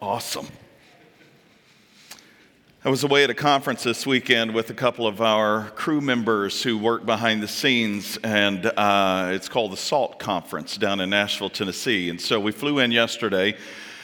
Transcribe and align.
Awesome. 0.00 0.46
I 2.84 2.88
was 2.88 3.02
away 3.02 3.24
at 3.24 3.30
a 3.30 3.34
conference 3.34 3.82
this 3.82 4.06
weekend 4.06 4.54
with 4.54 4.70
a 4.70 4.74
couple 4.74 5.08
of 5.08 5.20
our 5.20 5.70
crew 5.70 6.00
members 6.00 6.62
who 6.62 6.78
work 6.78 7.04
behind 7.04 7.42
the 7.42 7.48
scenes, 7.48 8.16
and 8.22 8.64
uh, 8.64 9.30
it's 9.32 9.48
called 9.48 9.72
the 9.72 9.76
SALT 9.76 10.20
Conference 10.20 10.76
down 10.76 11.00
in 11.00 11.10
Nashville, 11.10 11.50
Tennessee. 11.50 12.10
And 12.10 12.20
so 12.20 12.38
we 12.38 12.52
flew 12.52 12.78
in 12.78 12.92
yesterday, 12.92 13.56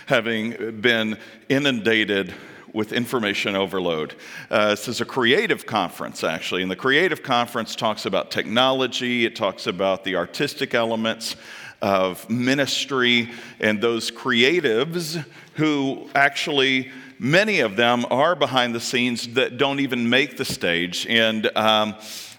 having 0.07 0.81
been 0.81 1.17
inundated 1.49 2.35
with 2.73 2.93
information 2.93 3.55
overload. 3.55 4.17
Uh, 4.51 4.71
this 4.71 4.89
is 4.89 5.01
a 5.01 5.05
creative 5.05 5.65
conference, 5.65 6.25
actually, 6.25 6.63
and 6.63 6.71
the 6.71 6.77
creative 6.77 7.23
conference 7.23 7.77
talks 7.77 8.05
about 8.05 8.33
technology, 8.33 9.25
it 9.25 9.37
talks 9.37 9.69
about 9.69 10.03
the 10.03 10.17
artistic 10.17 10.75
elements 10.75 11.37
of 11.85 12.31
ministry, 12.31 13.31
and 13.61 13.79
those 13.79 14.11
creatives 14.11 15.23
who 15.57 16.09
actually, 16.15 16.91
many 17.19 17.61
of 17.61 17.77
them 17.77 18.07
are 18.11 18.35
behind 18.35 18.75
the 18.75 18.81
scenes 18.81 19.29
that 19.35 19.59
don't 19.59 19.81
even 19.81 20.09
make 20.09 20.39
the 20.39 20.47
stage 20.47 21.07
and, 21.07 21.55
um, 21.55 21.95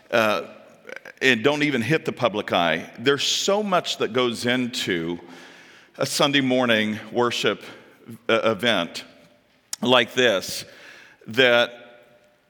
uh, 0.09 0.47
and 1.22 1.44
don't 1.44 1.61
even 1.61 1.84
hit 1.84 2.06
the 2.06 2.11
public 2.11 2.52
eye. 2.52 2.89
There's 2.97 3.23
so 3.23 3.61
much 3.61 4.00
that 4.00 4.14
goes 4.14 4.47
into 4.47 5.19
a 6.00 6.08
Sunday 6.08 6.41
morning 6.41 6.97
worship 7.12 7.62
uh, 8.28 8.39
event 8.45 9.03
like 9.80 10.16
this 10.16 10.66
that 11.28 11.69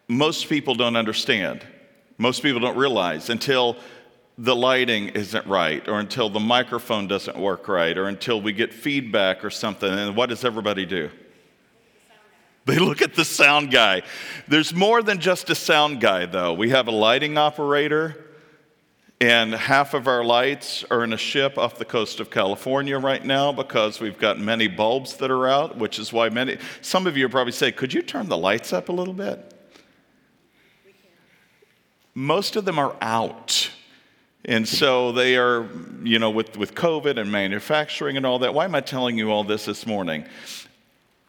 most 0.07 0.47
people 0.47 0.75
don't 0.75 0.95
understand. 0.95 1.61
Most 2.17 2.41
people 2.41 2.61
don't 2.61 2.77
realize 2.77 3.29
until 3.29 3.75
the 4.37 4.55
lighting 4.55 5.09
isn't 5.09 5.47
right, 5.47 5.87
or 5.87 5.99
until 5.99 6.29
the 6.29 6.39
microphone 6.39 7.07
doesn't 7.07 7.37
work 7.37 7.67
right, 7.67 7.97
or 7.97 8.07
until 8.07 8.41
we 8.41 8.51
get 8.51 8.73
feedback 8.73 9.45
or 9.45 9.49
something. 9.49 9.89
And 9.89 10.15
what 10.15 10.29
does 10.29 10.43
everybody 10.43 10.85
do? 10.85 11.09
They 12.65 12.79
look 12.79 13.01
at 13.01 13.13
the 13.13 13.23
sound 13.23 13.71
guy. 13.71 14.01
There's 14.47 14.73
more 14.73 15.03
than 15.03 15.19
just 15.19 15.49
a 15.49 15.55
sound 15.55 16.01
guy, 16.01 16.25
though. 16.25 16.53
We 16.53 16.71
have 16.71 16.87
a 16.87 16.91
lighting 16.91 17.37
operator, 17.37 18.25
and 19.21 19.53
half 19.53 19.93
of 19.93 20.07
our 20.07 20.23
lights 20.23 20.83
are 20.89 21.03
in 21.03 21.13
a 21.13 21.17
ship 21.17 21.57
off 21.57 21.77
the 21.77 21.85
coast 21.85 22.19
of 22.19 22.29
California 22.29 22.97
right 22.97 23.23
now 23.23 23.53
because 23.53 24.01
we've 24.01 24.17
got 24.17 24.39
many 24.39 24.67
bulbs 24.67 25.17
that 25.17 25.31
are 25.31 25.47
out, 25.47 25.77
which 25.77 25.99
is 25.99 26.11
why 26.11 26.27
many, 26.29 26.57
some 26.81 27.07
of 27.07 27.15
you 27.15 27.29
probably 27.29 27.53
say, 27.53 27.71
Could 27.71 27.93
you 27.93 28.01
turn 28.01 28.27
the 28.27 28.37
lights 28.37 28.73
up 28.73 28.89
a 28.89 28.91
little 28.91 29.13
bit? 29.13 29.53
Most 32.15 32.55
of 32.55 32.65
them 32.65 32.79
are 32.79 32.95
out. 32.99 33.69
And 34.47 34.67
so 34.67 35.11
they 35.11 35.37
are, 35.37 35.67
you 36.03 36.19
know, 36.19 36.29
with, 36.29 36.55
with 36.55 36.75
COVID 36.75 37.17
and 37.17 37.31
manufacturing 37.31 38.15
and 38.15 38.25
all 38.25 38.39
that. 38.39 38.53
Why 38.53 38.65
am 38.65 38.75
I 38.75 38.81
telling 38.81 39.17
you 39.17 39.31
all 39.31 39.43
this 39.43 39.65
this 39.65 39.87
morning? 39.87 40.25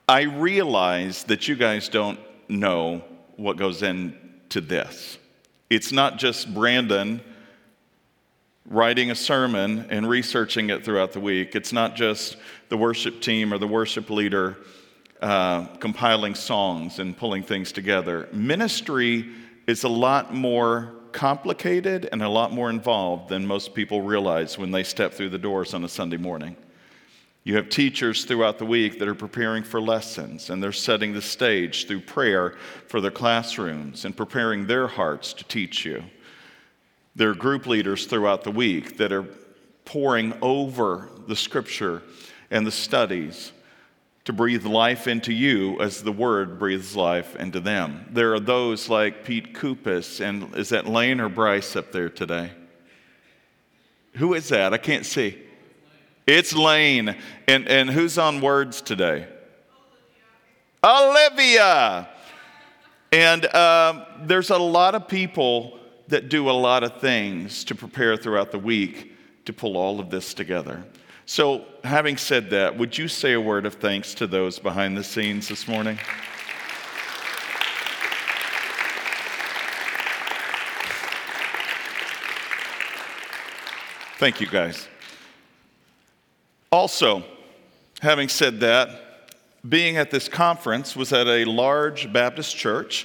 I 0.09 0.23
realize 0.23 1.25
that 1.25 1.49
you 1.49 1.57
guys 1.57 1.89
don't 1.89 2.21
know 2.49 3.03
what 3.37 3.57
goes 3.57 3.83
into 3.83 4.61
this. 4.61 5.19
It's 5.71 5.93
not 5.93 6.19
just 6.19 6.53
Brandon 6.53 7.21
writing 8.69 9.11
a 9.11 9.15
sermon 9.15 9.87
and 9.91 10.09
researching 10.09 10.71
it 10.71 10.85
throughout 10.85 11.13
the 11.13 11.21
week. 11.21 11.57
It's 11.57 11.73
not 11.73 11.97
just 11.97 12.37
the 12.69 12.77
worship 12.77 13.21
team 13.21 13.53
or 13.53 13.59
the 13.59 13.67
worship 13.67 14.11
leader 14.11 14.59
uh, 15.23 15.65
compiling 15.77 16.35
songs 16.35 16.99
and 16.99 17.17
pulling 17.17 17.43
things 17.43 17.73
together. 17.73 18.29
Ministry 18.33 19.31
is 19.67 19.85
a 19.85 19.89
lot 19.89 20.35
more 20.35 20.96
complicated 21.17 22.11
and 22.13 22.23
a 22.23 22.29
lot 22.29 22.53
more 22.53 22.69
involved 22.69 23.31
than 23.31 23.47
most 23.47 23.73
people 23.73 24.03
realize 24.03 24.59
when 24.59 24.71
they 24.71 24.85
step 24.85 25.15
through 25.15 25.31
the 25.31 25.39
doors 25.39 25.73
on 25.73 25.83
a 25.83 25.89
Sunday 25.89 26.19
morning. 26.19 26.55
You 27.43 27.57
have 27.57 27.71
teachers 27.71 28.27
throughout 28.27 28.59
the 28.59 28.67
week 28.67 28.99
that 28.99 29.09
are 29.09 29.15
preparing 29.15 29.63
for 29.63 29.81
lessons 29.81 30.51
and 30.51 30.63
they're 30.63 30.73
setting 30.73 31.15
the 31.15 31.23
stage 31.23 31.87
through 31.87 32.03
prayer 32.03 32.57
for 32.87 33.01
their 33.01 33.11
classrooms 33.11 34.05
and 34.05 34.15
preparing 34.15 34.67
their 34.67 34.87
hearts 34.87 35.33
to 35.33 35.45
teach 35.45 35.87
you. 35.87 36.05
There 37.15 37.31
are 37.31 37.35
group 37.35 37.67
leaders 37.67 38.05
throughout 38.05 38.45
the 38.45 38.51
week 38.51 38.99
that 38.99 39.11
are 39.11 39.27
pouring 39.87 40.35
over 40.43 41.09
the 41.27 41.37
scripture 41.37 42.03
and 42.51 42.67
the 42.67 42.71
studies 42.71 43.53
to 44.27 44.33
breathe 44.33 44.67
life 44.67 45.07
into 45.07 45.33
you 45.33 45.81
as 45.81 46.03
the 46.03 46.13
word 46.13 46.59
breathes 46.59 46.97
life 46.97 47.37
into 47.37 47.61
them. 47.61 48.07
There 48.11 48.35
are 48.35 48.41
those 48.41 48.89
like 48.89 49.25
Pete 49.25 49.55
Kupis, 49.55 50.21
and 50.21 50.55
is 50.57 50.71
that 50.71 50.87
Lane 50.87 51.21
or 51.21 51.29
Bryce 51.29 51.77
up 51.77 51.93
there 51.93 52.11
today? 52.11 52.51
Who 54.15 54.35
is 54.35 54.49
that? 54.49 54.75
I 54.75 54.79
can't 54.79 55.07
see. 55.07 55.39
It's 56.27 56.53
Lane. 56.53 57.17
And, 57.47 57.69
and 57.69 57.89
who's 57.89 58.19
on 58.19 58.41
words 58.41 58.83
today? 58.83 59.29
Olivia. 60.83 61.29
Olivia. 61.33 62.09
And 63.13 63.55
um, 63.55 64.05
there's 64.23 64.51
a 64.51 64.59
lot 64.59 64.97
of 64.97 65.07
people 65.07 65.79
that 66.09 66.29
do 66.29 66.51
a 66.51 66.53
lot 66.53 66.83
of 66.83 67.01
things 67.01 67.63
to 67.65 67.77
prepare 67.77 68.17
throughout 68.17 68.51
the 68.51 68.59
week 68.59 69.13
to 69.45 69.53
pull 69.53 69.77
all 69.77 70.01
of 70.01 70.11
this 70.11 70.35
together. 70.35 70.85
So, 71.29 71.65
having 71.83 72.17
said 72.19 72.51
that, 72.51 72.79
would 72.79 72.97
you 72.97 73.09
say 73.09 73.33
a 73.33 73.41
word 73.41 73.67
of 73.67 73.75
thanks 73.75 74.15
to 74.15 74.29
those 74.29 74.61
behind 74.61 74.97
the 74.97 75.03
scenes 75.03 75.49
this 75.49 75.67
morning? 75.67 75.99
Thank 84.19 84.41
you, 84.41 84.47
guys. 84.47 84.87
Also, 86.71 87.25
having 88.01 88.29
said 88.29 88.61
that, 88.61 89.33
being 89.69 89.97
at 89.97 90.13
this 90.13 90.29
conference 90.29 90.95
was 90.95 91.13
at 91.13 91.27
a 91.27 91.45
large 91.45 92.13
Baptist 92.13 92.57
church 92.57 93.05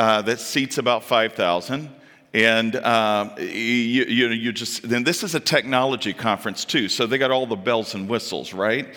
uh, 0.00 0.22
that 0.22 0.40
seats 0.40 0.78
about 0.78 1.04
5,000. 1.04 1.88
And 2.34 2.74
um, 2.76 3.30
you, 3.38 3.44
you, 3.46 4.28
you 4.30 4.52
just, 4.52 4.88
then 4.88 5.04
this 5.04 5.22
is 5.22 5.36
a 5.36 5.40
technology 5.40 6.12
conference 6.12 6.64
too, 6.64 6.88
so 6.88 7.06
they 7.06 7.16
got 7.16 7.30
all 7.30 7.46
the 7.46 7.54
bells 7.54 7.94
and 7.94 8.08
whistles, 8.08 8.52
right? 8.52 8.88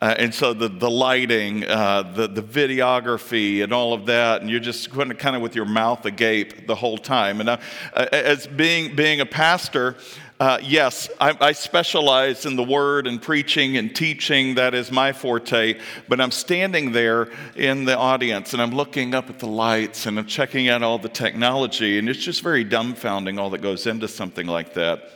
Uh, 0.00 0.14
and 0.16 0.34
so 0.34 0.54
the, 0.54 0.68
the 0.68 0.90
lighting, 0.90 1.64
uh, 1.64 2.02
the, 2.14 2.26
the 2.26 2.42
videography, 2.42 3.62
and 3.62 3.74
all 3.74 3.92
of 3.92 4.06
that, 4.06 4.40
and 4.40 4.48
you're 4.48 4.58
just 4.58 4.90
going 4.90 5.10
kind 5.10 5.36
of 5.36 5.42
with 5.42 5.54
your 5.54 5.66
mouth 5.66 6.06
agape 6.06 6.66
the 6.66 6.74
whole 6.74 6.96
time. 6.96 7.40
And 7.40 7.50
uh, 7.50 7.58
as 7.92 8.46
being, 8.46 8.96
being 8.96 9.20
a 9.20 9.26
pastor, 9.26 9.96
uh, 10.40 10.58
yes, 10.62 11.10
I, 11.20 11.36
I, 11.40 11.52
specialize 11.52 12.46
in 12.46 12.54
the 12.54 12.62
word 12.62 13.08
and 13.08 13.20
preaching 13.20 13.76
and 13.76 13.94
teaching. 13.94 14.54
That 14.54 14.72
is 14.72 14.92
my 14.92 15.12
forte. 15.12 15.80
But 16.08 16.20
I'm 16.20 16.30
standing 16.30 16.92
there 16.92 17.28
in 17.56 17.84
the 17.84 17.96
audience 17.96 18.52
and 18.52 18.62
I'm 18.62 18.70
looking 18.70 19.14
up 19.14 19.30
at 19.30 19.40
the 19.40 19.48
lights 19.48 20.06
and 20.06 20.16
I'm 20.16 20.26
checking 20.26 20.68
out 20.68 20.84
all 20.84 20.98
the 20.98 21.08
technology. 21.08 21.98
And 21.98 22.08
it's 22.08 22.20
just 22.20 22.42
very 22.42 22.64
dumbfounding 22.64 23.40
all 23.40 23.50
that 23.50 23.62
goes 23.62 23.88
into 23.88 24.06
something 24.06 24.46
like 24.46 24.74
that. 24.74 25.10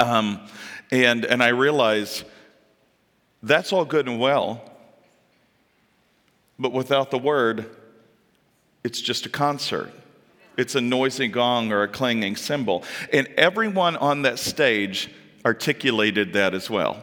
Um, 0.00 0.40
and, 0.90 1.24
and 1.24 1.44
I 1.44 1.48
realize 1.48 2.24
that's 3.44 3.72
all 3.72 3.84
good 3.84 4.08
and 4.08 4.18
well. 4.18 4.68
But 6.58 6.72
without 6.72 7.12
the 7.12 7.18
word, 7.18 7.70
it's 8.82 9.00
just 9.00 9.26
a 9.26 9.28
concert. 9.28 9.92
It's 10.60 10.74
a 10.74 10.80
noisy 10.80 11.28
gong 11.28 11.72
or 11.72 11.82
a 11.82 11.88
clanging 11.88 12.36
cymbal. 12.36 12.84
And 13.12 13.26
everyone 13.36 13.96
on 13.96 14.22
that 14.22 14.38
stage 14.38 15.10
articulated 15.44 16.34
that 16.34 16.54
as 16.54 16.68
well. 16.68 17.02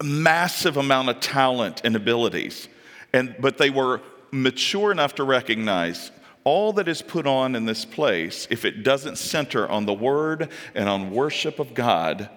A 0.00 0.04
massive 0.04 0.76
amount 0.76 1.08
of 1.08 1.20
talent 1.20 1.82
and 1.84 1.96
abilities. 1.96 2.68
And, 3.12 3.34
but 3.40 3.58
they 3.58 3.70
were 3.70 4.00
mature 4.30 4.90
enough 4.90 5.16
to 5.16 5.24
recognize 5.24 6.10
all 6.44 6.72
that 6.74 6.88
is 6.88 7.02
put 7.02 7.26
on 7.26 7.54
in 7.54 7.66
this 7.66 7.84
place, 7.84 8.48
if 8.50 8.64
it 8.64 8.82
doesn't 8.82 9.16
center 9.16 9.68
on 9.68 9.86
the 9.86 9.92
word 9.92 10.48
and 10.74 10.88
on 10.88 11.12
worship 11.12 11.58
of 11.58 11.74
God, 11.74 12.28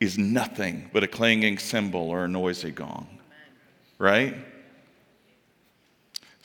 is 0.00 0.18
nothing 0.18 0.90
but 0.92 1.02
a 1.02 1.08
clanging 1.08 1.58
cymbal 1.58 2.10
or 2.10 2.24
a 2.24 2.28
noisy 2.28 2.70
gong. 2.70 3.08
Right? 3.98 4.36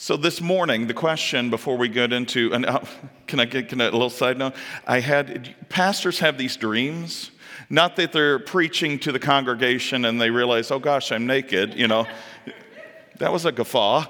So 0.03 0.17
this 0.17 0.41
morning, 0.41 0.87
the 0.87 0.93
question 0.93 1.49
before 1.49 1.77
we 1.77 1.87
get 1.87 2.11
into, 2.11 2.53
and 2.53 2.65
uh, 2.65 2.81
can 3.25 3.39
I 3.39 3.45
get 3.45 3.69
can 3.69 3.79
I, 3.79 3.85
a 3.85 3.91
little 3.91 4.09
side 4.09 4.37
note? 4.37 4.53
I 4.85 4.99
had 4.99 5.55
pastors 5.69 6.19
have 6.19 6.37
these 6.37 6.57
dreams, 6.57 7.31
not 7.69 7.95
that 7.95 8.11
they're 8.11 8.39
preaching 8.39 8.99
to 8.99 9.13
the 9.13 9.19
congregation 9.19 10.03
and 10.03 10.19
they 10.19 10.29
realize, 10.29 10.71
oh 10.71 10.79
gosh, 10.79 11.13
I'm 11.13 11.25
naked, 11.25 11.75
you 11.75 11.87
know. 11.87 12.05
That 13.19 13.31
was 13.31 13.45
a 13.45 13.51
guffaw. 13.53 14.05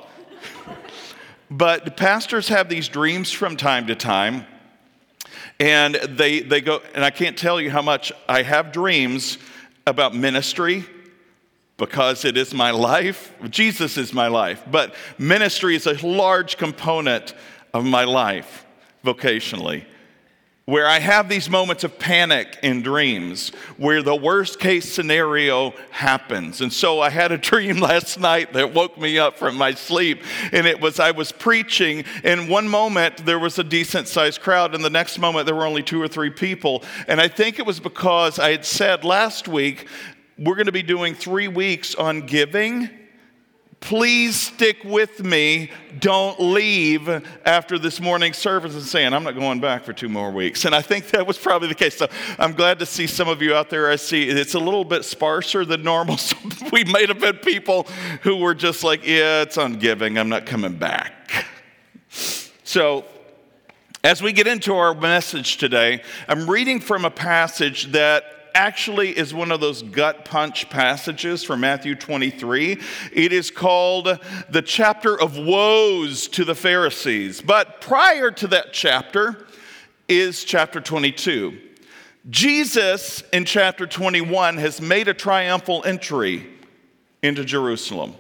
but 1.52 1.96
pastors 1.96 2.48
have 2.48 2.70
these 2.70 2.88
dreams 2.88 3.32
from 3.32 3.56
time 3.56 3.86
to 3.86 3.96
time. 3.96 4.48
And 5.60 5.94
they, 5.94 6.40
they 6.40 6.62
go, 6.62 6.82
and 6.96 7.06
I 7.06 7.12
can't 7.12 7.38
tell 7.38 7.62
you 7.62 7.70
how 7.70 7.84
much 7.84 8.12
I 8.28 8.42
have 8.42 8.72
dreams 8.72 9.38
about 9.86 10.16
ministry 10.16 10.86
because 11.86 12.24
it 12.24 12.38
is 12.38 12.54
my 12.54 12.72
life. 12.72 13.34
Jesus 13.50 13.98
is 13.98 14.14
my 14.14 14.28
life. 14.28 14.64
But 14.72 14.96
ministry 15.18 15.76
is 15.76 15.86
a 15.86 15.96
large 16.08 16.56
component 16.56 17.34
of 17.74 17.84
my 17.84 18.06
life 18.06 18.66
vocationally 19.04 19.84
where 20.66 20.88
I 20.88 21.00
have 21.00 21.28
these 21.28 21.50
moments 21.50 21.84
of 21.84 22.00
panic 22.00 22.58
in 22.64 22.84
dreams, 22.84 23.50
where 23.76 24.02
the 24.02 24.16
worst 24.16 24.62
case 24.62 24.90
scenario 24.90 25.74
happens. 25.92 26.62
And 26.62 26.72
so 26.72 27.02
I 27.02 27.10
had 27.10 27.34
a 27.34 27.38
dream 27.50 27.80
last 27.80 28.18
night 28.18 28.54
that 28.54 28.74
woke 28.74 28.98
me 28.98 29.20
up 29.20 29.38
from 29.38 29.58
my 29.58 29.74
sleep. 29.74 30.24
And 30.54 30.66
it 30.66 30.80
was 30.80 31.02
I 31.02 31.12
was 31.12 31.34
preaching, 31.34 32.06
and 32.24 32.48
one 32.48 32.70
moment 32.70 33.26
there 33.26 33.40
was 33.40 33.60
a 33.60 33.64
decent 33.64 34.08
sized 34.08 34.40
crowd, 34.40 34.74
and 34.74 34.84
the 34.86 34.90
next 34.90 35.20
moment 35.20 35.48
there 35.48 35.56
were 35.56 35.66
only 35.66 35.84
two 35.84 36.02
or 36.02 36.08
three 36.08 36.30
people. 36.30 36.84
And 37.08 37.20
I 37.20 37.28
think 37.28 37.60
it 37.60 37.66
was 37.66 37.82
because 37.82 38.40
I 38.40 38.52
had 38.52 38.64
said 38.64 39.04
last 39.04 39.50
week, 39.50 39.88
we're 40.38 40.56
going 40.56 40.66
to 40.66 40.72
be 40.72 40.84
doing 40.84 41.16
three 41.16 41.48
weeks 41.48 41.96
on 41.96 42.22
giving 42.22 42.90
please 43.84 44.38
stick 44.38 44.82
with 44.86 45.22
me. 45.22 45.70
Don't 46.00 46.40
leave 46.40 47.10
after 47.46 47.78
this 47.78 48.00
morning's 48.00 48.38
service 48.38 48.76
and 48.76 48.84
saying, 48.84 49.14
I'm 49.14 49.26
not 49.26 49.36
going 49.36 49.60
back 49.60 49.84
for 49.84 49.92
two 49.92 50.08
more 50.08 50.32
weeks. 50.32 50.64
And 50.64 50.74
I 50.74 50.82
think 50.82 51.10
that 51.10 51.28
was 51.28 51.38
probably 51.38 51.68
the 51.68 51.76
case. 51.76 51.98
So 51.98 52.08
I'm 52.40 52.54
glad 52.54 52.80
to 52.80 52.86
see 52.86 53.08
some 53.08 53.28
of 53.28 53.42
you 53.42 53.54
out 53.54 53.70
there. 53.70 53.90
I 53.90 53.98
see 53.98 54.30
it's 54.30 54.54
a 54.54 54.60
little 54.60 54.86
bit 54.86 55.04
sparser 55.04 55.66
than 55.66 55.84
normal. 55.84 56.18
So 56.24 56.38
we 56.72 56.86
might 56.86 57.10
have 57.10 57.20
been 57.20 57.38
people 57.38 57.84
who 58.22 58.38
were 58.38 58.54
just 58.54 58.84
like, 58.84 59.06
yeah, 59.06 59.42
it's 59.42 59.58
on 59.58 59.74
giving. 59.74 60.18
I'm 60.18 60.30
not 60.30 60.46
coming 60.46 60.78
back. 60.78 61.46
So 62.64 63.04
as 64.04 64.22
we 64.22 64.32
get 64.32 64.48
into 64.48 64.74
our 64.76 64.94
message 64.94 65.58
today, 65.58 66.02
I'm 66.30 66.50
reading 66.50 66.80
from 66.80 67.04
a 67.04 67.12
passage 67.12 67.92
that 67.92 68.43
actually 68.56 69.18
is 69.18 69.34
one 69.34 69.52
of 69.52 69.60
those 69.60 69.82
gut 69.82 70.26
punch 70.26 70.70
passages 70.70 71.44
from 71.44 71.60
Matthew 71.62 71.96
23. 71.96 72.80
It 73.12 73.34
is 73.34 73.52
called 73.52 74.20
the 74.50 74.62
chapter 74.62 75.20
of 75.20 75.38
woes 75.38 76.28
to 76.30 76.46
the 76.46 76.56
Pharisees. 76.56 77.42
But 77.42 77.82
prior 77.82 78.32
to 78.32 78.48
that 78.48 78.74
chapter 78.74 79.48
is 80.08 80.44
chapter 80.44 80.82
22. 80.82 81.60
Jesus 82.30 83.22
in 83.34 83.46
chapter 83.46 83.86
21 83.86 84.58
has 84.58 84.80
made 84.80 85.08
a 85.08 85.14
triumphal 85.14 85.84
entry 85.86 86.48
into 87.22 87.44
Jerusalem, 87.44 88.16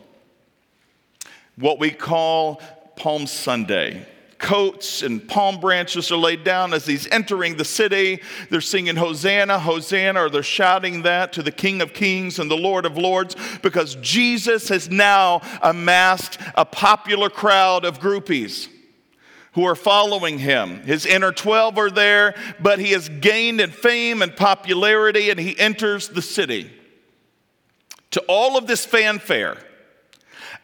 what 1.55 1.79
we 1.79 1.91
call 1.91 2.61
Palm 2.95 3.27
Sunday 3.27 4.05
coats 4.43 5.01
and 5.01 5.25
palm 5.25 5.59
branches 5.59 6.11
are 6.11 6.17
laid 6.17 6.43
down 6.43 6.73
as 6.73 6.85
he's 6.85 7.07
entering 7.07 7.55
the 7.55 7.63
city. 7.65 8.21
They're 8.49 8.61
singing 8.61 8.97
Hosanna, 8.97 9.57
Hosanna, 9.57 10.25
or 10.25 10.29
they're 10.29 10.43
shouting 10.43 11.03
that 11.03 11.31
to 11.33 11.41
the 11.41 11.51
King 11.51 11.81
of 11.81 11.93
Kings 11.93 12.37
and 12.37 12.51
the 12.51 12.57
Lord 12.57 12.85
of 12.85 12.97
Lords 12.97 13.37
because 13.61 13.95
Jesus 13.95 14.67
has 14.67 14.89
now 14.89 15.41
amassed 15.61 16.37
a 16.55 16.65
popular 16.65 17.29
crowd 17.29 17.85
of 17.85 18.01
groupies 18.01 18.67
who 19.53 19.63
are 19.63 19.75
following 19.75 20.39
him. 20.39 20.81
His 20.81 21.05
inner 21.05 21.31
12 21.31 21.77
are 21.77 21.89
there, 21.89 22.35
but 22.59 22.79
he 22.79 22.91
has 22.91 23.07
gained 23.07 23.61
in 23.61 23.71
fame 23.71 24.21
and 24.21 24.35
popularity 24.35 25.29
and 25.29 25.39
he 25.39 25.57
enters 25.57 26.09
the 26.09 26.21
city. 26.21 26.69
To 28.11 28.19
all 28.27 28.57
of 28.57 28.67
this 28.67 28.85
fanfare. 28.85 29.57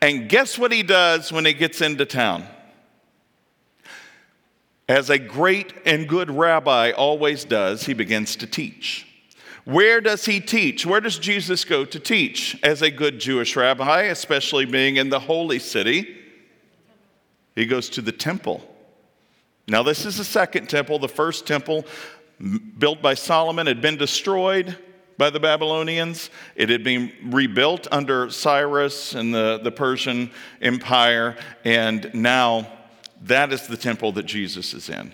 And 0.02 0.28
guess 0.28 0.60
what 0.60 0.74
he 0.74 0.84
does 0.84 1.32
when 1.32 1.46
he 1.46 1.54
gets 1.54 1.82
into 1.82 2.06
town? 2.06 2.46
As 4.90 5.12
a 5.12 5.20
great 5.20 5.72
and 5.86 6.10
good 6.10 6.32
rabbi 6.32 6.90
always 6.90 7.46
does, 7.46 7.86
he 7.86 7.94
begins 7.94 8.36
to 8.38 8.48
teach. 8.48 9.08
Where 9.64 10.02
does 10.02 10.26
he 10.26 10.40
teach? 10.40 10.84
Where 10.84 11.00
does 11.00 11.20
Jesus 11.20 11.64
go 11.64 11.86
to 11.86 12.00
teach 12.00 12.58
as 12.64 12.82
a 12.82 12.90
good 12.90 13.20
Jewish 13.20 13.56
rabbi, 13.56 14.04
especially 14.04 14.66
being 14.66 14.96
in 14.96 15.10
the 15.10 15.20
holy 15.20 15.60
city? 15.60 16.18
He 17.56 17.68
goes 17.68 17.88
to 17.92 18.02
the 18.02 18.12
temple. 18.12 18.68
Now, 19.68 19.84
this 19.84 20.08
is 20.08 20.18
the 20.18 20.24
second 20.24 20.70
temple. 20.70 20.98
The 20.98 21.08
first 21.08 21.46
temple, 21.46 21.86
built 22.80 23.00
by 23.00 23.14
Solomon, 23.14 23.68
had 23.68 23.84
been 23.84 23.98
destroyed 23.98 24.76
by 25.20 25.30
the 25.30 25.40
Babylonians. 25.40 26.32
It 26.56 26.70
had 26.70 26.84
been 26.84 27.12
rebuilt 27.26 27.88
under 27.92 28.32
Cyrus 28.32 29.14
and 29.14 29.36
the, 29.36 29.60
the 29.62 29.72
Persian 29.72 30.32
Empire, 30.64 31.38
and 31.64 32.10
now 32.16 32.79
that 33.22 33.52
is 33.52 33.68
the 33.68 33.78
temple 33.78 34.12
that 34.14 34.26
Jesus 34.26 34.74
is 34.74 34.90
in. 34.90 35.14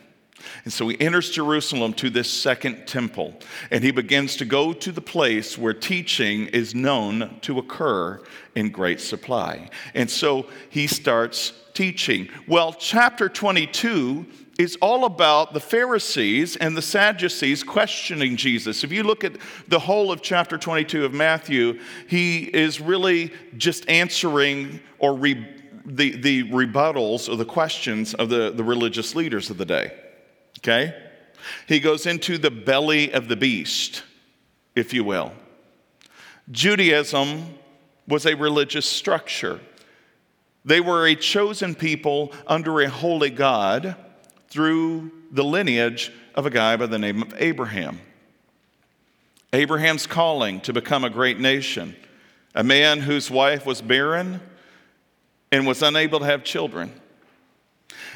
And 0.63 0.71
so 0.71 0.87
he 0.87 0.99
enters 0.99 1.31
Jerusalem 1.31 1.93
to 1.93 2.09
this 2.09 2.29
second 2.29 2.85
temple, 2.87 3.33
and 3.71 3.83
he 3.83 3.91
begins 3.91 4.35
to 4.37 4.45
go 4.45 4.73
to 4.73 4.91
the 4.91 5.01
place 5.01 5.57
where 5.57 5.73
teaching 5.73 6.47
is 6.47 6.75
known 6.75 7.37
to 7.41 7.57
occur 7.59 8.21
in 8.55 8.69
great 8.69 9.01
supply. 9.01 9.69
And 9.93 10.09
so 10.09 10.47
he 10.69 10.87
starts 10.87 11.53
teaching. 11.73 12.29
Well, 12.47 12.73
chapter 12.73 13.27
22 13.27 14.25
is 14.57 14.77
all 14.81 15.03
about 15.03 15.53
the 15.53 15.59
Pharisees 15.59 16.55
and 16.55 16.77
the 16.77 16.81
Sadducees 16.81 17.63
questioning 17.63 18.37
Jesus. 18.37 18.83
If 18.83 18.91
you 18.91 19.03
look 19.03 19.25
at 19.25 19.33
the 19.67 19.79
whole 19.79 20.11
of 20.11 20.21
chapter 20.21 20.57
22 20.57 21.03
of 21.03 21.13
Matthew, 21.13 21.79
he 22.07 22.43
is 22.43 22.79
really 22.79 23.33
just 23.57 23.89
answering 23.89 24.79
or 24.99 25.13
the, 25.85 26.15
the 26.17 26.43
rebuttals 26.49 27.29
or 27.29 27.35
the 27.35 27.45
questions 27.45 28.13
of 28.13 28.29
the, 28.29 28.51
the 28.51 28.63
religious 28.63 29.15
leaders 29.15 29.49
of 29.49 29.57
the 29.57 29.65
day. 29.65 29.91
Okay? 30.59 30.95
He 31.67 31.79
goes 31.79 32.05
into 32.05 32.37
the 32.37 32.51
belly 32.51 33.11
of 33.11 33.27
the 33.27 33.35
beast, 33.35 34.03
if 34.75 34.93
you 34.93 35.03
will. 35.03 35.33
Judaism 36.51 37.55
was 38.07 38.25
a 38.25 38.35
religious 38.35 38.85
structure. 38.85 39.59
They 40.63 40.79
were 40.79 41.07
a 41.07 41.15
chosen 41.15 41.75
people 41.75 42.33
under 42.47 42.81
a 42.81 42.89
holy 42.89 43.29
God 43.29 43.95
through 44.49 45.11
the 45.31 45.43
lineage 45.43 46.11
of 46.33 46.45
a 46.45 46.49
guy 46.49 46.75
by 46.75 46.87
the 46.87 46.99
name 46.99 47.21
of 47.21 47.33
Abraham. 47.37 47.99
Abraham's 49.53 50.07
calling 50.07 50.59
to 50.61 50.73
become 50.73 51.03
a 51.03 51.09
great 51.09 51.39
nation, 51.39 51.95
a 52.53 52.63
man 52.63 53.01
whose 53.01 53.31
wife 53.31 53.65
was 53.65 53.81
barren 53.81 54.41
and 55.55 55.65
was 55.65 55.81
unable 55.81 56.19
to 56.19 56.25
have 56.25 56.43
children. 56.43 56.91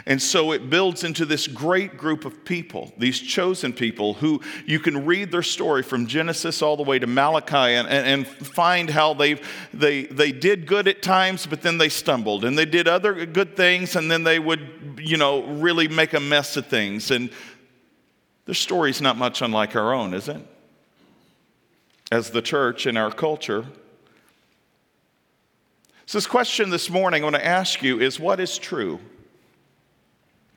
And 0.06 0.22
so 0.22 0.52
it 0.52 0.70
builds 0.70 1.04
into 1.04 1.26
this 1.26 1.48
great 1.48 1.98
group 1.98 2.26
of 2.26 2.44
people, 2.44 2.92
these 2.98 3.20
chosen 3.20 3.74
people 3.74 4.16
who 4.16 4.42
you 4.66 4.80
can 4.80 5.06
read 5.06 5.32
their 5.32 5.44
story 5.44 5.84
from 5.84 6.08
Genesis 6.08 6.62
all 6.62 6.76
the 6.76 6.84
way 6.84 7.00
to 7.00 7.08
Malachi 7.08 7.76
and, 7.76 7.88
and, 7.88 8.28
find 8.28 8.90
how 8.90 9.14
they, 9.14 9.40
they, 9.74 10.04
they 10.06 10.32
did 10.32 10.66
good 10.66 10.88
at 10.88 11.02
times, 11.02 11.46
but 11.46 11.62
then 11.62 11.78
they 11.78 11.90
stumbled. 11.90 12.44
And 12.44 12.58
they 12.58 12.66
did 12.66 12.88
other 12.88 13.26
good 13.26 13.56
things, 13.56 13.96
and 13.96 14.10
then 14.10 14.24
they 14.24 14.40
would, 14.40 15.00
you 15.02 15.18
know, 15.18 15.44
really 15.44 15.88
make 15.88 16.14
a 16.14 16.20
mess 16.20 16.58
of 16.58 16.68
things. 16.68 17.12
And 17.12 17.30
their 18.46 18.56
story's 18.56 19.02
not 19.02 19.18
much 19.18 19.42
unlike 19.42 19.76
our 19.76 19.94
own, 19.94 20.14
is 20.14 20.28
it? 20.28 20.42
As 22.12 22.32
the 22.32 22.42
church 22.42 22.88
in 22.88 22.98
our 22.98 23.12
culture, 23.12 23.66
so, 26.10 26.18
this 26.18 26.26
question 26.26 26.72
this 26.72 26.90
morning 26.90 27.22
I 27.22 27.24
want 27.26 27.36
to 27.36 27.46
ask 27.46 27.84
you 27.84 28.02
is 28.02 28.20
what 28.20 28.40
is 28.40 28.58
true? 28.58 29.00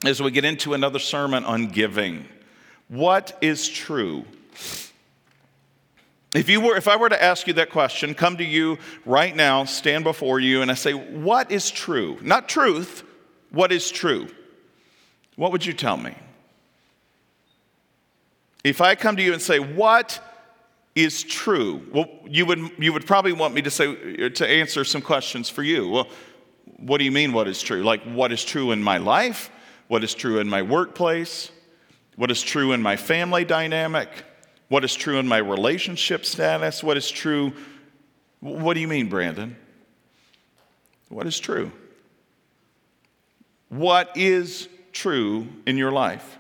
As 0.03 0.23
we 0.23 0.31
get 0.31 0.47
into 0.47 0.73
another 0.73 0.99
sermon 0.99 1.45
on 1.45 1.67
giving, 1.67 2.27
what 2.89 3.37
is 3.43 3.69
true? 3.69 4.25
If, 6.35 6.49
you 6.49 6.63
were, 6.63 6.75
if 6.75 6.89
I 6.89 6.97
were 6.97 7.11
to 7.11 7.23
ask 7.23 7.47
you 7.47 7.53
that 7.53 7.69
question, 7.69 8.15
come 8.15 8.39
to 8.39 8.45
you 8.45 8.79
right 9.05 9.37
now, 9.37 9.67
stand 9.67 10.05
before 10.05 10.41
you, 10.41 10.63
and 10.63 10.71
I 10.71 10.75
say, 10.75 10.95
What 10.95 11.51
is 11.51 11.71
true? 11.71 12.17
Not 12.23 12.49
truth, 12.49 13.05
what 13.51 13.73
is 13.73 13.91
true? 13.91 14.29
What 15.37 15.53
would 15.53 15.67
you 15.67 15.75
tell 15.75 15.99
me? 15.99 16.15
If 18.65 18.81
I 18.81 18.95
come 18.95 19.17
to 19.17 19.23
you 19.23 19.35
and 19.35 19.43
say, 19.43 19.59
What 19.59 20.19
is 20.95 21.23
true? 21.23 21.87
Well, 21.93 22.07
you 22.27 22.45
would, 22.47 22.71
you 22.79 22.93
would 22.93 23.07
probably 23.07 23.33
want 23.33 23.55
me 23.55 23.63
to 23.63 23.71
say, 23.71 24.29
to 24.29 24.49
answer 24.49 24.85
some 24.85 25.01
questions 25.01 25.49
for 25.49 25.63
you. 25.63 25.89
Well, 25.89 26.09
what 26.77 26.99
do 26.99 27.05
you 27.05 27.13
mean, 27.13 27.33
what 27.33 27.49
is 27.49 27.63
true? 27.63 27.83
Like, 27.83 28.03
what 28.03 28.33
is 28.33 28.45
true 28.45 28.73
in 28.73 28.83
my 28.83 28.99
life? 28.99 29.51
What 29.89 30.05
is 30.05 30.15
true 30.15 30.39
in 30.39 30.49
my 30.49 30.63
workplace? 30.63 31.51
What 32.17 32.31
is 32.31 32.43
true 32.43 32.73
in 32.73 32.83
my 32.83 32.97
family 32.97 33.45
dynamic? 33.45 34.09
What 34.69 34.85
is 34.85 34.95
true 34.95 35.19
in 35.19 35.27
my 35.27 35.39
relationship 35.39 36.25
status? 36.25 36.83
What 36.83 36.97
is 36.97 37.11
true? 37.11 37.53
What 38.41 38.75
do 38.75 38.81
you 38.81 38.89
mean, 38.89 39.09
Brandon? 39.09 39.57
What 41.09 41.27
is 41.27 41.39
true? 41.39 41.73
What 43.69 44.17
is 44.17 44.69
true 44.93 45.47
in 45.67 45.79
your 45.79 45.93
life? 45.93 46.39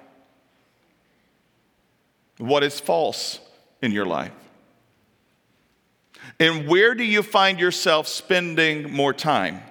What 2.38 2.62
is 2.62 2.80
false 2.80 3.38
in 3.80 3.92
your 3.92 4.06
life? 4.06 4.32
And 6.42 6.68
where 6.68 6.94
do 6.94 7.04
you 7.04 7.22
find 7.22 7.60
yourself 7.60 8.08
spending 8.08 8.92
more 8.92 9.12
time? 9.12 9.62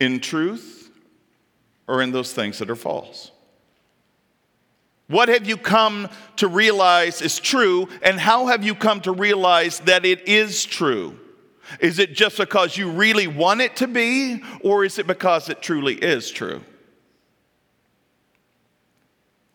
in 0.00 0.20
truth 0.20 0.90
or 1.86 2.02
in 2.02 2.12
those 2.12 2.32
things 2.32 2.58
that 2.58 2.70
are 2.70 2.76
false? 2.76 3.30
What 5.08 5.28
have 5.28 5.48
you 5.48 5.56
come 5.56 6.08
to 6.36 6.48
realize 6.48 7.22
is 7.22 7.38
true, 7.38 7.88
and 8.02 8.20
how 8.20 8.46
have 8.46 8.62
you 8.62 8.74
come 8.74 9.00
to 9.02 9.12
realize 9.12 9.80
that 9.80 10.04
it 10.04 10.28
is 10.28 10.66
true? 10.66 11.18
Is 11.80 11.98
it 11.98 12.12
just 12.12 12.36
because 12.36 12.76
you 12.76 12.90
really 12.90 13.26
want 13.26 13.62
it 13.62 13.76
to 13.76 13.86
be, 13.86 14.42
or 14.60 14.84
is 14.84 14.98
it 14.98 15.06
because 15.06 15.48
it 15.48 15.62
truly 15.62 15.94
is 15.94 16.30
true? 16.30 16.62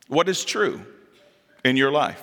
What 0.07 0.27
is 0.27 0.43
true 0.43 0.81
in 1.63 1.77
your 1.77 1.91
life? 1.91 2.21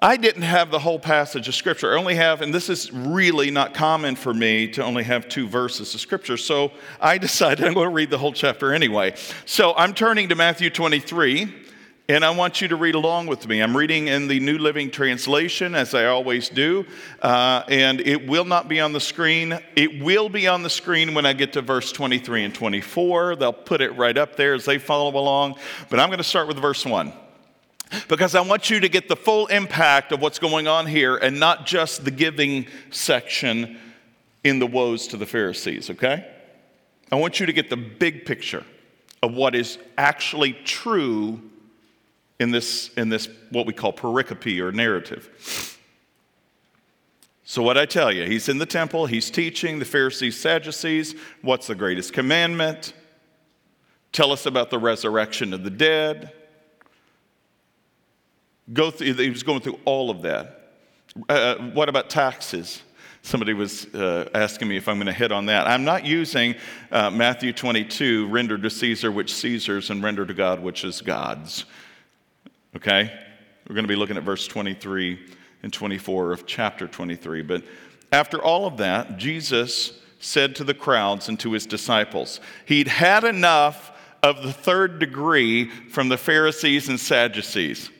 I 0.00 0.16
didn't 0.16 0.42
have 0.42 0.70
the 0.70 0.78
whole 0.78 1.00
passage 1.00 1.48
of 1.48 1.56
Scripture. 1.56 1.92
I 1.92 1.98
only 1.98 2.14
have, 2.14 2.40
and 2.40 2.54
this 2.54 2.68
is 2.68 2.92
really 2.92 3.50
not 3.50 3.74
common 3.74 4.14
for 4.14 4.32
me 4.32 4.68
to 4.68 4.84
only 4.84 5.02
have 5.02 5.28
two 5.28 5.48
verses 5.48 5.92
of 5.92 6.00
Scripture. 6.00 6.36
So 6.36 6.70
I 7.00 7.18
decided 7.18 7.66
I'm 7.66 7.74
going 7.74 7.88
to 7.88 7.94
read 7.94 8.10
the 8.10 8.18
whole 8.18 8.32
chapter 8.32 8.72
anyway. 8.72 9.14
So 9.44 9.74
I'm 9.74 9.94
turning 9.94 10.28
to 10.28 10.36
Matthew 10.36 10.70
23, 10.70 11.52
and 12.08 12.24
I 12.24 12.30
want 12.30 12.60
you 12.60 12.68
to 12.68 12.76
read 12.76 12.94
along 12.94 13.26
with 13.26 13.48
me. 13.48 13.60
I'm 13.60 13.76
reading 13.76 14.06
in 14.06 14.28
the 14.28 14.38
New 14.38 14.58
Living 14.58 14.88
Translation, 14.88 15.74
as 15.74 15.94
I 15.94 16.06
always 16.06 16.48
do, 16.48 16.86
uh, 17.20 17.64
and 17.66 18.00
it 18.00 18.24
will 18.28 18.44
not 18.44 18.68
be 18.68 18.78
on 18.78 18.92
the 18.92 19.00
screen. 19.00 19.58
It 19.74 20.00
will 20.00 20.28
be 20.28 20.46
on 20.46 20.62
the 20.62 20.70
screen 20.70 21.12
when 21.12 21.26
I 21.26 21.32
get 21.32 21.54
to 21.54 21.60
verse 21.60 21.90
23 21.90 22.44
and 22.44 22.54
24. 22.54 23.34
They'll 23.34 23.52
put 23.52 23.80
it 23.80 23.90
right 23.96 24.16
up 24.16 24.36
there 24.36 24.54
as 24.54 24.64
they 24.64 24.78
follow 24.78 25.18
along. 25.18 25.56
But 25.90 25.98
I'm 25.98 26.08
going 26.08 26.18
to 26.18 26.24
start 26.24 26.46
with 26.46 26.58
verse 26.58 26.86
1 26.86 27.12
because 28.08 28.34
I 28.34 28.40
want 28.40 28.70
you 28.70 28.80
to 28.80 28.88
get 28.88 29.08
the 29.08 29.16
full 29.16 29.46
impact 29.46 30.12
of 30.12 30.20
what's 30.20 30.38
going 30.38 30.66
on 30.66 30.86
here 30.86 31.16
and 31.16 31.38
not 31.38 31.66
just 31.66 32.04
the 32.04 32.10
giving 32.10 32.66
section 32.90 33.78
in 34.44 34.58
the 34.58 34.66
woes 34.66 35.06
to 35.08 35.16
the 35.16 35.26
Pharisees, 35.26 35.90
okay? 35.90 36.26
I 37.10 37.16
want 37.16 37.40
you 37.40 37.46
to 37.46 37.52
get 37.52 37.70
the 37.70 37.76
big 37.76 38.26
picture 38.26 38.64
of 39.22 39.34
what 39.34 39.54
is 39.54 39.78
actually 39.96 40.52
true 40.52 41.40
in 42.38 42.50
this, 42.50 42.90
in 42.94 43.08
this 43.08 43.28
what 43.50 43.66
we 43.66 43.72
call 43.72 43.92
pericope 43.92 44.60
or 44.60 44.70
narrative. 44.72 45.74
So, 47.44 47.62
what 47.62 47.78
I 47.78 47.86
tell 47.86 48.12
you, 48.12 48.26
he's 48.26 48.50
in 48.50 48.58
the 48.58 48.66
temple, 48.66 49.06
he's 49.06 49.30
teaching 49.30 49.78
the 49.78 49.86
Pharisees, 49.86 50.38
Sadducees, 50.38 51.14
what's 51.40 51.66
the 51.66 51.74
greatest 51.74 52.12
commandment? 52.12 52.92
Tell 54.12 54.32
us 54.32 54.44
about 54.44 54.68
the 54.68 54.78
resurrection 54.78 55.54
of 55.54 55.64
the 55.64 55.70
dead. 55.70 56.32
Go 58.72 58.90
through, 58.90 59.14
he 59.14 59.30
was 59.30 59.42
going 59.42 59.60
through 59.60 59.78
all 59.84 60.10
of 60.10 60.22
that. 60.22 60.72
Uh, 61.28 61.56
what 61.72 61.88
about 61.88 62.10
taxes? 62.10 62.82
Somebody 63.22 63.52
was 63.52 63.92
uh, 63.94 64.28
asking 64.34 64.68
me 64.68 64.76
if 64.76 64.88
I'm 64.88 64.96
going 64.96 65.06
to 65.06 65.12
hit 65.12 65.32
on 65.32 65.46
that. 65.46 65.66
I'm 65.66 65.84
not 65.84 66.06
using 66.06 66.54
uh, 66.90 67.10
Matthew 67.10 67.52
22, 67.52 68.28
render 68.28 68.56
to 68.56 68.70
Caesar 68.70 69.10
which 69.10 69.34
Caesar's 69.34 69.90
and 69.90 70.02
render 70.02 70.24
to 70.24 70.34
God 70.34 70.60
which 70.60 70.84
is 70.84 71.00
God's. 71.00 71.64
Okay? 72.76 73.12
We're 73.68 73.74
going 73.74 73.84
to 73.84 73.88
be 73.88 73.96
looking 73.96 74.16
at 74.16 74.22
verse 74.22 74.46
23 74.46 75.18
and 75.62 75.72
24 75.72 76.32
of 76.32 76.46
chapter 76.46 76.86
23. 76.86 77.42
But 77.42 77.64
after 78.12 78.42
all 78.42 78.66
of 78.66 78.76
that, 78.78 79.18
Jesus 79.18 80.00
said 80.20 80.56
to 80.56 80.64
the 80.64 80.74
crowds 80.74 81.28
and 81.28 81.38
to 81.40 81.52
his 81.52 81.66
disciples, 81.66 82.40
He'd 82.66 82.88
had 82.88 83.24
enough 83.24 83.92
of 84.22 84.42
the 84.42 84.52
third 84.52 84.98
degree 84.98 85.68
from 85.68 86.08
the 86.08 86.16
Pharisees 86.16 86.88
and 86.88 86.98
Sadducees. 86.98 87.90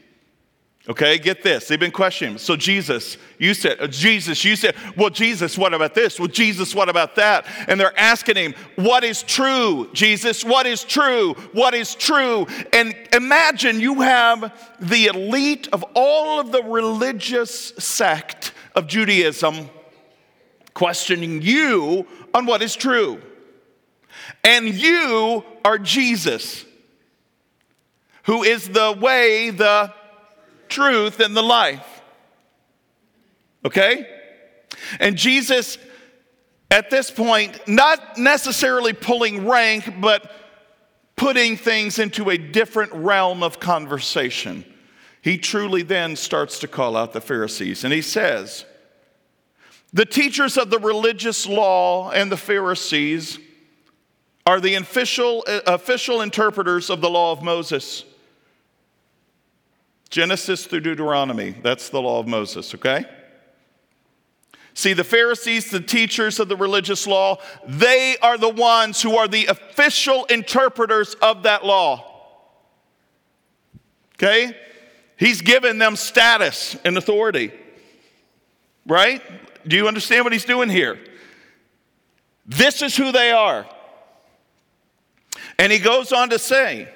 Okay, 0.88 1.18
get 1.18 1.42
this. 1.42 1.68
They've 1.68 1.78
been 1.78 1.90
questioning. 1.90 2.38
So, 2.38 2.56
Jesus, 2.56 3.18
you 3.36 3.52
said, 3.52 3.78
uh, 3.78 3.88
Jesus, 3.88 4.42
you 4.42 4.56
said, 4.56 4.74
well, 4.96 5.10
Jesus, 5.10 5.58
what 5.58 5.74
about 5.74 5.94
this? 5.94 6.18
Well, 6.18 6.28
Jesus, 6.28 6.74
what 6.74 6.88
about 6.88 7.14
that? 7.16 7.44
And 7.68 7.78
they're 7.78 7.98
asking 7.98 8.36
him, 8.36 8.54
what 8.76 9.04
is 9.04 9.22
true, 9.22 9.90
Jesus? 9.92 10.42
What 10.46 10.66
is 10.66 10.84
true? 10.84 11.34
What 11.52 11.74
is 11.74 11.94
true? 11.94 12.46
And 12.72 12.94
imagine 13.12 13.80
you 13.80 14.00
have 14.00 14.50
the 14.80 15.06
elite 15.06 15.68
of 15.74 15.84
all 15.94 16.40
of 16.40 16.52
the 16.52 16.62
religious 16.62 17.50
sect 17.78 18.52
of 18.74 18.86
Judaism 18.86 19.68
questioning 20.72 21.42
you 21.42 22.06
on 22.32 22.46
what 22.46 22.62
is 22.62 22.74
true. 22.74 23.20
And 24.42 24.72
you 24.72 25.44
are 25.66 25.78
Jesus, 25.78 26.64
who 28.22 28.42
is 28.42 28.70
the 28.70 28.96
way, 28.98 29.50
the 29.50 29.92
truth, 30.68 31.20
and 31.20 31.36
the 31.36 31.42
life. 31.42 32.02
Okay? 33.64 34.06
And 35.00 35.16
Jesus, 35.16 35.78
at 36.70 36.90
this 36.90 37.10
point, 37.10 37.66
not 37.66 38.18
necessarily 38.18 38.92
pulling 38.92 39.46
rank, 39.46 40.00
but 40.00 40.30
putting 41.16 41.56
things 41.56 41.98
into 41.98 42.30
a 42.30 42.38
different 42.38 42.92
realm 42.92 43.42
of 43.42 43.58
conversation. 43.60 44.64
He 45.20 45.36
truly 45.36 45.82
then 45.82 46.16
starts 46.16 46.60
to 46.60 46.68
call 46.68 46.96
out 46.96 47.12
the 47.12 47.20
Pharisees. 47.20 47.84
And 47.84 47.92
he 47.92 48.02
says, 48.02 48.64
The 49.92 50.06
teachers 50.06 50.56
of 50.56 50.70
the 50.70 50.78
religious 50.78 51.46
law 51.46 52.10
and 52.10 52.30
the 52.30 52.36
Pharisees 52.36 53.38
are 54.46 54.60
the 54.60 54.76
official, 54.76 55.44
official 55.66 56.22
interpreters 56.22 56.88
of 56.88 57.00
the 57.00 57.10
law 57.10 57.32
of 57.32 57.42
Moses. 57.42 58.04
Genesis 60.10 60.66
through 60.66 60.80
Deuteronomy. 60.80 61.50
That's 61.50 61.90
the 61.90 62.00
law 62.00 62.18
of 62.20 62.26
Moses, 62.26 62.74
okay? 62.74 63.04
See, 64.74 64.92
the 64.92 65.04
Pharisees, 65.04 65.70
the 65.70 65.80
teachers 65.80 66.38
of 66.38 66.48
the 66.48 66.56
religious 66.56 67.06
law, 67.06 67.38
they 67.66 68.16
are 68.22 68.38
the 68.38 68.48
ones 68.48 69.02
who 69.02 69.16
are 69.16 69.26
the 69.26 69.46
official 69.46 70.24
interpreters 70.26 71.14
of 71.14 71.42
that 71.42 71.66
law. 71.66 72.04
Okay? 74.14 74.56
He's 75.16 75.42
given 75.42 75.78
them 75.78 75.96
status 75.96 76.76
and 76.84 76.96
authority. 76.96 77.52
Right? 78.86 79.20
Do 79.66 79.74
you 79.74 79.88
understand 79.88 80.24
what 80.24 80.32
he's 80.32 80.44
doing 80.44 80.68
here? 80.68 80.98
This 82.46 82.80
is 82.80 82.96
who 82.96 83.10
they 83.10 83.32
are. 83.32 83.66
And 85.58 85.72
he 85.72 85.80
goes 85.80 86.12
on 86.12 86.30
to 86.30 86.38
say, 86.38 86.88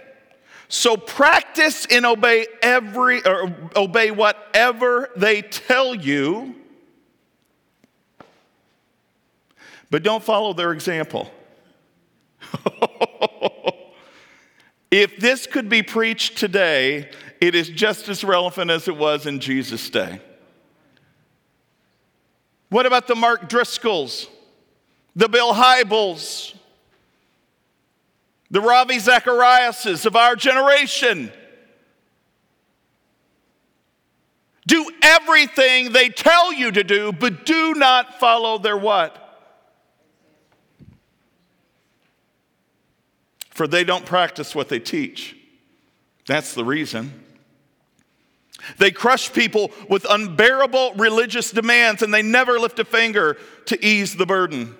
so 0.72 0.96
practice 0.96 1.84
and 1.90 2.06
obey 2.06 2.46
every 2.62 3.22
or 3.26 3.54
obey 3.76 4.10
whatever 4.10 5.10
they 5.14 5.42
tell 5.42 5.94
you. 5.94 6.54
But 9.90 10.02
don't 10.02 10.24
follow 10.24 10.54
their 10.54 10.72
example. 10.72 11.30
if 14.90 15.18
this 15.18 15.46
could 15.46 15.68
be 15.68 15.82
preached 15.82 16.38
today, 16.38 17.10
it 17.38 17.54
is 17.54 17.68
just 17.68 18.08
as 18.08 18.24
relevant 18.24 18.70
as 18.70 18.88
it 18.88 18.96
was 18.96 19.26
in 19.26 19.40
Jesus' 19.40 19.90
day. 19.90 20.22
What 22.70 22.86
about 22.86 23.08
the 23.08 23.14
Mark 23.14 23.50
Driscolls, 23.50 24.26
the 25.14 25.28
Bill 25.28 25.52
Hybels, 25.52 26.54
the 28.52 28.60
Ravi 28.60 28.98
Zachariases 28.98 30.04
of 30.04 30.14
our 30.14 30.36
generation. 30.36 31.32
Do 34.66 34.88
everything 35.00 35.92
they 35.92 36.10
tell 36.10 36.52
you 36.52 36.70
to 36.70 36.84
do, 36.84 37.12
but 37.12 37.46
do 37.46 37.72
not 37.74 38.20
follow 38.20 38.58
their 38.58 38.76
what? 38.76 39.18
For 43.50 43.66
they 43.66 43.84
don't 43.84 44.04
practice 44.04 44.54
what 44.54 44.68
they 44.68 44.78
teach. 44.78 45.34
That's 46.26 46.54
the 46.54 46.64
reason. 46.64 47.24
They 48.76 48.90
crush 48.90 49.32
people 49.32 49.72
with 49.88 50.06
unbearable 50.08 50.92
religious 50.96 51.50
demands 51.50 52.02
and 52.02 52.12
they 52.12 52.22
never 52.22 52.60
lift 52.60 52.78
a 52.78 52.84
finger 52.84 53.38
to 53.66 53.84
ease 53.84 54.14
the 54.14 54.26
burden. 54.26 54.76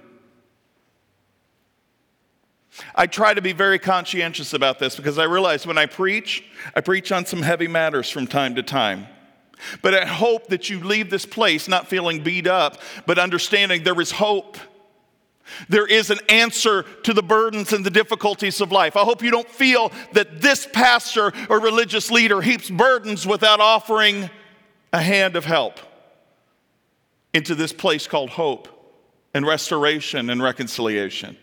I 2.95 3.07
try 3.07 3.35
to 3.35 3.43
be 3.43 3.53
very 3.53 3.79
conscientious 3.79 4.55
about 4.55 4.79
this 4.79 4.97
because 4.97 5.19
I 5.19 5.25
realize 5.25 5.67
when 5.67 5.79
I 5.79 5.87
preach, 5.87 6.45
I 6.75 6.81
preach 6.81 7.13
on 7.13 7.27
some 7.27 7.43
heavy 7.43 7.69
matters 7.69 8.09
from 8.09 8.27
time 8.27 8.55
to 8.55 8.63
time. 8.63 9.07
But 9.81 9.95
I 9.95 10.07
hope 10.07 10.49
that 10.49 10.71
you 10.71 10.81
leave 10.81 11.11
this 11.11 11.27
place 11.27 11.69
not 11.69 11.89
feeling 11.89 12.23
beat 12.23 12.47
up, 12.47 12.79
but 13.07 13.19
understanding 13.19 13.85
there 13.85 14.01
is 14.01 14.11
hope. 14.11 14.57
There 15.69 15.87
is 15.87 16.11
an 16.11 16.19
answer 16.29 16.85
to 17.05 17.13
the 17.13 17.23
burdens 17.23 17.73
and 17.73 17.85
the 17.85 17.91
difficulties 17.91 18.61
of 18.61 18.73
life. 18.73 18.97
I 18.97 19.01
hope 19.01 19.23
you 19.23 19.31
don't 19.31 19.49
feel 19.49 19.93
that 20.13 20.41
this 20.41 20.67
pastor 20.73 21.33
or 21.49 21.61
religious 21.61 22.11
leader 22.11 22.41
heaps 22.41 22.71
burdens 22.71 23.27
without 23.27 23.61
offering 23.61 24.31
a 24.93 25.01
hand 25.01 25.37
of 25.37 25.45
help 25.45 25.79
into 27.35 27.55
this 27.55 27.73
place 27.73 28.07
called 28.07 28.31
hope 28.31 28.69
and 29.35 29.47
restoration 29.47 30.31
and 30.31 30.43
reconciliation. 30.43 31.37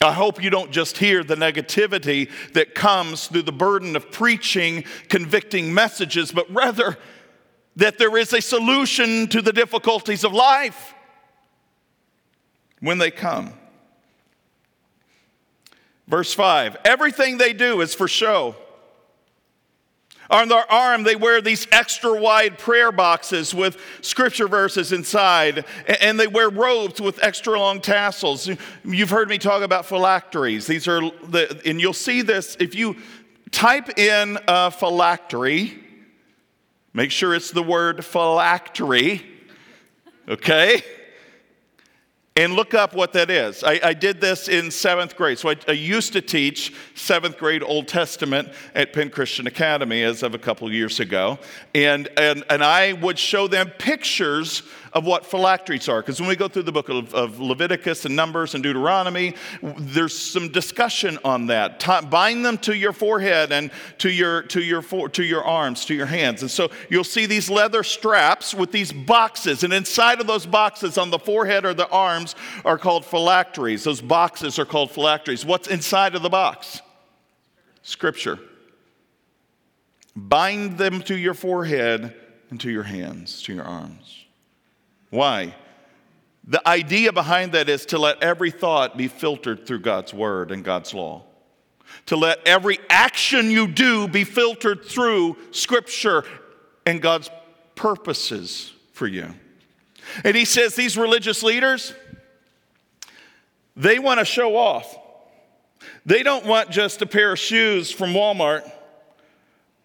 I 0.00 0.12
hope 0.12 0.42
you 0.42 0.48
don't 0.48 0.70
just 0.70 0.98
hear 0.98 1.24
the 1.24 1.34
negativity 1.34 2.30
that 2.52 2.74
comes 2.74 3.26
through 3.26 3.42
the 3.42 3.52
burden 3.52 3.96
of 3.96 4.12
preaching 4.12 4.84
convicting 5.08 5.74
messages, 5.74 6.30
but 6.30 6.48
rather 6.54 6.96
that 7.74 7.98
there 7.98 8.16
is 8.16 8.32
a 8.32 8.40
solution 8.40 9.26
to 9.28 9.42
the 9.42 9.52
difficulties 9.52 10.24
of 10.24 10.32
life. 10.32 10.94
when 12.80 12.98
they 12.98 13.10
come. 13.10 13.52
Verse 16.06 16.32
5 16.32 16.76
Everything 16.84 17.38
they 17.38 17.52
do 17.52 17.80
is 17.80 17.94
for 17.94 18.06
show. 18.08 18.54
On 20.30 20.48
their 20.48 20.70
arm, 20.70 21.04
they 21.04 21.16
wear 21.16 21.40
these 21.40 21.66
extra 21.72 22.20
wide 22.20 22.58
prayer 22.58 22.92
boxes 22.92 23.54
with 23.54 23.78
scripture 24.02 24.46
verses 24.46 24.92
inside, 24.92 25.64
and 26.00 26.20
they 26.20 26.26
wear 26.26 26.50
robes 26.50 27.00
with 27.00 27.22
extra 27.22 27.58
long 27.58 27.80
tassels. 27.80 28.50
You've 28.84 29.08
heard 29.08 29.30
me 29.30 29.38
talk 29.38 29.62
about 29.62 29.86
phylacteries. 29.86 30.66
These 30.66 30.86
are, 30.86 31.00
the, 31.00 31.60
and 31.64 31.80
you'll 31.80 31.94
see 31.94 32.20
this 32.20 32.56
if 32.60 32.74
you 32.74 32.96
type 33.50 33.98
in 33.98 34.38
a 34.46 34.70
phylactery, 34.70 35.82
make 36.92 37.10
sure 37.10 37.34
it's 37.34 37.50
the 37.50 37.62
word 37.62 38.04
phylactery, 38.04 39.24
okay? 40.28 40.82
And 42.38 42.54
look 42.54 42.72
up 42.72 42.94
what 42.94 43.12
that 43.14 43.30
is. 43.30 43.64
I, 43.64 43.80
I, 43.82 43.94
did 43.94 44.20
this 44.20 44.46
in 44.46 44.70
seventh 44.70 45.16
grade. 45.16 45.40
So 45.40 45.50
I, 45.50 45.56
I, 45.66 45.72
used 45.72 46.12
to 46.12 46.22
teach 46.22 46.72
seventh 46.94 47.36
grade 47.36 47.64
Old 47.64 47.88
Testament 47.88 48.50
at 48.76 48.92
Penn 48.92 49.10
Christian 49.10 49.48
Academy 49.48 50.04
as 50.04 50.22
of 50.22 50.36
a 50.36 50.38
couple 50.38 50.72
years 50.72 51.00
ago. 51.00 51.40
And, 51.74 52.08
and, 52.16 52.44
and 52.48 52.62
I 52.62 52.92
would 52.92 53.18
show 53.18 53.48
them 53.48 53.70
pictures 53.78 54.62
of 54.92 55.04
what 55.04 55.26
phylacteries 55.26 55.88
are. 55.88 56.00
Because 56.00 56.20
when 56.20 56.28
we 56.28 56.36
go 56.36 56.48
through 56.48 56.64
the 56.64 56.72
book 56.72 56.88
of, 56.88 57.14
of, 57.14 57.40
Leviticus 57.40 58.04
and 58.04 58.14
Numbers 58.16 58.54
and 58.54 58.62
Deuteronomy, 58.62 59.34
there's 59.62 60.16
some 60.18 60.48
discussion 60.48 61.18
on 61.24 61.46
that. 61.46 61.84
Bind 62.10 62.44
them 62.44 62.58
to 62.58 62.76
your 62.76 62.92
forehead 62.92 63.52
and 63.52 63.70
to 63.98 64.10
your, 64.10 64.42
to, 64.42 64.62
your 64.62 64.82
for- 64.82 65.08
to 65.10 65.24
your 65.24 65.44
arms, 65.44 65.84
to 65.86 65.94
your 65.94 66.06
hands. 66.06 66.42
And 66.42 66.50
so 66.50 66.70
you'll 66.88 67.04
see 67.04 67.26
these 67.26 67.48
leather 67.48 67.82
straps 67.82 68.54
with 68.54 68.72
these 68.72 68.92
boxes. 68.92 69.64
And 69.64 69.72
inside 69.72 70.20
of 70.20 70.26
those 70.26 70.46
boxes 70.46 70.98
on 70.98 71.10
the 71.10 71.18
forehead 71.18 71.64
or 71.64 71.74
the 71.74 71.88
arms 71.88 72.34
are 72.64 72.78
called 72.78 73.04
phylacteries. 73.04 73.84
Those 73.84 74.00
boxes 74.00 74.58
are 74.58 74.64
called 74.64 74.90
phylacteries. 74.90 75.44
What's 75.44 75.68
inside 75.68 76.14
of 76.14 76.22
the 76.22 76.28
box? 76.28 76.80
Scripture. 77.82 78.38
Bind 80.14 80.78
them 80.78 81.00
to 81.02 81.16
your 81.16 81.34
forehead 81.34 82.14
and 82.50 82.60
to 82.60 82.70
your 82.70 82.82
hands, 82.82 83.42
to 83.42 83.54
your 83.54 83.64
arms. 83.64 84.24
Why? 85.10 85.54
The 86.44 86.66
idea 86.66 87.12
behind 87.12 87.52
that 87.52 87.68
is 87.68 87.86
to 87.86 87.98
let 87.98 88.22
every 88.22 88.50
thought 88.50 88.96
be 88.96 89.08
filtered 89.08 89.66
through 89.66 89.80
God's 89.80 90.14
word 90.14 90.50
and 90.50 90.64
God's 90.64 90.94
law. 90.94 91.24
To 92.06 92.16
let 92.16 92.46
every 92.46 92.78
action 92.88 93.50
you 93.50 93.66
do 93.66 94.08
be 94.08 94.24
filtered 94.24 94.84
through 94.84 95.36
scripture 95.50 96.24
and 96.86 97.02
God's 97.02 97.30
purposes 97.74 98.72
for 98.92 99.06
you. 99.06 99.34
And 100.24 100.34
he 100.36 100.44
says 100.44 100.74
these 100.74 100.96
religious 100.96 101.42
leaders, 101.42 101.94
they 103.76 103.98
want 103.98 104.18
to 104.18 104.24
show 104.24 104.56
off. 104.56 104.98
They 106.06 106.22
don't 106.22 106.46
want 106.46 106.70
just 106.70 107.02
a 107.02 107.06
pair 107.06 107.32
of 107.32 107.38
shoes 107.38 107.90
from 107.90 108.14
Walmart. 108.14 108.70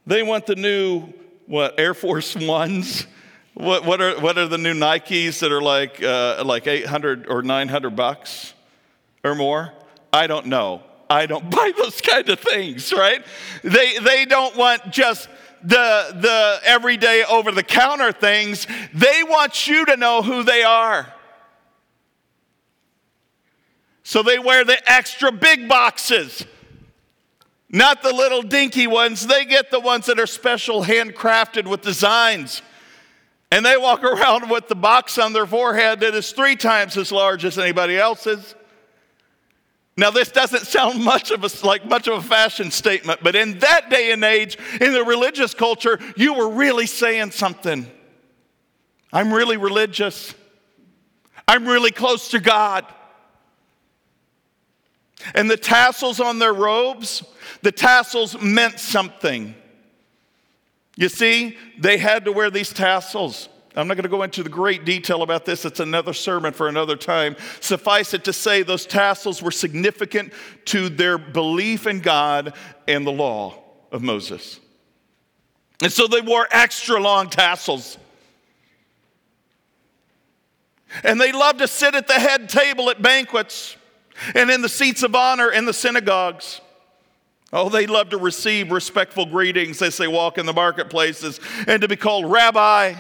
They 0.08 0.24
want 0.24 0.46
the 0.46 0.56
new, 0.56 1.08
what, 1.46 1.78
Air 1.78 1.94
Force 1.94 2.36
Ones 2.36 3.06
what, 3.54 3.86
what, 3.86 4.02
are, 4.02 4.20
what 4.20 4.38
are 4.38 4.48
the 4.48 4.58
new 4.58 4.74
Nikes 4.74 5.40
that 5.40 5.52
are 5.52 5.62
like, 5.62 6.02
uh, 6.02 6.44
like 6.46 6.68
800 6.68 7.28
or 7.28 7.44
900 7.44 7.96
bucks 7.96 8.54
or 9.24 9.36
more? 9.36 9.74
I 10.12 10.28
don't 10.28 10.48
know. 10.48 10.82
I 11.10 11.26
don't 11.28 11.50
buy 11.50 11.72
those 11.78 12.02
kind 12.02 12.28
of 12.30 12.40
things, 12.40 12.92
right? 12.92 13.24
They, 13.64 13.98
they 14.00 14.26
don't 14.26 14.56
want 14.56 14.92
just 14.92 15.30
the, 15.64 16.18
the 16.20 16.60
everyday 16.64 17.24
over 17.24 17.52
the 17.52 17.64
counter 17.64 18.12
things. 18.12 18.68
They 18.94 19.24
want 19.24 19.68
you 19.68 19.86
to 19.86 19.98
know 19.98 20.22
who 20.22 20.44
they 20.44 20.64
are. 20.64 21.14
So 24.04 24.22
they 24.22 24.38
wear 24.38 24.66
the 24.66 24.92
extra 24.92 25.32
big 25.32 25.70
boxes, 25.70 26.46
not 27.70 28.04
the 28.04 28.14
little 28.14 28.42
dinky 28.42 28.86
ones. 28.86 29.26
They 29.28 29.46
get 29.46 29.72
the 29.72 29.80
ones 29.80 30.08
that 30.08 30.20
are 30.20 30.28
special 30.28 30.84
handcrafted 30.84 31.68
with 31.68 31.82
designs. 31.82 32.62
And 33.54 33.64
they 33.64 33.78
walk 33.78 34.04
around 34.04 34.50
with 34.50 34.68
the 34.68 34.74
box 34.74 35.20
on 35.20 35.32
their 35.32 35.46
forehead 35.46 36.00
that 36.00 36.16
is 36.16 36.32
three 36.32 36.56
times 36.56 36.98
as 36.98 37.12
large 37.12 37.46
as 37.46 37.60
anybody 37.60 37.96
else's. 37.96 38.56
Now, 39.96 40.10
this 40.10 40.32
doesn't 40.32 40.66
sound 40.66 41.04
much 41.04 41.30
of 41.30 41.44
a, 41.44 41.50
like 41.64 41.86
much 41.86 42.08
of 42.08 42.18
a 42.18 42.28
fashion 42.28 42.72
statement, 42.72 43.20
but 43.22 43.36
in 43.36 43.60
that 43.60 43.92
day 43.92 44.12
and 44.12 44.24
age, 44.24 44.58
in 44.82 44.92
the 44.92 45.04
religious 45.04 45.54
culture, 45.54 46.00
you 46.18 46.34
were 46.34 46.50
really 46.50 46.88
saying 46.88 47.30
something. 47.30 47.86
I'm 49.14 49.32
really 49.32 49.58
religious. 49.58 50.34
I'm 51.48 51.68
really 51.68 51.92
close 51.92 52.30
to 52.30 52.40
God. 52.40 52.88
And 55.36 55.48
the 55.48 55.58
tassels 55.58 56.20
on 56.20 56.40
their 56.40 56.54
robes, 56.54 57.24
the 57.62 57.72
tassels 57.72 58.42
meant 58.42 58.80
something. 58.80 59.54
You 60.96 61.10
see, 61.10 61.58
they 61.80 61.98
had 61.98 62.26
to 62.26 62.32
wear 62.32 62.50
these 62.50 62.72
tassels. 62.72 63.50
I'm 63.76 63.88
not 63.88 63.96
going 63.96 64.04
to 64.04 64.10
go 64.10 64.22
into 64.22 64.44
the 64.44 64.50
great 64.50 64.86
detail 64.86 65.24
about 65.24 65.46
this. 65.46 65.66
It's 65.66 65.80
another 65.80 66.14
sermon 66.14 66.54
for 66.54 66.68
another 66.68 66.96
time. 66.96 67.36
Suffice 67.60 68.14
it 68.14 68.24
to 68.26 68.34
say, 68.34 68.62
those 68.62 68.86
tassels 68.86 69.42
were 69.42 69.52
significant 69.52 70.32
to 70.66 70.90
their 70.90 71.18
belief 71.18 71.88
in 71.88 72.00
God 72.00 72.54
and 72.88 73.08
the 73.08 73.12
law 73.12 73.60
of 73.92 74.04
Moses. 74.04 74.60
And 75.82 75.92
so 75.92 76.08
they 76.08 76.22
wore 76.22 76.48
extra 76.52 77.00
long 77.00 77.30
tassels. 77.30 77.98
And 81.04 81.20
they 81.20 81.32
loved 81.32 81.60
to 81.60 81.68
sit 81.68 81.96
at 81.96 82.08
the 82.08 82.14
head 82.14 82.50
table 82.50 82.92
at 82.92 83.02
banquets 83.02 83.76
and 84.36 84.52
in 84.52 84.62
the 84.62 84.70
seats 84.70 85.02
of 85.02 85.16
honor 85.16 85.50
in 85.50 85.66
the 85.66 85.74
synagogues. 85.74 86.62
Oh, 87.56 87.70
they 87.70 87.86
love 87.86 88.10
to 88.10 88.18
receive 88.18 88.72
respectful 88.72 89.28
greetings 89.28 89.80
as 89.84 89.96
they 89.98 90.08
walk 90.08 90.40
in 90.40 90.48
the 90.48 90.54
marketplaces 90.54 91.40
and 91.68 91.84
to 91.84 91.88
be 91.88 91.96
called 91.96 92.30
rabbi. 92.32 92.96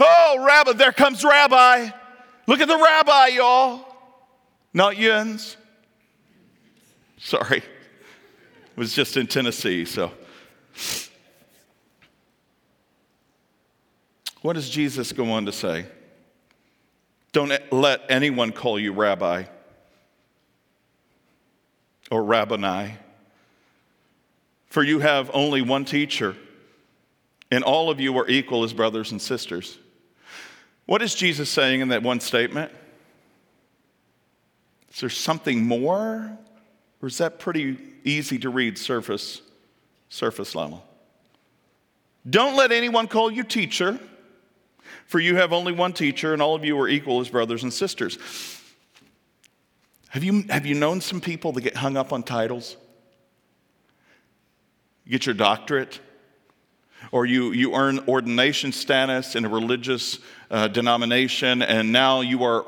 Oh, 0.00 0.42
rabbi, 0.46 0.72
there 0.72 0.92
comes 0.92 1.22
rabbi. 1.22 1.90
Look 2.46 2.60
at 2.60 2.68
the 2.68 2.76
rabbi, 2.76 3.26
y'all. 3.28 3.86
Not 4.72 4.96
Jens. 4.96 5.58
Sorry. 7.18 7.58
It 7.58 8.76
was 8.76 8.94
just 8.94 9.18
in 9.18 9.26
Tennessee, 9.26 9.84
so. 9.84 10.10
What 14.40 14.54
does 14.54 14.70
Jesus 14.70 15.12
go 15.12 15.30
on 15.32 15.44
to 15.44 15.52
say? 15.52 15.84
Don't 17.32 17.52
let 17.70 18.00
anyone 18.08 18.52
call 18.52 18.78
you 18.78 18.92
rabbi 18.92 19.44
or 22.10 22.24
rabboni 22.24 22.96
for 24.68 24.82
you 24.82 25.00
have 25.00 25.30
only 25.32 25.62
one 25.62 25.84
teacher, 25.84 26.36
and 27.50 27.64
all 27.64 27.90
of 27.90 28.00
you 28.00 28.16
are 28.18 28.28
equal 28.28 28.64
as 28.64 28.72
brothers 28.72 29.12
and 29.12 29.20
sisters. 29.20 29.78
What 30.86 31.02
is 31.02 31.14
Jesus 31.14 31.50
saying 31.50 31.80
in 31.80 31.88
that 31.88 32.02
one 32.02 32.20
statement? 32.20 32.72
Is 34.92 35.00
there 35.00 35.10
something 35.10 35.64
more? 35.66 36.38
Or 37.02 37.08
is 37.08 37.18
that 37.18 37.38
pretty 37.38 37.78
easy 38.04 38.38
to 38.38 38.48
read 38.48 38.78
surface, 38.78 39.42
surface 40.08 40.54
level? 40.54 40.84
Don't 42.28 42.56
let 42.56 42.72
anyone 42.72 43.06
call 43.06 43.30
you 43.30 43.44
teacher, 43.44 44.00
for 45.06 45.20
you 45.20 45.36
have 45.36 45.52
only 45.52 45.72
one 45.72 45.92
teacher, 45.92 46.32
and 46.32 46.40
all 46.40 46.54
of 46.54 46.64
you 46.64 46.78
are 46.80 46.88
equal 46.88 47.20
as 47.20 47.28
brothers 47.28 47.62
and 47.62 47.72
sisters. 47.72 48.18
Have 50.08 50.24
you, 50.24 50.44
have 50.48 50.66
you 50.66 50.74
known 50.74 51.00
some 51.00 51.20
people 51.20 51.52
that 51.52 51.60
get 51.60 51.76
hung 51.76 51.96
up 51.96 52.12
on 52.12 52.22
titles? 52.22 52.76
You 55.06 55.12
get 55.12 55.24
your 55.24 55.36
doctorate, 55.36 56.00
or 57.12 57.26
you, 57.26 57.52
you 57.52 57.74
earn 57.74 58.00
ordination 58.08 58.72
status 58.72 59.36
in 59.36 59.44
a 59.44 59.48
religious 59.48 60.18
uh, 60.50 60.66
denomination, 60.66 61.62
and 61.62 61.92
now 61.92 62.22
you 62.22 62.42
are 62.42 62.66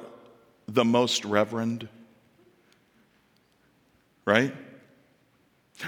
the 0.69 0.85
most 0.85 1.25
reverend. 1.25 1.89
Right? 4.25 4.55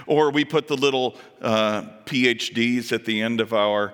Or 0.07 0.31
we 0.31 0.45
put 0.45 0.67
the 0.67 0.77
little 0.77 1.17
uh, 1.41 1.83
PhDs 2.05 2.93
at 2.93 3.05
the 3.05 3.23
end 3.23 3.41
of 3.41 3.53
our 3.53 3.93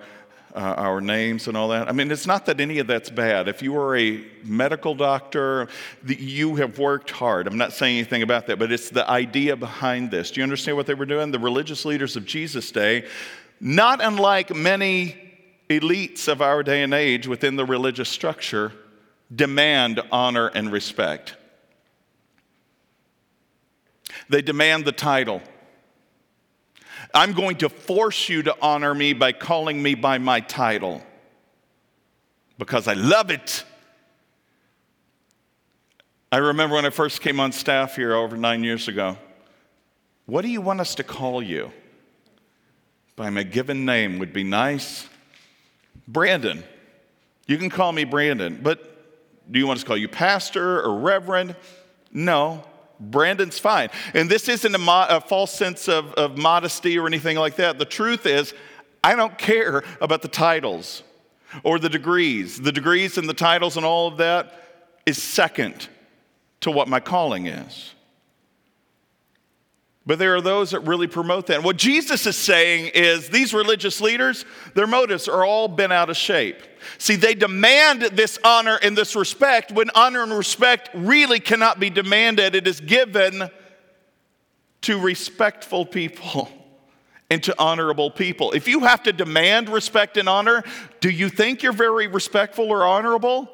uh, 0.57 0.73
our 0.75 0.99
names 0.99 1.47
and 1.47 1.55
all 1.55 1.67
that. 1.67 1.87
I 1.87 1.91
mean, 1.91 2.09
it's 2.09 2.25
not 2.25 2.47
that 2.47 2.59
any 2.59 2.79
of 2.79 2.87
that's 2.87 3.11
bad. 3.11 3.47
If 3.47 3.61
you 3.61 3.77
are 3.77 3.95
a 3.95 4.23
medical 4.43 4.95
doctor, 4.95 5.67
you 6.03 6.55
have 6.55 6.79
worked 6.79 7.11
hard. 7.11 7.45
I'm 7.45 7.59
not 7.59 7.73
saying 7.73 7.97
anything 7.97 8.23
about 8.23 8.47
that, 8.47 8.57
but 8.57 8.71
it's 8.71 8.89
the 8.89 9.07
idea 9.07 9.55
behind 9.55 10.09
this. 10.09 10.31
Do 10.31 10.39
you 10.39 10.43
understand 10.43 10.75
what 10.75 10.87
they 10.87 10.95
were 10.95 11.05
doing? 11.05 11.29
The 11.29 11.37
religious 11.37 11.85
leaders 11.85 12.15
of 12.15 12.25
Jesus' 12.25 12.71
day, 12.71 13.05
not 13.61 14.03
unlike 14.03 14.55
many 14.55 15.15
elites 15.69 16.27
of 16.27 16.41
our 16.41 16.63
day 16.63 16.81
and 16.81 16.93
age 16.93 17.27
within 17.27 17.55
the 17.55 17.65
religious 17.65 18.09
structure, 18.09 18.71
demand 19.33 20.01
honor 20.11 20.47
and 20.47 20.71
respect. 20.71 21.35
They 24.29 24.41
demand 24.41 24.85
the 24.85 24.91
title. 24.91 25.41
I'm 27.13 27.33
going 27.33 27.57
to 27.57 27.69
force 27.69 28.29
you 28.29 28.43
to 28.43 28.55
honor 28.61 28.93
me 28.93 29.13
by 29.13 29.31
calling 29.31 29.81
me 29.81 29.95
by 29.95 30.17
my 30.17 30.39
title 30.39 31.01
because 32.57 32.87
I 32.87 32.93
love 32.93 33.31
it. 33.31 33.63
I 36.31 36.37
remember 36.37 36.75
when 36.75 36.85
I 36.85 36.89
first 36.89 37.21
came 37.21 37.39
on 37.39 37.51
staff 37.51 37.95
here 37.95 38.13
over 38.13 38.35
nine 38.35 38.63
years 38.63 38.87
ago. 38.87 39.17
What 40.25 40.41
do 40.41 40.49
you 40.49 40.59
want 40.59 40.81
us 40.81 40.95
to 40.95 41.03
call 41.03 41.41
you? 41.41 41.71
By 43.15 43.29
my 43.29 43.43
given 43.43 43.85
name 43.85 44.19
would 44.19 44.33
be 44.33 44.43
nice. 44.43 45.07
Brandon. 46.07 46.63
You 47.47 47.57
can 47.57 47.69
call 47.69 47.93
me 47.93 48.03
Brandon, 48.03 48.59
but 48.61 49.49
do 49.49 49.57
you 49.57 49.65
want 49.65 49.77
us 49.77 49.83
to 49.83 49.87
call 49.87 49.97
you 49.97 50.09
pastor 50.09 50.81
or 50.81 50.99
reverend? 50.99 51.55
No. 52.11 52.63
Brandon's 52.99 53.59
fine. 53.59 53.89
And 54.13 54.29
this 54.29 54.49
isn't 54.49 54.73
a, 54.73 54.79
mo- 54.79 55.07
a 55.09 55.21
false 55.21 55.53
sense 55.53 55.87
of, 55.87 56.13
of 56.13 56.37
modesty 56.37 56.97
or 56.97 57.07
anything 57.07 57.37
like 57.37 57.55
that. 57.57 57.77
The 57.77 57.85
truth 57.85 58.25
is, 58.25 58.53
I 59.03 59.15
don't 59.15 59.37
care 59.37 59.83
about 60.01 60.21
the 60.21 60.27
titles 60.27 61.03
or 61.63 61.79
the 61.79 61.89
degrees. 61.89 62.59
The 62.59 62.71
degrees 62.71 63.17
and 63.17 63.29
the 63.29 63.33
titles 63.33 63.77
and 63.77 63.85
all 63.85 64.07
of 64.07 64.17
that 64.17 64.61
is 65.05 65.21
second 65.21 65.87
to 66.61 66.71
what 66.71 66.87
my 66.87 66.99
calling 66.99 67.47
is. 67.47 67.93
But 70.07 70.19
there 70.19 70.33
are 70.35 70.41
those 70.41 70.71
that 70.71 70.79
really 70.79 71.07
promote 71.07 71.47
that. 71.47 71.57
And 71.57 71.65
what 71.65 71.75
Jesus 71.75 72.25
is 72.25 72.37
saying 72.37 72.91
is 72.95 73.27
these 73.27 73.53
religious 73.53 73.99
leaders, 73.99 74.45
their 74.73 74.87
motives 74.87 75.27
are 75.27 75.43
all 75.43 75.67
bent 75.67 75.91
out 75.91 76.09
of 76.09 76.15
shape. 76.15 76.55
See, 76.97 77.17
they 77.17 77.35
demand 77.35 78.03
this 78.03 78.39
honor 78.41 78.79
and 78.81 78.97
this 78.97 79.17
respect 79.17 79.73
when 79.73 79.89
honor 79.95 80.23
and 80.23 80.31
respect 80.31 80.89
really 80.93 81.41
cannot 81.41 81.81
be 81.81 81.89
demanded. 81.89 82.55
It 82.55 82.67
is 82.67 82.79
given 82.79 83.49
to 84.83 84.97
respectful 84.97 85.85
people 85.85 86.47
and 87.29 87.43
to 87.43 87.53
honorable 87.59 88.09
people. 88.09 88.53
If 88.53 88.69
you 88.69 88.79
have 88.85 89.03
to 89.03 89.11
demand 89.11 89.67
respect 89.67 90.15
and 90.15 90.29
honor, 90.29 90.63
do 91.01 91.09
you 91.09 91.27
think 91.27 91.61
you're 91.61 91.73
very 91.73 92.07
respectful 92.07 92.71
or 92.71 92.85
honorable? 92.85 93.51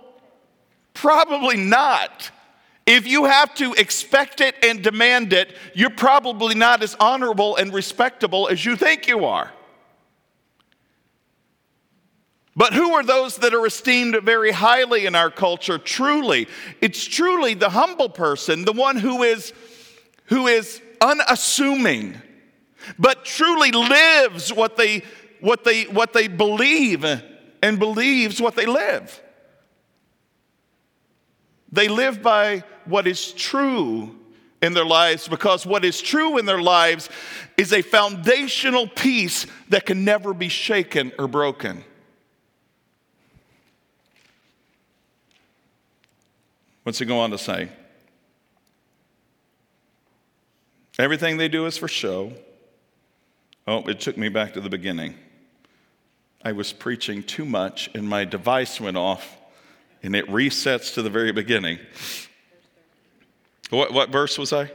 Probably 0.94 1.58
not. 1.58 2.30
If 2.86 3.08
you 3.08 3.26
have 3.26 3.54
to 3.56 3.74
expect 3.74 4.42
it 4.42 4.56
and 4.64 4.82
demand 4.82 5.32
it, 5.32 5.56
you're 5.74 5.90
probably 5.90 6.54
not 6.54 6.84
as 6.84 6.96
honorable 7.00 7.56
and 7.56 7.74
respectable 7.74 8.50
as 8.50 8.66
you 8.66 8.76
think 8.76 9.08
you 9.08 9.26
are. 9.26 9.52
But 12.56 12.74
who 12.74 12.94
are 12.94 13.04
those 13.04 13.38
that 13.38 13.54
are 13.54 13.66
esteemed 13.66 14.22
very 14.24 14.52
highly 14.52 15.06
in 15.06 15.16
our 15.16 15.32
culture? 15.32 15.78
Truly, 15.78 16.48
it's 16.82 17.04
truly 17.04 17.56
the 17.56 17.70
humble 17.70 18.10
person, 18.10 18.66
the 18.66 18.74
one 18.74 18.98
who 18.98 19.24
is, 19.24 19.54
who 20.26 20.48
is 20.48 20.82
unassuming, 21.02 22.22
but 23.00 23.26
truly 23.26 23.72
lives 23.72 24.54
what 24.54 24.78
they, 24.78 25.04
what, 25.40 25.64
they, 25.64 25.86
what 25.86 26.14
they 26.14 26.28
believe 26.28 27.06
and 27.64 27.80
believes 27.80 28.40
what 28.40 28.56
they 28.56 28.66
live. 28.66 29.22
They 31.72 31.88
live 31.88 32.22
by 32.22 32.64
what 32.88 33.08
is 33.08 33.32
true 33.34 34.16
in 34.64 34.74
their 34.74 34.86
lives 34.86 35.28
because 35.28 35.66
what 35.66 35.84
is 35.84 36.02
true 36.02 36.38
in 36.38 36.46
their 36.46 36.62
lives 36.62 37.10
is 37.58 37.74
a 37.74 37.82
foundational 37.82 38.88
piece 38.88 39.46
that 39.70 39.86
can 39.86 40.06
never 40.06 40.34
be 40.34 40.48
shaken 40.48 41.12
or 41.20 41.28
broken. 41.28 41.84
What's 46.84 47.00
he 47.00 47.06
go 47.06 47.20
on 47.20 47.32
to 47.32 47.38
say? 47.38 47.70
Everything 50.98 51.38
they 51.38 51.50
do 51.50 51.66
is 51.66 51.78
for 51.78 51.88
show. 51.88 52.34
Oh, 53.68 53.80
it 53.88 54.00
took 54.00 54.18
me 54.18 54.30
back 54.30 54.54
to 54.54 54.62
the 54.62 54.70
beginning. 54.70 55.16
I 56.42 56.52
was 56.52 56.72
preaching 56.72 57.24
too 57.24 57.46
much 57.46 57.90
and 57.94 58.08
my 58.08 58.26
device 58.26 58.80
went 58.80 58.98
off 58.98 59.38
and 60.04 60.16
it 60.16 60.28
resets 60.28 60.94
to 60.96 61.02
the 61.02 61.10
very 61.10 61.32
beginning. 61.32 61.80
What, 63.70 63.94
what 63.94 64.10
verse 64.10 64.38
was 64.38 64.54
I? 64.54 64.72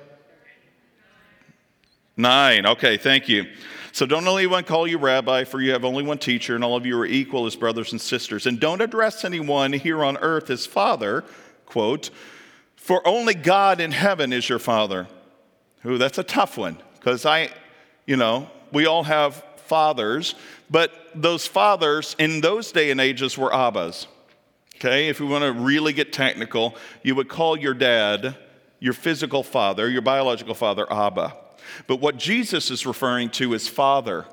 Nine. 2.17 2.67
Okay, 2.67 2.97
thank 2.97 3.29
you. 3.29 3.47
So 3.93 4.07
don't 4.07 4.27
only 4.27 4.47
one 4.47 4.65
call 4.65 4.87
you 4.87 4.99
rabbi, 4.99 5.45
for 5.45 5.61
you 5.61 5.73
have 5.73 5.85
only 5.85 6.03
one 6.03 6.19
teacher, 6.19 6.55
and 6.55 6.63
all 6.63 6.77
of 6.77 6.85
you 6.85 6.99
are 6.99 7.07
equal 7.07 7.47
as 7.47 7.57
brothers 7.57 7.93
and 7.93 8.01
sisters. 8.01 8.47
And 8.47 8.61
don't 8.61 8.81
address 8.81 9.25
anyone 9.25 9.73
here 9.73 10.05
on 10.05 10.17
earth 10.19 10.51
as 10.51 10.67
father, 10.67 11.25
quote, 11.67 12.11
for 12.77 13.07
only 13.07 13.35
God 13.35 13.81
in 13.81 13.93
heaven 13.93 14.33
is 14.33 14.49
your 14.49 14.59
father. 14.59 15.09
Ooh, 15.87 15.99
that's 15.99 16.19
a 16.19 16.23
tough 16.23 16.59
one, 16.59 16.79
because 16.95 17.25
I, 17.25 17.51
you 18.07 18.17
know, 18.17 18.51
we 18.73 18.87
all 18.87 19.05
have 19.05 19.45
fathers, 19.67 20.35
but 20.71 20.93
those 21.15 21.47
fathers 21.47 22.17
in 22.19 22.41
those 22.41 22.73
day 22.73 22.91
and 22.91 23.01
ages 23.01 23.39
were 23.39 23.51
abbas. 23.51 24.07
Okay, 24.77 25.09
if 25.09 25.21
we 25.21 25.27
want 25.27 25.45
to 25.45 25.53
really 25.53 25.93
get 25.93 26.13
technical, 26.13 26.77
you 27.03 27.15
would 27.15 27.29
call 27.29 27.57
your 27.57 27.75
dad, 27.75 28.37
your 28.81 28.93
physical 28.93 29.43
father, 29.43 29.89
your 29.89 30.03
biological 30.03 30.55
father, 30.55 30.91
Abba. 30.93 31.37
But 31.87 31.97
what 31.97 32.17
Jesus 32.17 32.71
is 32.71 32.87
referring 32.87 33.31
to 33.31 33.55
is 33.55 33.69
Father, 33.69 34.25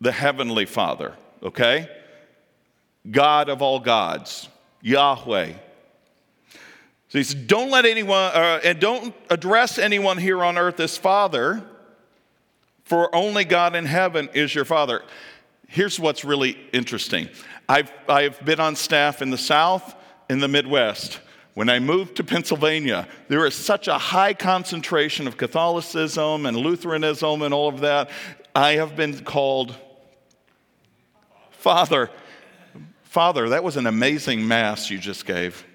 the 0.00 0.12
Heavenly 0.12 0.66
Father, 0.66 1.14
okay? 1.42 1.88
God 3.10 3.48
of 3.48 3.62
all 3.62 3.78
gods, 3.78 4.48
Yahweh. 4.80 5.52
So 7.08 7.18
he 7.18 7.24
says, 7.24 7.34
don't 7.34 7.70
let 7.70 7.84
anyone, 7.84 8.32
uh, 8.34 8.60
and 8.64 8.80
don't 8.80 9.14
address 9.28 9.78
anyone 9.78 10.18
here 10.18 10.42
on 10.42 10.56
earth 10.56 10.80
as 10.80 10.96
Father, 10.96 11.62
for 12.84 13.14
only 13.14 13.44
God 13.44 13.76
in 13.76 13.84
heaven 13.84 14.28
is 14.34 14.54
your 14.54 14.64
Father. 14.64 15.02
Here's 15.68 16.00
what's 16.00 16.24
really 16.24 16.58
interesting 16.72 17.28
I've, 17.68 17.92
I've 18.08 18.42
been 18.44 18.60
on 18.60 18.76
staff 18.76 19.22
in 19.22 19.30
the 19.30 19.38
South, 19.38 19.94
in 20.28 20.40
the 20.40 20.48
Midwest. 20.48 21.20
When 21.54 21.68
I 21.68 21.80
moved 21.80 22.16
to 22.16 22.24
Pennsylvania, 22.24 23.06
there 23.28 23.44
is 23.44 23.54
such 23.54 23.86
a 23.86 23.98
high 23.98 24.32
concentration 24.32 25.26
of 25.26 25.36
Catholicism 25.36 26.46
and 26.46 26.56
Lutheranism 26.56 27.42
and 27.42 27.52
all 27.52 27.68
of 27.68 27.80
that. 27.80 28.08
I 28.54 28.72
have 28.72 28.96
been 28.96 29.22
called 29.22 29.74
Father. 31.50 32.10
Father, 33.04 33.50
that 33.50 33.62
was 33.62 33.76
an 33.76 33.86
amazing 33.86 34.48
mass 34.48 34.90
you 34.90 34.98
just 34.98 35.26
gave. 35.26 35.66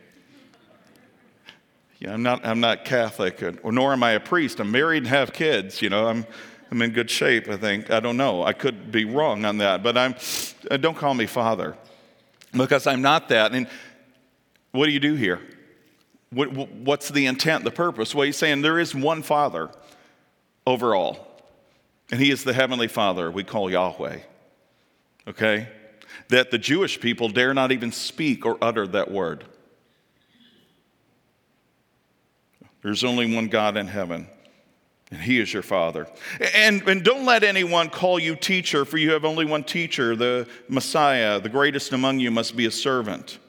Yeah, 1.99 2.13
I'm 2.13 2.23
not, 2.23 2.45
I'm 2.45 2.59
not 2.59 2.83
Catholic, 2.83 3.41
or 3.63 3.71
nor 3.71 3.93
am 3.93 4.03
I 4.03 4.11
a 4.11 4.19
priest. 4.19 4.59
I'm 4.59 4.71
married 4.71 4.99
and 5.03 5.07
have 5.07 5.33
kids. 5.33 5.81
You 5.81 5.89
know, 5.89 6.07
I'm, 6.07 6.25
I'm 6.71 6.81
in 6.81 6.91
good 6.91 7.09
shape, 7.09 7.47
I 7.49 7.57
think. 7.57 7.91
I 7.91 7.99
don't 7.99 8.17
know. 8.17 8.43
I 8.43 8.53
could 8.53 8.91
be 8.91 9.05
wrong 9.05 9.45
on 9.45 9.59
that, 9.59 9.83
but 9.83 9.97
I'm, 9.97 10.15
uh, 10.69 10.77
don't 10.77 10.97
call 10.97 11.13
me 11.13 11.27
Father 11.27 11.75
because 12.51 12.87
I'm 12.87 13.01
not 13.01 13.29
that. 13.29 13.53
And 13.53 13.67
what 14.71 14.87
do 14.87 14.91
you 14.91 14.99
do 14.99 15.13
here? 15.13 15.39
What, 16.29 16.51
what's 16.51 17.09
the 17.09 17.25
intent, 17.25 17.63
the 17.63 17.71
purpose? 17.71 18.13
Well, 18.13 18.25
he's 18.25 18.37
saying 18.37 18.61
there 18.61 18.79
is 18.79 18.93
one 18.93 19.23
Father 19.23 19.69
overall, 20.65 21.25
and 22.11 22.19
He 22.19 22.31
is 22.31 22.43
the 22.43 22.53
Heavenly 22.53 22.87
Father 22.87 23.31
we 23.31 23.43
call 23.43 23.71
Yahweh. 23.71 24.19
Okay? 25.27 25.69
That 26.29 26.51
the 26.51 26.57
Jewish 26.57 26.99
people 26.99 27.29
dare 27.29 27.53
not 27.53 27.71
even 27.71 27.91
speak 27.91 28.45
or 28.45 28.57
utter 28.61 28.87
that 28.87 29.09
word. 29.11 29.45
There's 32.81 33.03
only 33.03 33.33
one 33.33 33.47
God 33.47 33.77
in 33.77 33.87
heaven. 33.87 34.27
And 35.09 35.21
he 35.21 35.39
is 35.39 35.53
your 35.53 35.63
father. 35.63 36.07
And, 36.53 36.81
and 36.87 37.03
don't 37.03 37.25
let 37.25 37.43
anyone 37.43 37.89
call 37.89 38.19
you 38.19 38.35
teacher, 38.35 38.83
for 38.83 38.97
you 38.97 39.11
have 39.11 39.23
only 39.23 39.45
one 39.45 39.63
teacher, 39.63 40.17
the 40.17 40.47
Messiah. 40.67 41.39
The 41.39 41.49
greatest 41.49 41.93
among 41.93 42.19
you 42.19 42.29
must 42.29 42.57
be 42.57 42.65
a 42.65 42.71
servant. 42.71 43.39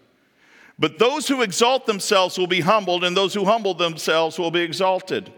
But 0.79 0.99
those 0.99 1.27
who 1.27 1.43
exalt 1.43 1.87
themselves 1.87 2.39
will 2.39 2.47
be 2.47 2.61
humbled, 2.61 3.05
and 3.05 3.17
those 3.17 3.35
who 3.35 3.45
humble 3.45 3.75
themselves 3.75 4.39
will 4.39 4.51
be 4.51 4.61
exalted. 4.61 5.33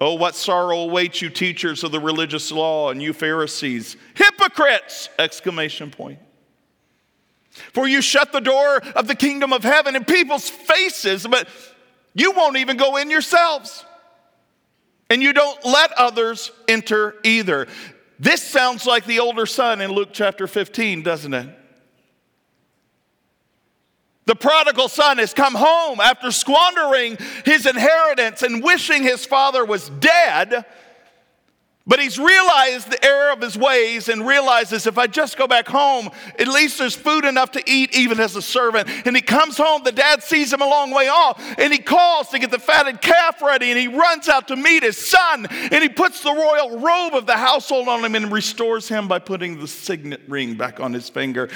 Oh, 0.00 0.14
what 0.14 0.34
sorrow 0.34 0.78
awaits 0.78 1.20
you, 1.20 1.30
teachers 1.30 1.84
of 1.84 1.92
the 1.92 2.00
religious 2.00 2.50
law, 2.52 2.90
and 2.90 3.02
you 3.02 3.12
Pharisees, 3.12 3.96
hypocrites! 4.14 5.08
Exclamation 5.18 5.90
point. 5.90 6.18
For 7.72 7.88
you 7.88 8.00
shut 8.00 8.32
the 8.32 8.40
door 8.40 8.78
of 8.94 9.08
the 9.08 9.14
kingdom 9.14 9.52
of 9.52 9.62
heaven 9.62 9.96
in 9.96 10.04
people's 10.04 10.48
faces, 10.48 11.26
but 11.26 11.48
you 12.14 12.32
won't 12.32 12.56
even 12.56 12.76
go 12.76 12.96
in 12.96 13.10
yourselves 13.10 13.84
and 15.10 15.22
you 15.22 15.32
don't 15.32 15.62
let 15.64 15.92
others 15.92 16.52
enter 16.68 17.16
either. 17.24 17.66
This 18.18 18.42
sounds 18.42 18.86
like 18.86 19.04
the 19.04 19.18
older 19.18 19.44
son 19.44 19.80
in 19.80 19.90
Luke 19.90 20.10
chapter 20.12 20.46
15, 20.46 21.02
doesn't 21.02 21.34
it? 21.34 21.59
The 24.30 24.36
prodigal 24.36 24.88
son 24.88 25.18
has 25.18 25.34
come 25.34 25.56
home 25.56 25.98
after 25.98 26.30
squandering 26.30 27.18
his 27.44 27.66
inheritance 27.66 28.44
and 28.44 28.62
wishing 28.62 29.02
his 29.02 29.26
father 29.26 29.64
was 29.64 29.88
dead. 29.88 30.64
But 31.84 31.98
he's 31.98 32.16
realized 32.16 32.92
the 32.92 33.04
error 33.04 33.32
of 33.32 33.40
his 33.40 33.58
ways 33.58 34.08
and 34.08 34.24
realizes 34.24 34.86
if 34.86 34.98
I 34.98 35.08
just 35.08 35.36
go 35.36 35.48
back 35.48 35.66
home, 35.66 36.10
at 36.38 36.46
least 36.46 36.78
there's 36.78 36.94
food 36.94 37.24
enough 37.24 37.50
to 37.50 37.62
eat 37.68 37.96
even 37.96 38.20
as 38.20 38.36
a 38.36 38.42
servant. 38.42 38.88
And 39.04 39.16
he 39.16 39.22
comes 39.22 39.56
home, 39.56 39.82
the 39.82 39.90
dad 39.90 40.22
sees 40.22 40.52
him 40.52 40.60
a 40.60 40.68
long 40.68 40.92
way 40.92 41.08
off, 41.08 41.42
and 41.58 41.72
he 41.72 41.80
calls 41.80 42.28
to 42.28 42.38
get 42.38 42.52
the 42.52 42.60
fatted 42.60 43.00
calf 43.00 43.42
ready, 43.42 43.72
and 43.72 43.80
he 43.80 43.88
runs 43.88 44.28
out 44.28 44.46
to 44.46 44.54
meet 44.54 44.84
his 44.84 44.96
son, 44.96 45.48
and 45.50 45.82
he 45.82 45.88
puts 45.88 46.22
the 46.22 46.32
royal 46.32 46.78
robe 46.78 47.16
of 47.16 47.26
the 47.26 47.36
household 47.36 47.88
on 47.88 48.04
him 48.04 48.14
and 48.14 48.30
restores 48.30 48.86
him 48.86 49.08
by 49.08 49.18
putting 49.18 49.58
the 49.58 49.66
signet 49.66 50.20
ring 50.28 50.54
back 50.54 50.78
on 50.78 50.92
his 50.92 51.08
finger. 51.08 51.50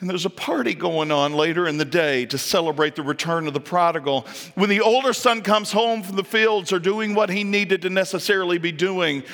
And 0.00 0.08
there's 0.08 0.26
a 0.26 0.30
party 0.30 0.74
going 0.74 1.10
on 1.10 1.32
later 1.32 1.66
in 1.66 1.76
the 1.76 1.84
day 1.84 2.24
to 2.26 2.38
celebrate 2.38 2.94
the 2.94 3.02
return 3.02 3.48
of 3.48 3.54
the 3.54 3.60
prodigal. 3.60 4.26
When 4.54 4.70
the 4.70 4.80
older 4.80 5.12
son 5.12 5.42
comes 5.42 5.72
home 5.72 6.04
from 6.04 6.14
the 6.14 6.24
fields 6.24 6.72
or 6.72 6.78
doing 6.78 7.14
what 7.14 7.30
he 7.30 7.42
needed 7.42 7.82
to 7.82 7.90
necessarily 7.90 8.58
be 8.58 8.70
doing 8.70 9.24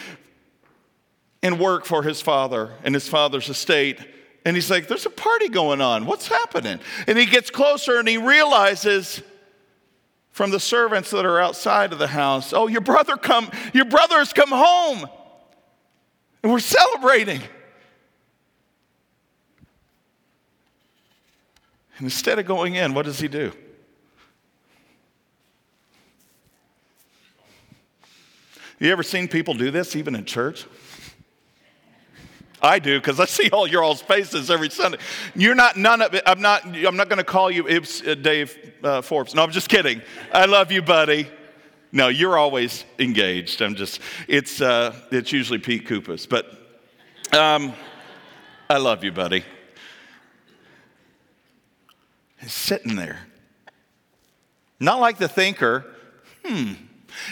and 1.42 1.61
work 1.61 1.85
for 1.85 2.03
his 2.03 2.22
father 2.22 2.72
and 2.83 2.94
his 2.94 3.07
father's 3.07 3.50
estate, 3.50 3.98
and 4.46 4.57
he's 4.57 4.70
like, 4.70 4.88
There's 4.88 5.05
a 5.05 5.11
party 5.11 5.50
going 5.50 5.83
on. 5.83 6.07
What's 6.07 6.29
happening? 6.29 6.81
And 7.07 7.18
he 7.18 7.27
gets 7.27 7.50
closer 7.50 7.98
and 7.98 8.09
he 8.09 8.16
realizes 8.16 9.22
from 10.31 10.50
the 10.50 10.61
servants 10.61 11.11
that 11.11 11.27
are 11.27 11.40
outside 11.40 11.92
of 11.92 11.98
the 11.98 12.07
house, 12.07 12.55
Oh, 12.55 12.68
your 12.68 12.81
brother 12.81 13.16
come, 13.16 13.50
your 13.74 13.85
brother 13.85 14.16
has 14.16 14.33
come 14.33 14.50
home. 14.50 15.07
And 16.42 16.53
we're 16.53 16.59
celebrating. 16.59 17.42
And 21.97 22.05
instead 22.05 22.39
of 22.39 22.47
going 22.47 22.75
in, 22.75 22.95
what 22.95 23.05
does 23.05 23.21
he 23.21 23.29
do? 23.29 23.53
You 28.81 28.91
ever 28.91 29.03
seen 29.03 29.29
people 29.29 29.55
do 29.55 29.71
this, 29.71 29.95
even 29.95 30.15
in 30.15 30.25
church? 30.25 30.67
I 32.61 32.79
do 32.79 32.99
because 32.99 33.21
I 33.21 33.27
see 33.27 33.51
all 33.51 33.67
your 33.67 33.83
all's 33.83 34.01
faces 34.01 34.51
every 34.51 34.71
Sunday. 34.71 34.99
You're 35.35 35.55
not 35.55 35.77
none 35.77 36.01
of 36.01 36.15
it. 36.15 36.23
I'm 36.27 36.41
not. 36.41 36.65
I'm 36.65 36.97
not 36.97 37.09
going 37.09 37.19
to 37.19 37.25
call 37.25 37.51
you 37.51 37.67
uh, 37.67 38.15
Dave 38.15 38.57
uh, 38.83 39.03
Forbes. 39.03 39.35
No, 39.35 39.43
I'm 39.43 39.51
just 39.51 39.69
kidding. 39.69 40.01
I 40.33 40.47
love 40.47 40.73
you, 40.73 40.81
buddy. 40.81 41.29
No, 41.93 42.09
you're 42.09 42.39
always 42.39 42.85
engaged. 42.99 43.61
I'm 43.61 43.75
just. 43.75 44.01
It's 44.29 44.63
uh, 44.63 44.99
it's 45.13 45.31
usually 45.31 45.59
Pete 45.59 45.87
Koopas, 45.87 46.27
but 46.27 46.47
um, 47.39 47.75
I 48.71 48.79
love 48.79 49.05
you, 49.05 49.13
buddy. 49.13 49.45
Sitting 52.47 52.97
there. 52.97 53.21
Not 54.81 55.01
like 55.01 55.19
the 55.19 55.29
thinker. 55.29 55.85
Hmm. 56.45 56.73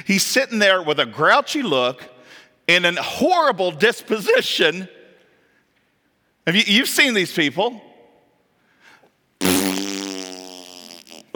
He's 0.06 0.24
sitting 0.24 0.58
there 0.58 0.82
with 0.82 1.00
a 1.00 1.06
grouchy 1.06 1.62
look 1.62 2.02
and 2.68 2.86
a 2.86 3.02
horrible 3.02 3.70
disposition. 3.72 4.88
Have 6.46 6.56
you, 6.56 6.62
you've 6.66 6.88
seen 6.88 7.14
these 7.14 7.32
people, 7.32 7.80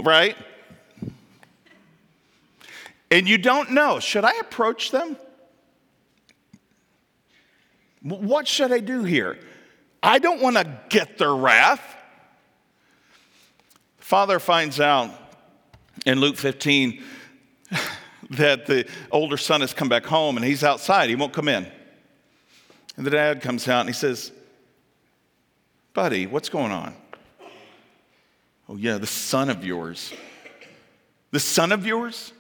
right? 0.03 0.37
And 3.11 3.29
you 3.29 3.39
don't 3.39 3.71
know, 3.73 4.01
should 4.01 4.25
I 4.25 4.35
approach 4.41 4.91
them? 4.91 5.17
What 8.03 8.47
should 8.47 8.73
I 8.73 8.79
do 8.79 9.05
here? 9.05 9.39
I 10.03 10.19
don't 10.19 10.41
want 10.41 10.57
to 10.57 10.81
get 10.89 11.19
their 11.19 11.35
wrath. 11.35 11.96
Father 14.07 14.39
finds 14.39 14.79
out 14.79 15.11
in 16.07 16.21
Luke 16.21 16.37
15 16.37 17.03
that 18.31 18.65
the 18.65 18.87
older 19.11 19.37
son 19.37 19.63
has 19.63 19.75
come 19.75 19.89
back 19.89 20.07
home 20.07 20.37
and 20.37 20.47
he's 20.47 20.63
outside. 20.63 21.09
He 21.09 21.17
won't 21.17 21.33
come 21.33 21.49
in. 21.49 21.67
And 22.97 23.05
the 23.05 23.11
dad 23.11 23.43
comes 23.43 23.67
out 23.67 23.81
and 23.81 23.89
he 23.89 23.93
says, 23.93 24.31
Buddy, 25.93 26.29
what's 26.29 26.49
going 26.49 26.71
on? 26.71 26.95
Oh, 28.69 28.77
yeah, 28.77 28.99
the 28.99 29.09
son 29.09 29.51
of 29.51 29.65
yours. 29.65 30.13
The 31.33 31.41
son 31.41 31.73
of 31.73 31.85
yours? 31.85 32.33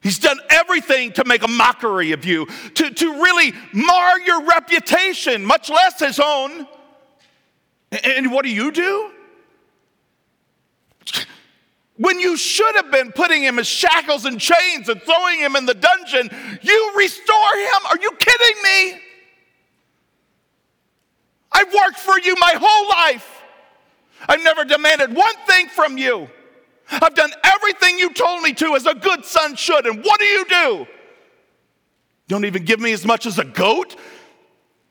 He's 0.00 0.20
done 0.20 0.38
everything 0.48 1.10
to 1.14 1.24
make 1.24 1.42
a 1.42 1.48
mockery 1.48 2.12
of 2.12 2.24
you, 2.24 2.46
to, 2.74 2.90
to 2.90 3.12
really 3.14 3.52
mar 3.72 4.20
your 4.20 4.44
reputation, 4.44 5.44
much 5.44 5.70
less 5.70 5.98
his 5.98 6.20
own. 6.20 6.68
And 7.92 8.30
what 8.30 8.44
do 8.44 8.50
you 8.50 8.70
do? 8.70 9.10
When 11.96 12.18
you 12.18 12.36
should 12.36 12.76
have 12.76 12.90
been 12.90 13.12
putting 13.12 13.42
him 13.42 13.58
in 13.58 13.64
shackles 13.64 14.24
and 14.24 14.40
chains 14.40 14.88
and 14.88 15.02
throwing 15.02 15.38
him 15.38 15.54
in 15.56 15.66
the 15.66 15.74
dungeon, 15.74 16.30
you 16.62 16.92
restore 16.96 17.54
him. 17.56 17.86
Are 17.90 17.98
you 18.00 18.12
kidding 18.12 18.62
me? 18.62 19.00
I've 21.52 21.72
worked 21.74 21.98
for 21.98 22.18
you 22.20 22.36
my 22.40 22.54
whole 22.56 22.88
life. 22.88 23.42
I've 24.28 24.42
never 24.42 24.64
demanded 24.64 25.14
one 25.14 25.34
thing 25.46 25.68
from 25.68 25.98
you. 25.98 26.30
I've 26.90 27.14
done 27.14 27.32
everything 27.44 27.98
you 27.98 28.12
told 28.12 28.42
me 28.42 28.52
to 28.54 28.74
as 28.76 28.86
a 28.86 28.94
good 28.94 29.24
son 29.24 29.54
should. 29.56 29.86
And 29.86 30.04
what 30.04 30.20
do 30.20 30.26
you 30.26 30.44
do? 30.46 30.86
Don't 32.28 32.44
even 32.44 32.64
give 32.64 32.80
me 32.80 32.92
as 32.92 33.04
much 33.04 33.26
as 33.26 33.38
a 33.38 33.44
goat 33.44 33.96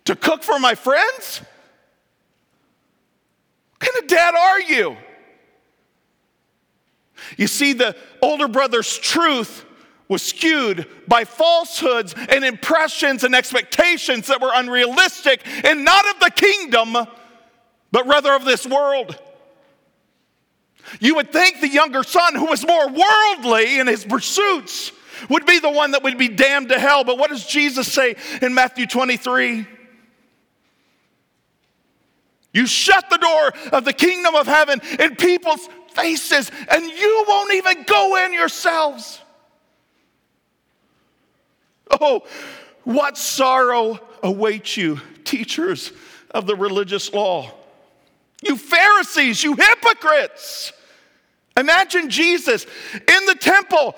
to 0.05 0.15
cook 0.15 0.43
for 0.43 0.59
my 0.59 0.75
friends? 0.75 1.41
What 3.79 3.93
kind 3.93 4.03
of 4.03 4.09
dad 4.09 4.35
are 4.35 4.61
you? 4.61 4.97
You 7.37 7.47
see, 7.47 7.73
the 7.73 7.95
older 8.21 8.47
brother's 8.47 8.97
truth 8.97 9.65
was 10.07 10.21
skewed 10.21 10.87
by 11.07 11.23
falsehoods 11.23 12.15
and 12.29 12.43
impressions 12.43 13.23
and 13.23 13.35
expectations 13.35 14.27
that 14.27 14.41
were 14.41 14.51
unrealistic 14.53 15.41
and 15.63 15.85
not 15.85 16.05
of 16.09 16.19
the 16.19 16.31
kingdom, 16.31 16.95
but 17.91 18.07
rather 18.07 18.33
of 18.33 18.43
this 18.43 18.65
world. 18.65 19.17
You 20.99 21.15
would 21.15 21.31
think 21.31 21.61
the 21.61 21.67
younger 21.67 22.03
son, 22.03 22.35
who 22.35 22.47
was 22.47 22.65
more 22.65 22.87
worldly 22.87 23.79
in 23.79 23.85
his 23.85 24.03
pursuits, 24.03 24.91
would 25.29 25.45
be 25.45 25.59
the 25.59 25.69
one 25.69 25.91
that 25.91 26.01
would 26.03 26.17
be 26.17 26.29
damned 26.29 26.69
to 26.69 26.79
hell. 26.79 27.03
But 27.03 27.19
what 27.19 27.29
does 27.29 27.45
Jesus 27.45 27.91
say 27.91 28.15
in 28.41 28.53
Matthew 28.53 28.87
23? 28.87 29.67
You 32.59 32.67
shut 32.67 33.09
the 33.09 33.17
door 33.17 33.53
of 33.71 33.85
the 33.85 33.93
kingdom 33.93 34.35
of 34.35 34.45
heaven 34.45 34.81
in 34.99 35.15
people's 35.15 35.65
faces, 35.93 36.51
and 36.69 36.83
you 36.83 37.25
won't 37.25 37.53
even 37.53 37.83
go 37.83 38.25
in 38.25 38.33
yourselves. 38.33 39.21
Oh, 41.89 42.25
what 42.83 43.17
sorrow 43.17 43.97
awaits 44.21 44.75
you, 44.75 44.99
teachers 45.23 45.93
of 46.31 46.47
the 46.47 46.55
religious 46.57 47.13
law. 47.13 47.49
You 48.43 48.57
Pharisees, 48.57 49.41
you 49.41 49.55
hypocrites. 49.55 50.73
Imagine 51.55 52.09
Jesus 52.09 52.65
in 52.91 53.25
the 53.25 53.35
temple 53.39 53.95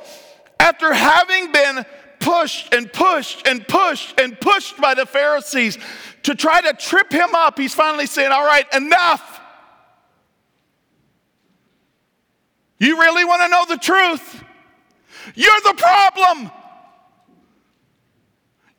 after 0.59 0.93
having 0.93 1.51
been 1.51 1.83
pushed 2.21 2.73
and 2.73 2.91
pushed 2.91 3.45
and 3.45 3.67
pushed 3.67 4.19
and 4.19 4.39
pushed 4.39 4.79
by 4.79 4.93
the 4.93 5.05
Pharisees 5.05 5.77
to 6.23 6.35
try 6.35 6.61
to 6.61 6.73
trip 6.73 7.11
him 7.11 7.35
up, 7.35 7.57
he's 7.57 7.73
finally 7.73 8.05
saying, 8.05 8.31
All 8.31 8.45
right, 8.45 8.65
enough. 8.73 9.39
You 12.79 12.99
really 12.99 13.25
want 13.25 13.41
to 13.41 13.47
know 13.49 13.65
the 13.67 13.77
truth? 13.77 14.43
You're 15.35 15.61
the 15.61 15.75
problem. 15.77 16.51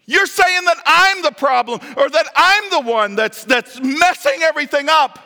You're 0.06 0.26
saying 0.26 0.64
that 0.64 0.78
I'm 0.84 1.22
the 1.22 1.30
problem 1.30 1.80
or 1.96 2.10
that 2.10 2.26
I'm 2.34 2.70
the 2.70 2.80
one 2.80 3.14
that's, 3.14 3.44
that's 3.44 3.80
messing 3.80 4.42
everything 4.42 4.88
up. 4.88 5.18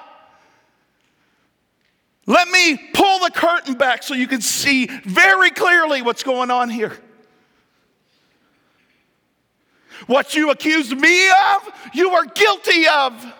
Let 2.27 2.49
me 2.49 2.77
pull 2.93 3.21
the 3.21 3.31
curtain 3.31 3.75
back 3.75 4.03
so 4.03 4.15
you 4.15 4.27
can 4.27 4.41
see 4.41 4.87
very 4.87 5.51
clearly 5.51 6.03
what's 6.03 6.23
going 6.23 6.51
on 6.51 6.69
here. 6.69 6.99
What 10.07 10.35
you 10.35 10.51
accuse 10.51 10.95
me 10.95 11.29
of, 11.29 11.69
you 11.95 12.11
are 12.11 12.25
guilty 12.27 12.87
of. 12.89 13.35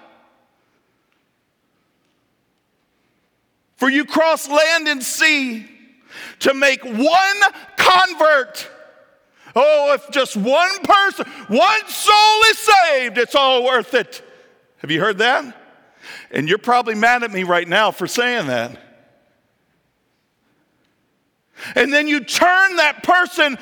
For 3.77 3.91
you 3.91 4.05
cross 4.05 4.49
land 4.49 4.89
and 4.89 5.03
sea 5.03 5.67
to 6.41 6.55
make 6.55 6.83
one 6.83 7.41
convert. 7.77 8.69
Oh, 9.55 9.95
if 9.95 10.11
just 10.11 10.37
one 10.37 10.79
person, 10.83 11.27
one 11.49 11.89
soul 11.89 12.41
is 12.51 12.59
saved, 12.59 13.19
it's 13.19 13.35
all 13.35 13.65
worth 13.65 13.95
it. 13.95 14.23
Have 14.79 14.91
you 14.91 15.01
heard 15.01 15.19
that? 15.19 15.63
And 16.31 16.49
you're 16.49 16.59
probably 16.59 16.95
mad 16.95 17.23
at 17.23 17.31
me 17.31 17.43
right 17.43 17.67
now 17.67 17.91
for 17.91 18.07
saying 18.07 18.49
that. 18.49 18.83
And 21.75 21.93
then 21.93 22.07
you 22.07 22.21
turn 22.21 22.77
that 22.77 23.03
person 23.03 23.59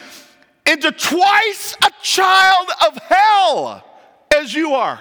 into 0.67 0.93
twice 0.93 1.77
a 1.85 1.91
child 2.03 2.69
of 2.87 2.97
hell 2.97 3.85
as 4.35 4.55
you 4.55 4.75
are. 4.75 5.01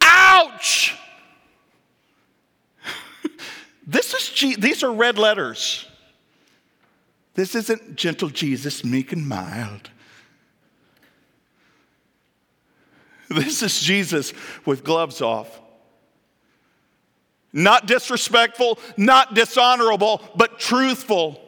Ouch! 0.00 0.96
this 3.86 4.12
is 4.14 4.28
G- 4.30 4.56
these 4.56 4.82
are 4.82 4.92
red 4.92 5.18
letters. 5.18 5.86
This 7.34 7.54
isn't 7.54 7.96
gentle 7.96 8.28
Jesus, 8.28 8.84
meek 8.84 9.12
and 9.12 9.26
mild. 9.26 9.90
This 13.30 13.62
is 13.62 13.80
Jesus 13.80 14.34
with 14.66 14.84
gloves 14.84 15.22
off. 15.22 15.58
Not 17.50 17.86
disrespectful, 17.86 18.78
not 18.98 19.32
dishonorable, 19.32 20.20
but 20.36 20.58
truthful 20.58 21.41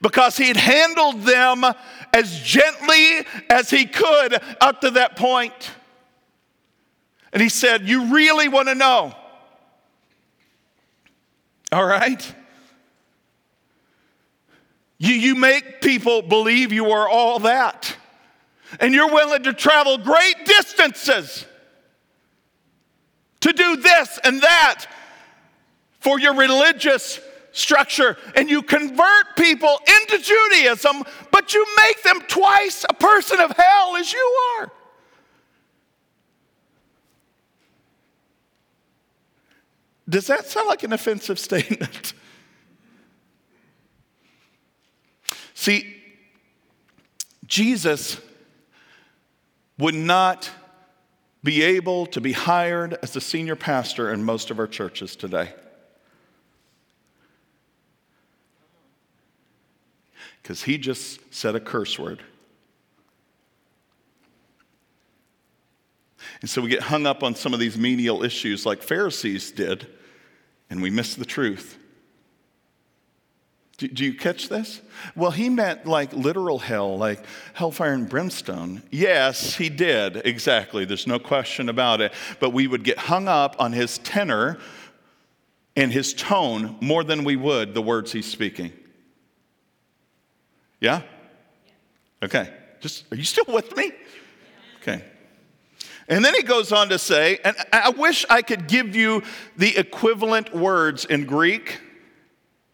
because 0.00 0.36
he'd 0.36 0.56
handled 0.56 1.22
them 1.22 1.64
as 2.12 2.40
gently 2.40 3.26
as 3.50 3.70
he 3.70 3.86
could 3.86 4.40
up 4.60 4.80
to 4.82 4.90
that 4.92 5.16
point. 5.16 5.70
And 7.32 7.42
he 7.42 7.48
said, 7.48 7.88
You 7.88 8.14
really 8.14 8.48
want 8.48 8.68
to 8.68 8.74
know? 8.74 9.14
All 11.72 11.84
right? 11.84 12.34
You, 14.98 15.14
you 15.14 15.34
make 15.34 15.80
people 15.82 16.22
believe 16.22 16.72
you 16.72 16.90
are 16.92 17.08
all 17.08 17.40
that. 17.40 17.94
And 18.80 18.94
you're 18.94 19.12
willing 19.12 19.44
to 19.44 19.52
travel 19.52 19.98
great 19.98 20.34
distances 20.44 21.46
to 23.40 23.52
do 23.52 23.76
this 23.76 24.18
and 24.24 24.42
that 24.42 24.86
for 26.00 26.18
your 26.18 26.34
religious 26.34 27.20
structure. 27.56 28.16
And 28.34 28.48
you 28.48 28.62
convert 28.62 29.36
people 29.36 29.80
into 30.02 30.18
Judaism, 30.18 31.02
but 31.32 31.54
you 31.54 31.66
make 31.84 32.02
them 32.02 32.20
twice 32.28 32.84
a 32.88 32.94
person 32.94 33.40
of 33.40 33.52
hell 33.56 33.96
as 33.96 34.12
you 34.12 34.36
are. 34.58 34.72
Does 40.08 40.28
that 40.28 40.46
sound 40.46 40.68
like 40.68 40.84
an 40.84 40.92
offensive 40.92 41.38
statement? 41.40 42.12
See, 45.54 45.96
Jesus 47.46 48.20
would 49.78 49.94
not 49.94 50.50
be 51.42 51.62
able 51.62 52.06
to 52.06 52.20
be 52.20 52.32
hired 52.32 52.98
as 53.02 53.16
a 53.16 53.20
senior 53.20 53.56
pastor 53.56 54.12
in 54.12 54.22
most 54.22 54.50
of 54.50 54.58
our 54.58 54.66
churches 54.66 55.16
today. 55.16 55.52
Because 60.46 60.62
he 60.62 60.78
just 60.78 61.18
said 61.34 61.56
a 61.56 61.60
curse 61.60 61.98
word. 61.98 62.22
And 66.40 66.48
so 66.48 66.62
we 66.62 66.68
get 66.68 66.82
hung 66.82 67.04
up 67.04 67.24
on 67.24 67.34
some 67.34 67.52
of 67.52 67.58
these 67.58 67.76
menial 67.76 68.22
issues 68.22 68.64
like 68.64 68.80
Pharisees 68.80 69.50
did, 69.50 69.88
and 70.70 70.80
we 70.80 70.88
miss 70.88 71.16
the 71.16 71.24
truth. 71.24 71.76
Do, 73.78 73.88
do, 73.88 74.04
you 74.04 74.14
catch 74.14 74.48
this? 74.48 74.82
Well, 75.16 75.32
he 75.32 75.48
meant 75.48 75.84
like 75.84 76.12
literal 76.12 76.60
hell, 76.60 76.96
like 76.96 77.24
hellfire 77.52 77.94
and 77.94 78.08
brimstone. 78.08 78.84
Yes, 78.92 79.56
he 79.56 79.68
did, 79.68 80.22
exactly. 80.24 80.84
There's 80.84 81.08
no 81.08 81.18
question 81.18 81.68
about 81.68 82.00
it. 82.00 82.12
But 82.38 82.50
we 82.50 82.68
would 82.68 82.84
get 82.84 82.98
hung 82.98 83.26
up 83.26 83.56
on 83.58 83.72
his 83.72 83.98
tenor 83.98 84.58
and 85.74 85.92
his 85.92 86.14
tone 86.14 86.76
more 86.80 87.02
than 87.02 87.24
we 87.24 87.34
would 87.34 87.74
the 87.74 87.82
words 87.82 88.12
he's 88.12 88.30
speaking. 88.30 88.72
Yeah? 90.80 91.02
Okay. 92.22 92.52
Just 92.80 93.04
are 93.12 93.16
you 93.16 93.24
still 93.24 93.46
with 93.48 93.76
me? 93.76 93.92
Okay. 94.80 95.04
And 96.08 96.24
then 96.24 96.34
he 96.34 96.42
goes 96.42 96.70
on 96.70 96.88
to 96.90 96.98
say, 96.98 97.38
and 97.44 97.56
I 97.72 97.90
wish 97.90 98.24
I 98.30 98.42
could 98.42 98.68
give 98.68 98.94
you 98.94 99.22
the 99.56 99.76
equivalent 99.76 100.54
words 100.54 101.04
in 101.04 101.24
Greek 101.24 101.80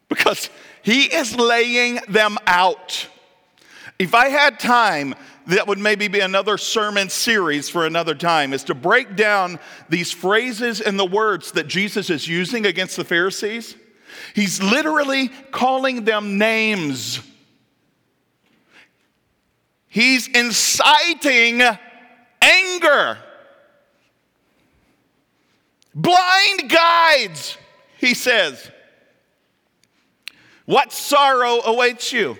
because 0.08 0.50
he 0.82 1.04
is 1.04 1.34
laying 1.36 2.00
them 2.08 2.36
out. 2.46 3.08
If 3.98 4.14
I 4.14 4.28
had 4.28 4.60
time, 4.60 5.14
that 5.46 5.66
would 5.66 5.78
maybe 5.78 6.08
be 6.08 6.20
another 6.20 6.58
sermon 6.58 7.08
series 7.08 7.70
for 7.70 7.86
another 7.86 8.14
time, 8.14 8.52
is 8.52 8.64
to 8.64 8.74
break 8.74 9.16
down 9.16 9.58
these 9.88 10.12
phrases 10.12 10.80
and 10.80 10.98
the 10.98 11.06
words 11.06 11.52
that 11.52 11.68
Jesus 11.68 12.10
is 12.10 12.28
using 12.28 12.66
against 12.66 12.96
the 12.96 13.04
Pharisees. 13.04 13.76
He's 14.34 14.62
literally 14.62 15.28
calling 15.50 16.04
them 16.04 16.36
names. 16.36 17.20
He's 19.92 20.26
inciting 20.26 21.60
anger. 22.40 23.18
Blind 25.94 26.70
guides, 26.70 27.58
he 27.98 28.14
says. 28.14 28.70
What 30.64 30.94
sorrow 30.94 31.60
awaits 31.66 32.10
you? 32.10 32.38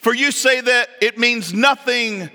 For 0.00 0.12
you 0.12 0.32
say 0.32 0.62
that 0.62 0.88
it 1.00 1.16
means 1.16 1.54
nothing 1.54 2.28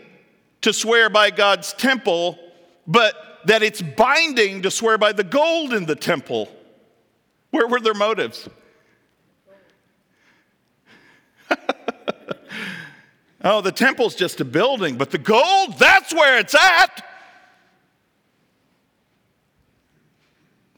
to 0.61 0.71
swear 0.71 1.09
by 1.09 1.31
God's 1.31 1.73
temple, 1.73 2.39
but 2.87 3.41
that 3.47 3.61
it's 3.61 3.81
binding 3.81 4.61
to 4.61 4.71
swear 4.71 4.97
by 4.97 5.11
the 5.11 5.25
gold 5.25 5.73
in 5.73 5.85
the 5.85 5.97
temple. 5.97 6.47
Where 7.49 7.67
were 7.67 7.81
their 7.81 7.93
motives? 7.93 8.47
Oh, 13.45 13.61
the 13.61 13.71
temple's 13.71 14.15
just 14.15 14.41
a 14.41 14.45
building, 14.45 14.97
but 14.97 15.11
the 15.11 15.17
gold, 15.17 15.77
that's 15.79 16.13
where 16.13 16.39
it's 16.39 16.55
at. 16.55 17.05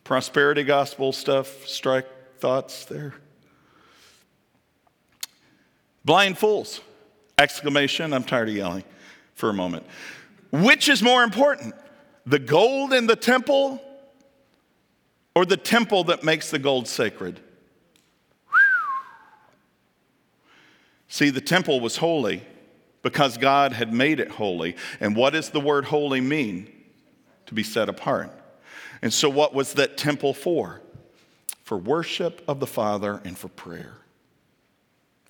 Prosperity 0.03 0.63
gospel 0.63 1.12
stuff, 1.12 1.67
strike 1.67 2.06
thoughts 2.39 2.86
there. 2.86 3.15
Blind 6.06 6.38
fools! 6.38 6.82
Exclamation. 7.38 8.13
I'm 8.13 8.23
tired 8.23 8.49
of 8.49 8.56
yelling 8.56 8.84
for 9.34 9.49
a 9.49 9.53
moment. 9.53 9.86
Which 10.51 10.89
is 10.89 11.03
more 11.03 11.23
important, 11.23 11.75
the 12.25 12.39
gold 12.39 12.93
in 12.93 13.08
the 13.08 13.15
temple 13.15 13.82
or 15.36 15.45
the 15.45 15.58
temple 15.58 16.06
that 16.06 16.23
makes 16.23 16.49
the 16.49 16.58
gold 16.58 16.88
sacred? 16.88 17.39
See, 21.10 21.30
the 21.30 21.41
temple 21.41 21.80
was 21.80 21.97
holy 21.97 22.43
because 23.08 23.38
God 23.38 23.72
had 23.72 23.93
made 23.93 24.20
it 24.20 24.30
holy. 24.32 24.76
And 25.00 25.15
what 25.15 25.32
does 25.32 25.50
the 25.50 25.62
word 25.62 25.86
holy 25.86 26.20
mean? 26.20 26.70
To 27.46 27.54
be 27.54 27.63
set 27.63 27.88
apart. 27.88 28.38
And 29.02 29.13
so, 29.13 29.30
what 29.30 29.54
was 29.54 29.74
that 29.76 29.96
temple 29.96 30.34
for? 30.34 30.82
For 31.63 31.78
worship 31.78 32.43
of 32.50 32.60
the 32.60 32.67
Father 32.67 33.22
and 33.24 33.38
for 33.38 33.48
prayer 33.48 33.98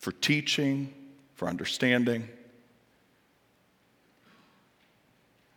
for 0.08 0.14
teaching, 0.14 0.94
for 1.36 1.50
understanding. 1.50 2.30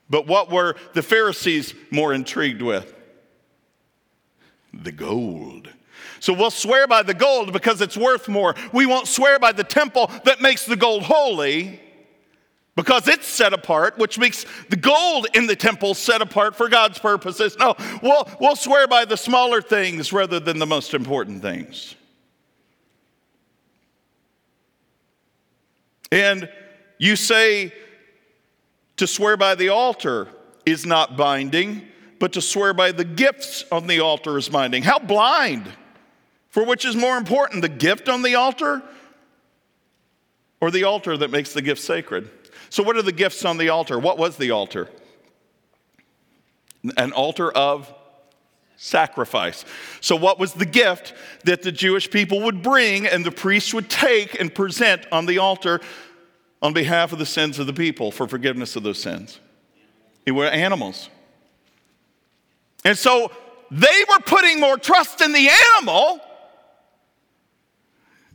But 0.09 0.27
what 0.27 0.51
were 0.51 0.75
the 0.93 1.03
Pharisees 1.03 1.73
more 1.93 2.13
intrigued 2.13 2.61
with? 2.61 2.93
The 4.75 4.91
gold. 4.91 5.69
So 6.19 6.33
we'll 6.33 6.51
swear 6.51 6.89
by 6.89 7.05
the 7.05 7.15
gold 7.15 7.53
because 7.53 7.81
it's 7.81 7.97
worth 7.97 8.29
more. 8.29 8.57
We 8.73 8.87
won't 8.87 9.07
swear 9.07 9.39
by 9.39 9.53
the 9.53 9.63
temple 9.63 10.11
that 10.25 10.41
makes 10.41 10.67
the 10.67 10.75
gold 10.75 11.05
holy 11.05 11.81
because 12.81 13.09
it's 13.09 13.27
set 13.27 13.53
apart, 13.53 13.99
which 13.99 14.19
makes 14.19 14.47
the 14.71 14.77
gold 14.77 15.27
in 15.35 15.47
the 15.47 15.55
temple 15.55 15.93
set 15.93 16.23
apart 16.23 16.57
for 16.57 16.67
God's 16.67 16.99
purposes. 16.99 17.55
No, 17.59 17.75
we'll, 18.03 18.27
we'll 18.41 18.57
swear 18.57 18.89
by 18.89 19.05
the 19.05 19.19
smaller 19.19 19.61
things 19.61 20.15
rather 20.15 20.41
than 20.41 20.59
the 20.59 20.67
most 20.67 20.95
important 20.95 21.43
things. 21.43 21.95
And 26.11 26.49
you 26.97 27.17
say 27.17 27.75
to 28.97 29.07
swear 29.07 29.37
by 29.37 29.57
the 29.57 29.69
altar 29.69 30.29
is 30.65 30.87
not 30.87 31.19
binding, 31.19 31.87
but 32.19 32.33
to 32.33 32.41
swear 32.41 32.73
by 32.73 32.93
the 32.93 33.05
gifts 33.05 33.63
on 33.71 33.89
the 33.89 34.01
altar 34.01 34.39
is 34.39 34.49
binding. 34.49 34.85
How 34.85 34.99
blind! 34.99 35.71
For 36.49 36.65
which 36.65 36.87
is 36.87 36.97
more 36.97 37.19
important, 37.19 37.61
the 37.61 37.69
gift 37.69 38.09
on 38.09 38.23
the 38.23 38.37
altar 38.37 38.83
or 40.63 40.71
the 40.71 40.85
altar 40.85 41.19
that 41.19 41.31
makes 41.31 41.53
the 41.53 41.61
gift 41.61 41.83
sacred? 41.83 42.31
So, 42.71 42.85
what 42.85 42.97
are 42.97 43.03
the 43.03 43.13
gifts 43.13 43.45
on 43.45 43.59
the 43.59 43.69
altar? 43.69 43.99
What 43.99 44.17
was 44.17 44.37
the 44.37 44.53
altar? 44.53 44.89
An 46.97 47.13
altar 47.13 47.51
of 47.51 47.93
sacrifice. 48.77 49.65
So, 50.01 50.15
what 50.15 50.39
was 50.39 50.55
the 50.55 50.65
gift 50.65 51.13
that 51.45 51.63
the 51.63 51.73
Jewish 51.73 52.11
people 52.11 52.43
would 52.43 52.63
bring 52.63 53.07
and 53.07 53.27
the 53.27 53.33
priests 53.33 53.75
would 53.75 53.91
take 53.91 54.41
and 54.41 54.55
present 54.55 55.05
on 55.11 55.27
the 55.27 55.39
altar 55.39 55.81
on 56.63 56.73
behalf 56.73 57.13
of 57.13 57.19
the 57.19 57.27
sins 57.27 57.59
of 57.59 57.67
the 57.67 57.73
people 57.73 58.13
for 58.13 58.29
forgiveness 58.29 58.77
of 58.77 58.85
those 58.85 59.03
sins? 59.03 59.41
It 60.25 60.33
were 60.33 60.47
animals. 60.47 61.11
And 62.85 62.97
so 62.97 63.33
they 63.71 64.05
were 64.09 64.21
putting 64.21 64.61
more 64.61 64.79
trust 64.79 65.21
in 65.21 65.33
the 65.33 65.51
animal 65.77 66.21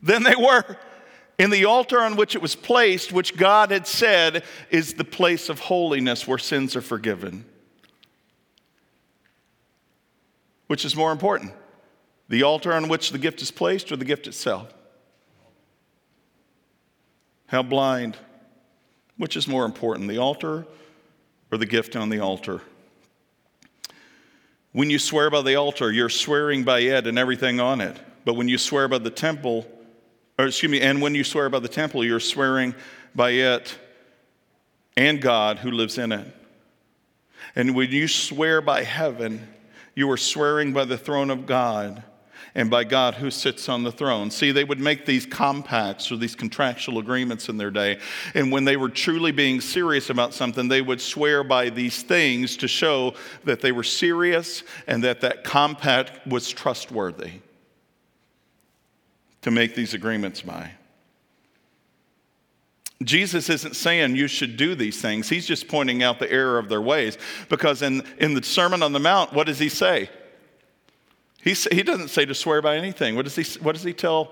than 0.03 0.23
they 0.23 0.35
were 0.35 0.77
in 1.37 1.49
the 1.49 1.65
altar 1.65 2.01
on 2.01 2.15
which 2.15 2.35
it 2.35 2.41
was 2.41 2.55
placed, 2.55 3.11
which 3.11 3.35
God 3.35 3.71
had 3.71 3.87
said 3.87 4.43
is 4.69 4.93
the 4.93 5.03
place 5.03 5.49
of 5.49 5.59
holiness 5.59 6.27
where 6.27 6.37
sins 6.37 6.75
are 6.75 6.81
forgiven. 6.81 7.45
Which 10.67 10.85
is 10.85 10.95
more 10.95 11.11
important, 11.11 11.53
the 12.29 12.43
altar 12.43 12.73
on 12.73 12.87
which 12.87 13.11
the 13.11 13.17
gift 13.17 13.41
is 13.41 13.51
placed 13.51 13.91
or 13.91 13.97
the 13.97 14.05
gift 14.05 14.27
itself? 14.27 14.73
How 17.47 17.61
blind. 17.61 18.17
Which 19.17 19.37
is 19.37 19.47
more 19.47 19.63
important, 19.65 20.09
the 20.09 20.17
altar 20.17 20.65
or 21.51 21.57
the 21.57 21.65
gift 21.65 21.95
on 21.95 22.09
the 22.09 22.19
altar? 22.19 22.61
When 24.73 24.89
you 24.89 24.99
swear 24.99 25.29
by 25.29 25.41
the 25.41 25.55
altar, 25.55 25.89
you're 25.89 26.09
swearing 26.09 26.63
by 26.63 26.79
it 26.79 27.07
and 27.07 27.17
everything 27.17 27.61
on 27.61 27.79
it. 27.79 27.97
But 28.25 28.33
when 28.33 28.49
you 28.49 28.57
swear 28.57 28.89
by 28.89 28.97
the 28.97 29.09
temple, 29.09 29.65
or 30.37 30.47
excuse 30.47 30.71
me, 30.71 30.81
and 30.81 31.01
when 31.01 31.15
you 31.15 31.23
swear 31.23 31.49
by 31.49 31.59
the 31.59 31.67
temple, 31.67 32.03
you're 32.03 32.19
swearing 32.19 32.75
by 33.13 33.31
it 33.31 33.77
and 34.97 35.21
God 35.21 35.59
who 35.59 35.71
lives 35.71 35.97
in 35.97 36.11
it. 36.11 36.27
And 37.55 37.75
when 37.75 37.91
you 37.91 38.07
swear 38.07 38.61
by 38.61 38.83
heaven, 38.83 39.47
you 39.93 40.09
are 40.11 40.17
swearing 40.17 40.73
by 40.73 40.85
the 40.85 40.97
throne 40.97 41.29
of 41.29 41.45
God 41.45 42.03
and 42.53 42.69
by 42.69 42.83
God 42.83 43.15
who 43.15 43.31
sits 43.31 43.67
on 43.69 43.83
the 43.83 43.91
throne. 43.91 44.31
See, 44.31 44.51
they 44.51 44.63
would 44.63 44.79
make 44.79 45.05
these 45.05 45.25
compacts 45.25 46.11
or 46.11 46.17
these 46.17 46.35
contractual 46.35 46.99
agreements 46.99 47.49
in 47.49 47.57
their 47.57 47.71
day. 47.71 47.99
And 48.33 48.51
when 48.51 48.63
they 48.63 48.77
were 48.77 48.89
truly 48.89 49.31
being 49.31 49.59
serious 49.61 50.09
about 50.09 50.33
something, 50.33 50.67
they 50.67 50.81
would 50.81 51.01
swear 51.01 51.43
by 51.43 51.69
these 51.69 52.01
things 52.01 52.57
to 52.57 52.67
show 52.67 53.13
that 53.43 53.61
they 53.61 53.71
were 53.71 53.83
serious 53.83 54.63
and 54.87 55.03
that 55.03 55.21
that 55.21 55.43
compact 55.43 56.25
was 56.27 56.49
trustworthy 56.49 57.41
to 59.45 59.51
make 59.51 59.75
these 59.75 59.93
agreements 59.93 60.41
by. 60.41 60.71
Jesus 63.03 63.47
isn't 63.47 63.75
saying 63.75 64.15
you 64.15 64.27
should 64.27 64.57
do 64.57 64.73
these 64.73 64.99
things. 64.99 65.29
He's 65.29 65.45
just 65.45 65.67
pointing 65.67 66.01
out 66.01 66.17
the 66.17 66.31
error 66.31 66.57
of 66.57 66.67
their 66.67 66.81
ways. 66.81 67.15
Because 67.47 67.83
in, 67.83 68.03
in 68.17 68.33
the 68.33 68.41
Sermon 68.41 68.81
on 68.81 68.91
the 68.91 68.99
Mount, 68.99 69.33
what 69.33 69.45
does 69.45 69.59
he 69.59 69.69
say? 69.69 70.09
He, 71.43 71.53
he 71.53 71.83
doesn't 71.83 72.07
say 72.07 72.25
to 72.25 72.33
swear 72.33 72.59
by 72.63 72.75
anything. 72.75 73.15
What 73.15 73.25
does, 73.25 73.35
he, 73.35 73.43
what 73.59 73.75
does 73.75 73.83
he 73.83 73.93
tell 73.93 74.31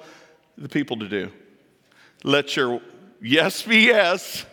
the 0.57 0.67
people 0.67 0.97
to 0.97 1.07
do? 1.07 1.31
Let 2.23 2.55
your 2.55 2.81
yes 3.21 3.61
be 3.61 3.81
yes 3.81 4.47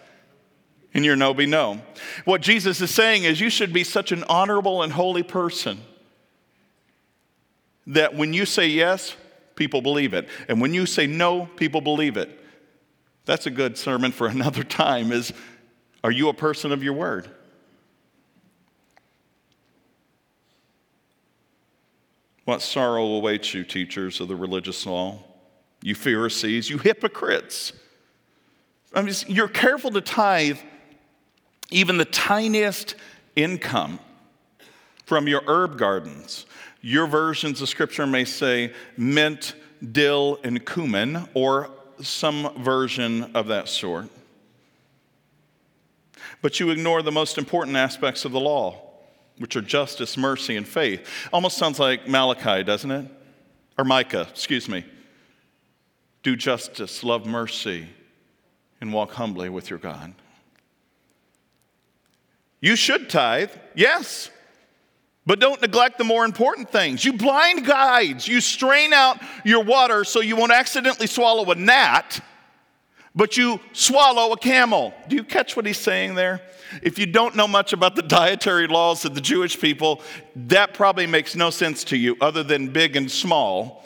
and 0.93 1.07
your 1.07 1.17
no 1.17 1.33
be 1.33 1.47
no. 1.47 1.81
What 2.27 2.43
Jesus 2.43 2.83
is 2.83 2.91
saying 2.91 3.25
is 3.25 3.41
you 3.41 3.49
should 3.49 3.73
be 3.73 3.83
such 3.83 4.13
an 4.13 4.25
honorable 4.29 4.83
and 4.83 4.93
holy 4.93 5.23
person 5.23 5.81
that 7.87 8.15
when 8.15 8.35
you 8.35 8.45
say 8.45 8.67
yes, 8.67 9.17
people 9.61 9.83
believe 9.83 10.15
it. 10.15 10.27
And 10.49 10.59
when 10.59 10.73
you 10.73 10.87
say 10.87 11.07
no, 11.07 11.45
people 11.45 11.83
believe 11.83 12.17
it. 12.17 12.31
That's 13.27 13.45
a 13.45 13.51
good 13.51 13.77
sermon 13.77 14.11
for 14.11 14.27
another 14.37 14.65
time 14.65 15.13
is 15.13 15.35
are 16.03 16.11
you 16.11 16.31
a 16.31 16.35
person 16.35 16.73
of 16.73 16.83
your 16.83 16.95
word? 16.95 17.29
What 22.47 22.63
sorrow 22.63 23.05
awaits 23.05 23.53
you, 23.53 23.63
teachers 23.63 24.19
of 24.19 24.29
the 24.29 24.35
religious 24.35 24.87
law, 24.87 25.19
you 25.83 25.95
Pharisees, 25.95 26.71
you 26.71 26.79
hypocrites. 26.79 27.75
I 28.95 29.03
mean, 29.03 29.15
you're 29.29 29.47
careful 29.47 29.91
to 29.91 30.01
tithe 30.01 30.59
even 31.71 31.99
the 31.99 32.07
tiniest 32.07 32.95
income 33.37 34.01
from 35.05 35.29
your 35.29 35.43
herb 35.47 35.77
gardens. 35.77 36.47
Your 36.81 37.07
versions 37.07 37.61
of 37.61 37.69
scripture 37.69 38.07
may 38.07 38.25
say 38.25 38.73
mint, 38.97 39.55
dill, 39.93 40.39
and 40.43 40.65
cumin, 40.65 41.29
or 41.35 41.71
some 42.01 42.55
version 42.63 43.31
of 43.35 43.49
that 43.49 43.69
sort. 43.69 44.09
But 46.43 46.59
you 46.59 46.71
ignore 46.71 47.03
the 47.03 47.13
most 47.13 47.37
important 47.39 47.77
aspects 47.77 48.25
of 48.25 48.33
the 48.33 48.41
law 48.41 48.91
which 49.39 49.57
are 49.57 49.63
justice, 49.63 50.19
mercy, 50.19 50.57
and 50.57 50.69
faith. 50.69 51.09
Almost 51.33 51.57
sounds 51.57 51.79
like 51.79 52.07
Malachi, 52.07 52.63
doesn't 52.63 52.91
it? 52.91 53.11
Or 53.79 53.85
Micah, 53.85 54.27
excuse 54.31 54.69
me. 54.69 54.85
Do 56.23 56.37
justice, 56.37 57.03
love 57.03 57.25
mercy, 57.25 57.89
and 58.83 58.93
walk 58.93 59.13
humbly 59.13 59.49
with 59.49 59.71
your 59.71 59.79
God. 59.79 60.13
You 62.61 62.77
should 62.77 63.09
tithe, 63.09 63.51
yes, 63.75 64.29
but 65.27 65.39
don't 65.39 65.61
neglect 65.61 65.99
the 65.99 66.05
more 66.05 66.25
important 66.25 66.71
things. 66.71 67.05
You 67.05 67.13
blind 67.13 67.67
guides, 67.67 68.27
you 68.27 68.41
strain 68.41 68.93
out 68.93 69.21
your 69.45 69.63
water 69.63 70.05
so 70.05 70.21
you 70.21 70.37
won't 70.37 70.53
accidentally 70.53 71.07
swallow 71.07 71.51
a 71.51 71.55
gnat, 71.55 72.25
but 73.15 73.37
you 73.37 73.61
swallow 73.73 74.33
a 74.33 74.37
camel. 74.37 74.95
Do 75.09 75.17
you 75.17 75.25
catch 75.25 75.57
what 75.57 75.67
he's 75.67 75.79
saying 75.79 76.15
there? 76.15 76.41
If 76.83 76.99
you 76.99 77.07
don't 77.07 77.37
know 77.37 77.49
much 77.49 77.73
about 77.73 77.97
the 77.97 78.03
dietary 78.21 78.67
laws 78.67 79.05
of 79.05 79.15
the 79.15 79.21
Jewish 79.21 79.61
people, 79.61 80.03
that 80.35 80.75
probably 80.75 81.07
makes 81.07 81.37
no 81.37 81.51
sense 81.51 81.85
to 81.85 81.97
you 81.97 82.17
other 82.21 82.43
than 82.43 82.69
big 82.69 82.97
and 82.97 83.11
small. 83.11 83.85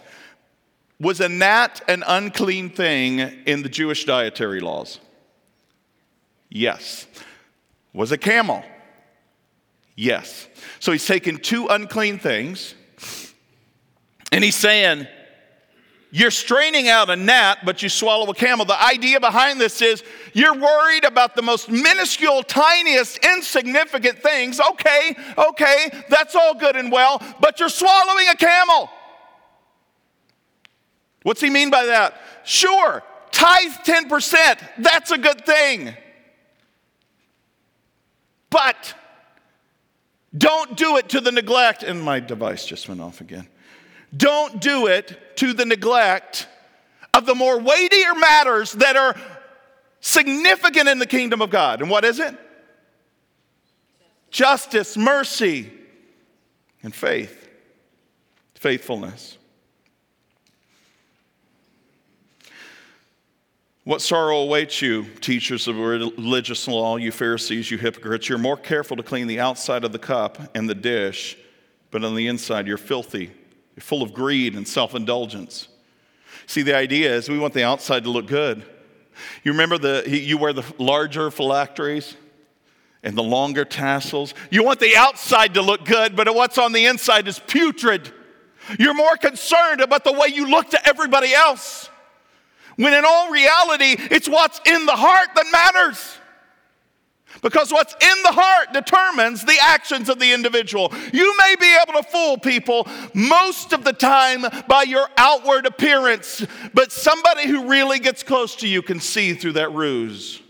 Was 1.01 1.21
a 1.21 1.29
gnat 1.29 1.83
an 1.89 2.05
unclean 2.07 2.71
thing 2.71 3.19
in 3.19 3.63
the 3.63 3.69
Jewish 3.69 4.05
dietary 4.05 4.61
laws? 4.61 5.01
Yes. 6.49 7.07
Was 7.93 8.13
a 8.13 8.19
camel? 8.19 8.65
Yes. 9.97 10.49
So 10.81 10.93
he's 10.93 11.07
taken 11.07 11.39
two 11.39 11.69
unclean 11.69 12.19
things 12.19 12.75
and 14.33 14.43
he's 14.43 14.57
saying, 14.57 15.07
you're 16.11 16.31
straining 16.31 16.89
out 16.89 17.11
a 17.11 17.17
gnat, 17.17 17.65
but 17.65 17.83
you 17.83 17.89
swallow 17.89 18.31
a 18.31 18.35
camel. 18.35 18.65
The 18.65 18.81
idea 18.81 19.19
behind 19.19 19.61
this 19.61 19.83
is 19.83 20.05
you're 20.33 20.55
worried 20.55 21.05
about 21.05 21.35
the 21.35 21.43
most 21.43 21.69
minuscule, 21.69 22.45
tiniest, 22.45 23.19
insignificant 23.25 24.21
things. 24.21 24.61
Okay, 24.61 25.17
okay, 25.37 26.05
that's 26.09 26.37
all 26.37 26.55
good 26.55 26.77
and 26.77 26.93
well, 26.93 27.21
but 27.41 27.59
you're 27.59 27.69
swallowing 27.69 28.29
a 28.29 28.37
camel. 28.37 28.89
What's 31.25 31.41
he 31.41 31.51
mean 31.51 31.71
by 31.71 31.87
that? 31.87 32.21
Sure, 32.45 33.03
tithe 33.33 33.73
10%, 33.85 34.59
that's 34.79 35.11
a 35.11 35.19
good 35.19 35.45
thing. 35.45 35.95
But 38.51 38.95
don't 40.37 40.77
do 40.77 40.97
it 40.97 41.11
to 41.11 41.21
the 41.21 41.33
neglect. 41.33 41.83
And 41.83 42.03
my 42.03 42.21
device 42.21 42.65
just 42.65 42.89
went 42.89 43.01
off 43.01 43.21
again. 43.21 43.49
Don't 44.17 44.61
do 44.61 44.87
it 44.87 45.37
to 45.37 45.53
the 45.53 45.65
neglect 45.65 46.49
of 47.13 47.27
the 47.27 47.35
more 47.35 47.59
weightier 47.59 48.15
matters 48.15 48.73
that 48.73 48.97
are 48.97 49.17
significant 50.01 50.89
in 50.89 50.99
the 50.99 51.07
kingdom 51.07 51.41
of 51.41 51.51
God. 51.51 51.81
And 51.81 51.91
what 51.91 52.05
is 52.05 52.21
it? 52.21 52.37
Justice, 54.31 54.97
mercy, 54.97 55.73
and 56.83 56.95
faith, 56.95 57.49
faithfulness. 58.55 59.39
What 63.85 64.01
sorrow 64.01 64.39
awaits 64.39 64.81
you, 64.81 65.05
teachers 65.21 65.69
of 65.69 65.79
religious 65.79 66.67
law, 66.67 66.97
you 66.97 67.13
Pharisees, 67.13 67.71
you 67.71 67.77
hypocrites? 67.77 68.29
You're 68.29 68.39
more 68.39 68.57
careful 68.57 68.97
to 68.97 69.03
clean 69.03 69.27
the 69.27 69.41
outside 69.41 69.85
of 69.85 69.93
the 69.93 69.99
cup 69.99 70.39
and 70.55 70.69
the 70.69 70.75
dish, 70.75 71.37
but 71.91 72.03
on 72.03 72.15
the 72.15 72.27
inside 72.27 72.67
you're 72.67 72.79
filthy 72.79 73.31
you're 73.77 73.83
full 73.83 74.03
of 74.03 74.13
greed 74.13 74.55
and 74.55 74.67
self 74.67 74.95
indulgence. 74.95 75.69
See, 76.47 76.63
the 76.63 76.77
idea 76.77 77.15
is 77.15 77.29
we 77.29 77.39
want 77.39 77.55
the 77.55 77.65
outside 77.65 78.05
to 78.05 78.11
look 78.11 78.27
good. 78.27 78.65
You 79.43 79.53
remember 79.53 79.79
the 79.79 80.05
you 80.07 80.39
wear 80.39 80.53
the 80.53 80.65
larger 80.79 81.31
phylacteries 81.31 82.17
and 83.03 83.17
the 83.17 83.23
longer 83.23 83.65
tassels. 83.65 84.35
You 84.51 84.65
want 84.65 84.81
the 84.81 84.97
outside 84.97 85.55
to 85.55 85.63
look 85.63 85.85
good, 85.85 86.17
but 86.17 86.33
what's 86.35 86.59
on 86.59 86.73
the 86.73 86.87
inside 86.87 87.29
is 87.29 87.39
putrid. 87.39 88.11
You're 88.79 88.95
more 88.95 89.17
concerned 89.17 89.81
about 89.81 90.05
the 90.05 90.13
way 90.13 90.29
you 90.29 90.49
look 90.49 90.71
to 90.71 90.89
everybody 90.89 91.35
else. 91.35 91.91
When 92.77 92.95
in 92.95 93.05
all 93.05 93.31
reality, 93.31 93.97
it's 94.11 94.29
what's 94.29 94.61
in 94.67 94.87
the 94.87 94.97
heart 94.97 95.29
that 95.35 95.47
matters. 95.53 96.19
Because 97.43 97.73
what's 97.73 97.93
in 97.93 98.23
the 98.23 98.33
heart 98.33 98.73
determines 98.73 99.45
the 99.45 99.59
actions 99.61 100.09
of 100.09 100.19
the 100.19 100.33
individual. 100.33 100.93
You 101.13 101.37
may 101.37 101.57
be 101.61 101.77
able 101.83 102.01
to 102.01 102.09
fool 102.09 102.39
people 102.39 102.87
most 103.13 103.73
of 103.73 103.85
the 103.85 103.93
time 103.93 104.45
by 104.69 104.85
your 104.85 105.07
outward 105.17 105.67
appearance, 105.67 106.47
but 106.73 106.93
somebody 106.93 107.47
who 107.47 107.69
really 107.69 107.99
gets 107.99 108.23
close 108.23 108.57
to 108.57 108.69
you 108.69 108.83
can 108.83 109.01
see 109.01 109.35
through 109.35 109.53
that 109.53 109.73
ruse. 109.73 110.41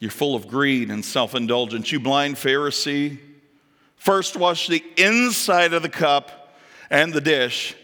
You're 0.00 0.10
full 0.10 0.34
of 0.34 0.48
greed 0.48 0.90
and 0.90 1.04
self 1.04 1.34
indulgence. 1.34 1.90
You 1.90 2.00
blind 2.00 2.36
Pharisee. 2.36 3.18
First, 3.96 4.36
wash 4.36 4.68
the 4.68 4.84
inside 4.96 5.72
of 5.72 5.82
the 5.82 5.88
cup 5.88 6.45
and 6.90 7.12
the 7.12 7.20
dish, 7.20 7.74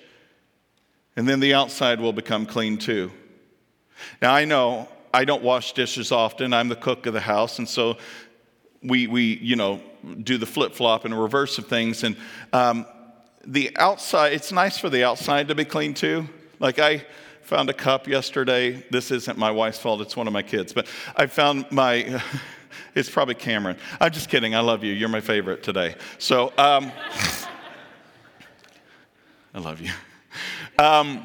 and 1.17 1.29
then 1.29 1.41
the 1.41 1.55
outside 1.55 2.01
will 2.01 2.13
become 2.13 2.47
clean 2.47 2.79
too. 2.79 3.11
Now, 4.21 4.35
I 4.35 4.45
know 4.45 4.89
I 5.15 5.25
don't 5.25 5.43
wash 5.43 5.73
dishes 5.73 6.11
often. 6.11 6.53
I'm 6.53 6.69
the 6.69 6.77
cook 6.77 7.07
of 7.07 7.15
the 7.15 7.21
house, 7.21 7.59
and 7.59 7.69
so 7.69 7.99
we, 8.83 9.07
we 9.07 9.37
you 9.37 9.57
know, 9.57 9.81
do 10.23 10.39
the 10.39 10.47
flip 10.47 10.75
flop 10.75 11.05
and 11.05 11.19
reverse 11.19 11.59
of 11.59 11.67
things. 11.67 12.03
And 12.03 12.17
um, 12.53 12.87
the 13.45 13.77
outside, 13.77 14.33
it's 14.33 14.53
nice 14.53 14.79
for 14.79 14.91
the 14.91 15.05
outside 15.05 15.49
to 15.49 15.55
be 15.55 15.65
clean 15.65 15.95
too. 15.95 16.29
Like 16.59 16.79
I 16.79 17.05
found 17.43 17.71
a 17.71 17.75
cup 17.75 18.07
yesterday. 18.07 18.85
This 18.91 19.11
isn't 19.11 19.39
my 19.39 19.51
wife's 19.51 19.79
fault, 19.79 20.01
it's 20.01 20.17
one 20.17 20.27
of 20.27 20.33
my 20.33 20.43
kids. 20.43 20.73
But 20.73 20.87
I 21.17 21.27
found 21.27 21.71
my, 21.71 22.23
it's 22.95 23.11
probably 23.11 23.35
Cameron. 23.35 23.77
I'm 24.01 24.13
just 24.13 24.29
kidding. 24.29 24.55
I 24.55 24.61
love 24.61 24.85
you. 24.85 24.93
You're 24.93 25.09
my 25.09 25.21
favorite 25.21 25.63
today. 25.63 25.97
So, 26.19 26.53
um, 26.57 26.93
I 29.55 29.59
love 29.59 29.81
you. 29.81 29.91
Um, 30.79 31.23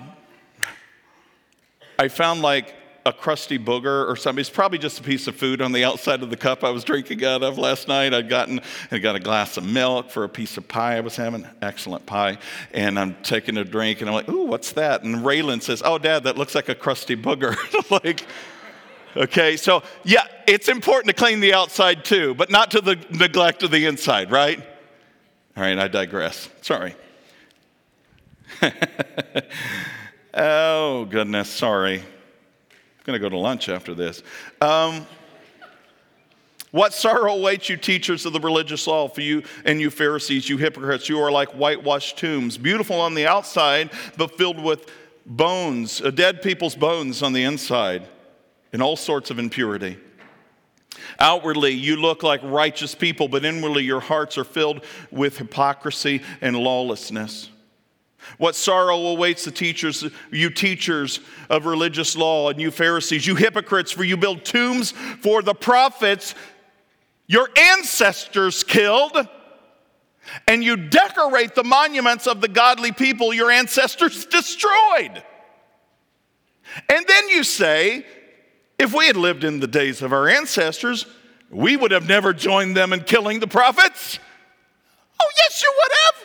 I 1.98 2.10
found 2.10 2.42
like 2.42 2.76
a 3.06 3.14
crusty 3.14 3.58
booger 3.58 4.08
or 4.10 4.18
something. 4.18 4.42
It's 4.42 4.50
probably 4.50 4.78
just 4.78 5.00
a 5.00 5.04
piece 5.04 5.28
of 5.28 5.36
food 5.36 5.62
on 5.62 5.72
the 5.72 5.86
outside 5.86 6.22
of 6.22 6.30
the 6.30 6.36
cup 6.36 6.64
I 6.66 6.70
was 6.72 6.84
drinking 6.84 7.24
out 7.24 7.42
of 7.42 7.58
last 7.58 7.88
night. 7.88 8.14
I'd 8.14 8.28
gotten, 8.28 8.60
I 8.92 8.98
got 8.98 9.16
a 9.16 9.20
glass 9.20 9.56
of 9.56 9.66
milk 9.66 10.12
for 10.12 10.26
a 10.26 10.30
piece 10.30 10.58
of 10.58 10.68
pie 10.68 10.98
I 10.98 11.00
was 11.00 11.16
having, 11.16 11.48
excellent 11.62 12.06
pie, 12.06 12.38
and 12.74 13.00
I'm 13.00 13.16
taking 13.24 13.56
a 13.58 13.64
drink, 13.64 14.02
and 14.02 14.10
I'm 14.10 14.14
like, 14.14 14.28
"Ooh, 14.28 14.46
what's 14.46 14.74
that?" 14.74 15.04
And 15.04 15.24
Raylan 15.24 15.62
says, 15.62 15.82
"Oh, 15.86 15.98
Dad, 15.98 16.26
that 16.26 16.38
looks 16.38 16.54
like 16.54 16.68
a 16.68 16.76
crusty 16.76 17.16
booger." 17.16 17.56
like, 18.04 18.26
Okay, 19.16 19.58
so 19.58 19.82
yeah, 20.04 20.26
it's 20.46 20.68
important 20.68 21.08
to 21.08 21.14
clean 21.14 21.40
the 21.40 21.54
outside 21.54 22.06
too, 22.06 22.36
but 22.36 22.52
not 22.52 22.72
to 22.72 22.82
the 22.82 23.04
neglect 23.10 23.64
of 23.64 23.72
the 23.72 23.86
inside, 23.88 24.30
right? 24.30 24.60
All 25.56 25.64
right, 25.64 25.80
I 25.80 25.88
digress. 25.88 26.50
Sorry. 26.62 26.94
oh, 30.34 31.06
goodness, 31.06 31.50
sorry. 31.50 32.00
I'm 32.00 33.04
going 33.04 33.20
to 33.20 33.20
go 33.20 33.30
to 33.30 33.38
lunch 33.38 33.70
after 33.70 33.94
this. 33.94 34.24
Um, 34.62 35.06
what 36.72 36.94
sorrow 36.94 37.34
awaits 37.34 37.70
you, 37.70 37.78
teachers 37.78 38.26
of 38.26 38.34
the 38.34 38.40
religious 38.40 38.86
law, 38.88 39.08
for 39.08 39.22
you 39.22 39.44
and 39.64 39.80
you 39.80 39.90
Pharisees, 39.90 40.50
you 40.50 40.58
hypocrites? 40.58 41.08
You 41.08 41.20
are 41.22 41.32
like 41.32 41.50
whitewashed 41.52 42.18
tombs, 42.18 42.58
beautiful 42.58 43.00
on 43.00 43.14
the 43.14 43.26
outside, 43.26 43.90
but 44.18 44.38
filled 44.38 44.62
with 44.62 44.92
bones, 45.26 46.02
uh, 46.02 46.12
dead 46.12 46.42
people's 46.42 46.76
bones 46.76 47.24
on 47.24 47.34
the 47.34 47.44
inside, 47.44 48.08
and 48.74 48.82
all 48.82 48.96
sorts 48.96 49.32
of 49.32 49.40
impurity. 49.40 49.98
Outwardly, 51.20 51.72
you 51.72 51.96
look 51.96 52.22
like 52.22 52.42
righteous 52.44 52.94
people, 52.94 53.28
but 53.28 53.46
inwardly, 53.46 53.84
your 53.84 54.00
hearts 54.00 54.38
are 54.38 54.44
filled 54.44 54.84
with 55.10 55.38
hypocrisy 55.38 56.22
and 56.42 56.56
lawlessness. 56.56 57.50
What 58.38 58.56
sorrow 58.56 58.98
awaits 59.08 59.46
the 59.46 59.52
teachers, 59.52 60.06
you 60.32 60.50
teachers 60.50 61.20
of 61.50 61.66
religious 61.66 62.16
law, 62.16 62.50
and 62.50 62.60
you 62.60 62.72
Pharisees, 62.72 63.26
you 63.26 63.36
hypocrites, 63.36 63.92
for 63.92 64.04
you 64.04 64.18
build 64.18 64.46
tombs 64.46 64.92
for 64.92 65.42
the 65.42 65.56
prophets 65.56 66.36
your 67.28 67.50
ancestors 67.58 68.64
killed, 68.64 69.28
and 70.48 70.64
you 70.64 70.78
decorate 70.78 71.56
the 71.56 71.64
monuments 71.64 72.26
of 72.26 72.42
the 72.42 72.48
godly 72.48 72.94
people 72.94 73.34
your 73.34 73.52
ancestors 73.52 74.26
destroyed. 74.26 75.24
And 76.90 77.06
then 77.06 77.30
you 77.30 77.44
say, 77.44 78.06
if 78.80 78.94
we 78.94 79.08
had 79.08 79.18
lived 79.18 79.44
in 79.44 79.60
the 79.60 79.68
days 79.68 80.02
of 80.02 80.14
our 80.14 80.30
ancestors, 80.30 81.06
we 81.50 81.76
would 81.76 81.92
have 81.92 82.08
never 82.08 82.34
joined 82.34 82.78
them 82.78 82.94
in 82.94 83.02
killing 83.02 83.40
the 83.40 83.48
prophets. 83.48 84.20
Oh, 85.22 85.32
yes, 85.38 85.64
you 85.64 85.74
would 85.76 85.92
have. 86.06 86.17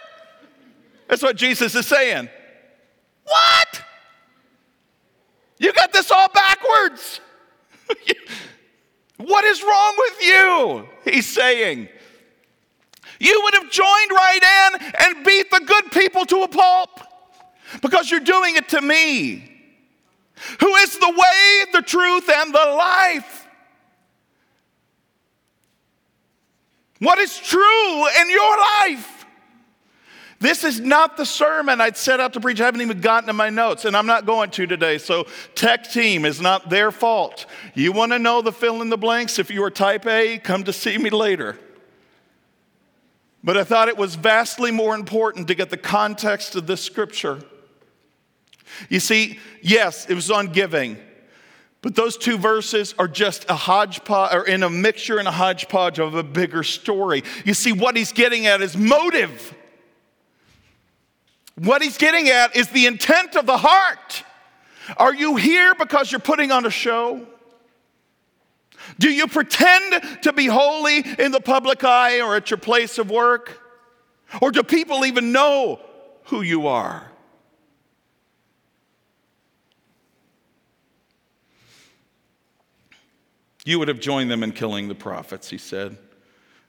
That's 1.13 1.23
what 1.23 1.37
Jesus 1.37 1.75
is 1.75 1.87
saying. 1.87 2.31
What? 3.25 3.83
You 5.59 5.71
got 5.75 5.93
this 5.93 6.11
all 6.11 6.29
backwards. 6.31 7.21
what 9.19 9.45
is 9.45 9.63
wrong 9.63 9.95
with 9.99 10.23
you? 10.23 10.89
He's 11.05 11.27
saying. 11.27 11.91
You 13.21 13.41
would 13.45 13.55
have 13.57 13.71
joined 13.71 14.11
right 14.11 14.41
in 14.43 14.93
and 15.01 15.27
beat 15.27 15.51
the 15.51 15.61
good 15.61 15.93
people 15.93 16.25
to 16.25 16.45
a 16.45 16.49
pulp 16.49 16.89
because 17.83 18.11
you're 18.11 18.19
doing 18.19 18.57
it 18.57 18.71
to 18.71 18.81
me, 18.81 19.53
who 20.61 20.75
is 20.77 20.97
the 20.97 21.11
way, 21.11 21.65
the 21.75 21.83
truth, 21.83 22.31
and 22.31 22.55
the 22.55 22.75
life. 22.79 23.47
What 27.01 27.19
is 27.19 27.39
true 27.39 28.07
in 28.19 28.31
your 28.31 28.57
life? 28.57 29.22
This 30.43 30.65
is 30.65 30.81
not 30.81 31.17
the 31.17 31.25
sermon 31.25 31.81
I'd 31.81 31.97
set 31.97 32.19
out 32.19 32.33
to 32.33 32.41
preach. 32.41 32.61
I 32.61 32.65
haven't 32.65 32.81
even 32.81 33.01
gotten 33.01 33.29
to 33.29 33.33
my 33.33 33.49
notes, 33.49 33.85
and 33.85 33.97
I'm 33.97 34.07
not 34.07 34.27
going 34.27 34.51
to 34.51 34.67
today. 34.67 34.99
So, 34.99 35.29
tech 35.55 35.89
team 35.89 36.25
is 36.25 36.41
not 36.41 36.69
their 36.69 36.91
fault. 36.91 37.47
You 37.75 37.93
want 37.93 38.11
to 38.11 38.19
know 38.19 38.43
the 38.43 38.51
fill 38.51 38.83
in 38.83 38.89
the 38.89 38.99
blanks? 38.99 39.39
If 39.39 39.53
you 39.53 39.63
are 39.63 39.71
type 39.71 40.05
A, 40.05 40.39
come 40.39 40.65
to 40.65 40.73
see 40.73 40.99
me 40.99 41.11
later. 41.11 41.61
But 43.45 43.57
I 43.57 43.63
thought 43.63 43.87
it 43.87 43.97
was 43.97 44.17
vastly 44.17 44.73
more 44.73 44.97
important 44.97 45.47
to 45.47 45.55
get 45.55 45.71
the 45.71 45.77
context 45.77 46.57
of 46.57 46.67
this 46.67 46.81
scripture. 46.81 47.39
You 48.89 48.99
see, 48.99 49.39
yes, 49.61 50.11
it 50.11 50.15
was 50.15 50.29
on 50.29 50.49
giving, 50.49 50.97
but 51.83 51.95
those 51.95 52.17
two 52.17 52.37
verses 52.37 52.97
are 52.99 53.07
just 53.07 53.49
a 53.49 53.55
hodgepodge, 53.55 54.35
or 54.35 54.45
in 54.45 54.65
a 54.65 54.71
mixture 54.71 55.21
and 55.21 55.29
a 55.29 55.33
hodgepodge 55.33 56.01
of 56.01 56.17
a 56.17 56.25
bigger 56.25 56.65
story. 56.65 57.23
You 57.45 57.55
see, 57.55 57.71
what 57.71 57.97
he's 57.97 58.13
getting 58.13 58.47
at 58.47 58.61
is 58.61 58.77
motive. 58.77 59.55
What 61.57 61.83
he's 61.83 61.99
getting 61.99 62.29
at 62.29 62.57
is 62.57 62.69
the 62.69 62.87
intent 62.87 63.37
of 63.37 63.47
the 63.47 63.57
heart. 63.57 64.25
Are 64.97 65.15
you 65.15 65.37
here 65.37 65.75
because 65.75 66.11
you're 66.11 66.21
putting 66.21 66.51
on 66.51 66.67
a 66.67 66.71
show? 66.71 67.27
Do 68.99 69.11
you 69.11 69.27
pretend 69.27 70.23
to 70.23 70.33
be 70.33 70.47
holy 70.47 70.99
in 71.19 71.33
the 71.33 71.41
public 71.41 71.85
eye 71.85 72.21
or 72.21 72.37
at 72.37 72.51
your 72.51 72.59
place 72.59 72.99
of 72.99 73.11
work? 73.11 73.61
Or 74.41 74.51
do 74.51 74.63
people 74.63 75.05
even 75.05 75.33
know 75.33 75.81
who 76.25 76.43
you 76.43 76.67
are? 76.67 77.11
You 83.65 83.79
would 83.79 83.89
have 83.89 84.01
joined 84.01 84.31
them 84.31 84.43
in 84.43 84.53
killing 84.53 84.89
the 84.89 84.95
prophets, 84.95 85.51
he 85.51 85.59
said. 85.59 85.97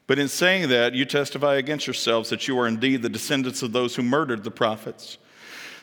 But 0.06 0.20
in 0.20 0.28
saying 0.28 0.70
that, 0.70 0.94
you 0.94 1.06
testify 1.06 1.56
against 1.56 1.88
yourselves 1.88 2.30
that 2.30 2.48
you 2.48 2.60
are 2.60 2.68
indeed 2.68 3.02
the 3.02 3.10
descendants 3.10 3.62
of 3.62 3.72
those 3.72 3.96
who 3.96 4.04
murdered 4.04 4.44
the 4.44 4.52
prophets. 4.52 5.18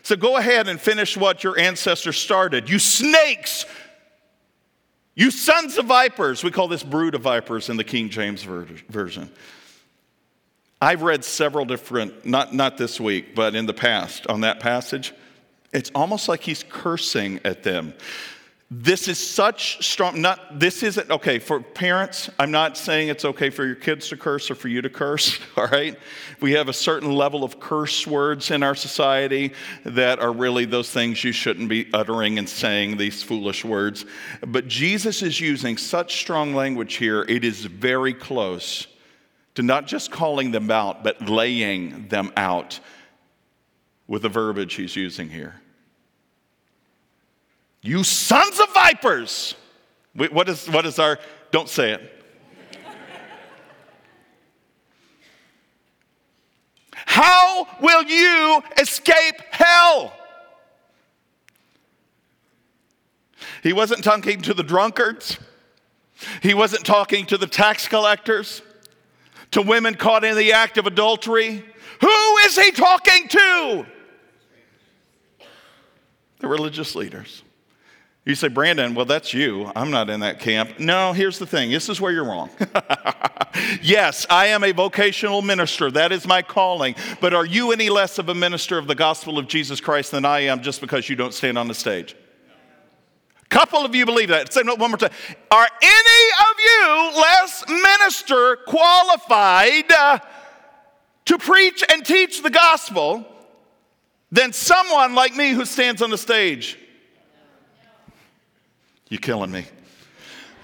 So 0.02 0.16
go 0.16 0.36
ahead 0.36 0.68
and 0.68 0.80
finish 0.80 1.16
what 1.16 1.44
your 1.44 1.58
ancestors 1.58 2.16
started. 2.16 2.68
You 2.68 2.78
snakes! 2.78 3.66
You 5.14 5.30
sons 5.30 5.76
of 5.76 5.86
vipers. 5.86 6.42
We 6.42 6.50
call 6.50 6.68
this 6.68 6.82
brood 6.82 7.14
of 7.14 7.22
vipers 7.22 7.68
in 7.68 7.76
the 7.76 7.84
King 7.84 8.08
James 8.08 8.42
Version. 8.42 9.30
I've 10.80 11.02
read 11.02 11.24
several 11.24 11.66
different, 11.66 12.24
not, 12.24 12.54
not 12.54 12.78
this 12.78 12.98
week, 12.98 13.34
but 13.34 13.54
in 13.54 13.66
the 13.66 13.74
past 13.74 14.26
on 14.28 14.40
that 14.42 14.60
passage. 14.60 15.12
It's 15.72 15.90
almost 15.94 16.28
like 16.28 16.40
he's 16.40 16.64
cursing 16.66 17.40
at 17.44 17.62
them. 17.62 17.92
This 18.72 19.08
is 19.08 19.18
such 19.18 19.84
strong, 19.84 20.20
not, 20.20 20.60
this 20.60 20.84
isn't, 20.84 21.10
okay, 21.10 21.40
for 21.40 21.60
parents, 21.60 22.30
I'm 22.38 22.52
not 22.52 22.76
saying 22.76 23.08
it's 23.08 23.24
okay 23.24 23.50
for 23.50 23.66
your 23.66 23.74
kids 23.74 24.08
to 24.10 24.16
curse 24.16 24.48
or 24.48 24.54
for 24.54 24.68
you 24.68 24.80
to 24.80 24.88
curse, 24.88 25.40
all 25.56 25.66
right? 25.66 25.98
We 26.40 26.52
have 26.52 26.68
a 26.68 26.72
certain 26.72 27.10
level 27.10 27.42
of 27.42 27.58
curse 27.58 28.06
words 28.06 28.52
in 28.52 28.62
our 28.62 28.76
society 28.76 29.54
that 29.82 30.20
are 30.20 30.32
really 30.32 30.66
those 30.66 30.88
things 30.88 31.24
you 31.24 31.32
shouldn't 31.32 31.68
be 31.68 31.90
uttering 31.92 32.38
and 32.38 32.48
saying, 32.48 32.96
these 32.96 33.24
foolish 33.24 33.64
words. 33.64 34.06
But 34.46 34.68
Jesus 34.68 35.20
is 35.22 35.40
using 35.40 35.76
such 35.76 36.20
strong 36.20 36.54
language 36.54 36.94
here, 36.94 37.22
it 37.22 37.44
is 37.44 37.64
very 37.64 38.14
close 38.14 38.86
to 39.56 39.62
not 39.62 39.88
just 39.88 40.12
calling 40.12 40.52
them 40.52 40.70
out, 40.70 41.02
but 41.02 41.28
laying 41.28 42.06
them 42.06 42.32
out 42.36 42.78
with 44.06 44.22
the 44.22 44.28
verbiage 44.28 44.74
he's 44.74 44.94
using 44.94 45.28
here. 45.28 45.60
You 47.82 48.04
sons 48.04 48.60
of 48.60 48.72
vipers. 48.74 49.54
What 50.14 50.48
is, 50.48 50.68
what 50.68 50.86
is 50.86 50.98
our, 50.98 51.18
don't 51.50 51.68
say 51.68 51.92
it. 51.92 52.16
How 56.92 57.66
will 57.80 58.02
you 58.04 58.62
escape 58.78 59.40
hell? 59.50 60.12
He 63.62 63.72
wasn't 63.72 64.04
talking 64.04 64.42
to 64.42 64.54
the 64.54 64.62
drunkards. 64.62 65.38
He 66.42 66.54
wasn't 66.54 66.84
talking 66.84 67.26
to 67.26 67.38
the 67.38 67.46
tax 67.46 67.88
collectors, 67.88 68.62
to 69.52 69.62
women 69.62 69.94
caught 69.94 70.22
in 70.22 70.36
the 70.36 70.52
act 70.52 70.76
of 70.76 70.86
adultery. 70.86 71.64
Who 72.00 72.36
is 72.38 72.58
he 72.58 72.70
talking 72.72 73.28
to? 73.28 73.86
The 76.38 76.48
religious 76.48 76.94
leaders. 76.94 77.42
You 78.30 78.36
say, 78.36 78.46
Brandon, 78.46 78.94
well, 78.94 79.06
that's 79.06 79.34
you. 79.34 79.72
I'm 79.74 79.90
not 79.90 80.08
in 80.08 80.20
that 80.20 80.38
camp. 80.38 80.78
No, 80.78 81.12
here's 81.12 81.40
the 81.40 81.46
thing 81.46 81.72
this 81.72 81.88
is 81.88 82.00
where 82.00 82.12
you're 82.12 82.24
wrong. 82.24 82.48
yes, 83.82 84.24
I 84.30 84.46
am 84.46 84.62
a 84.62 84.70
vocational 84.70 85.42
minister. 85.42 85.90
That 85.90 86.12
is 86.12 86.28
my 86.28 86.40
calling. 86.40 86.94
But 87.20 87.34
are 87.34 87.44
you 87.44 87.72
any 87.72 87.90
less 87.90 88.20
of 88.20 88.28
a 88.28 88.34
minister 88.34 88.78
of 88.78 88.86
the 88.86 88.94
gospel 88.94 89.36
of 89.36 89.48
Jesus 89.48 89.80
Christ 89.80 90.12
than 90.12 90.24
I 90.24 90.42
am 90.42 90.62
just 90.62 90.80
because 90.80 91.08
you 91.08 91.16
don't 91.16 91.34
stand 91.34 91.58
on 91.58 91.66
the 91.66 91.74
stage? 91.74 92.14
Couple 93.48 93.84
of 93.84 93.96
you 93.96 94.06
believe 94.06 94.28
that. 94.28 94.52
Say 94.52 94.62
no 94.62 94.76
one 94.76 94.92
more 94.92 94.98
time. 94.98 95.10
Are 95.50 95.68
any 95.82 96.30
of 96.50 96.60
you 96.60 97.20
less 97.20 97.64
minister 97.68 98.58
qualified 98.64 99.90
uh, 99.90 100.20
to 101.24 101.36
preach 101.36 101.82
and 101.90 102.06
teach 102.06 102.44
the 102.44 102.50
gospel 102.50 103.26
than 104.30 104.52
someone 104.52 105.16
like 105.16 105.34
me 105.34 105.50
who 105.50 105.64
stands 105.64 106.00
on 106.00 106.10
the 106.10 106.18
stage? 106.18 106.78
You're 109.10 109.20
killing 109.20 109.50
me. 109.50 109.66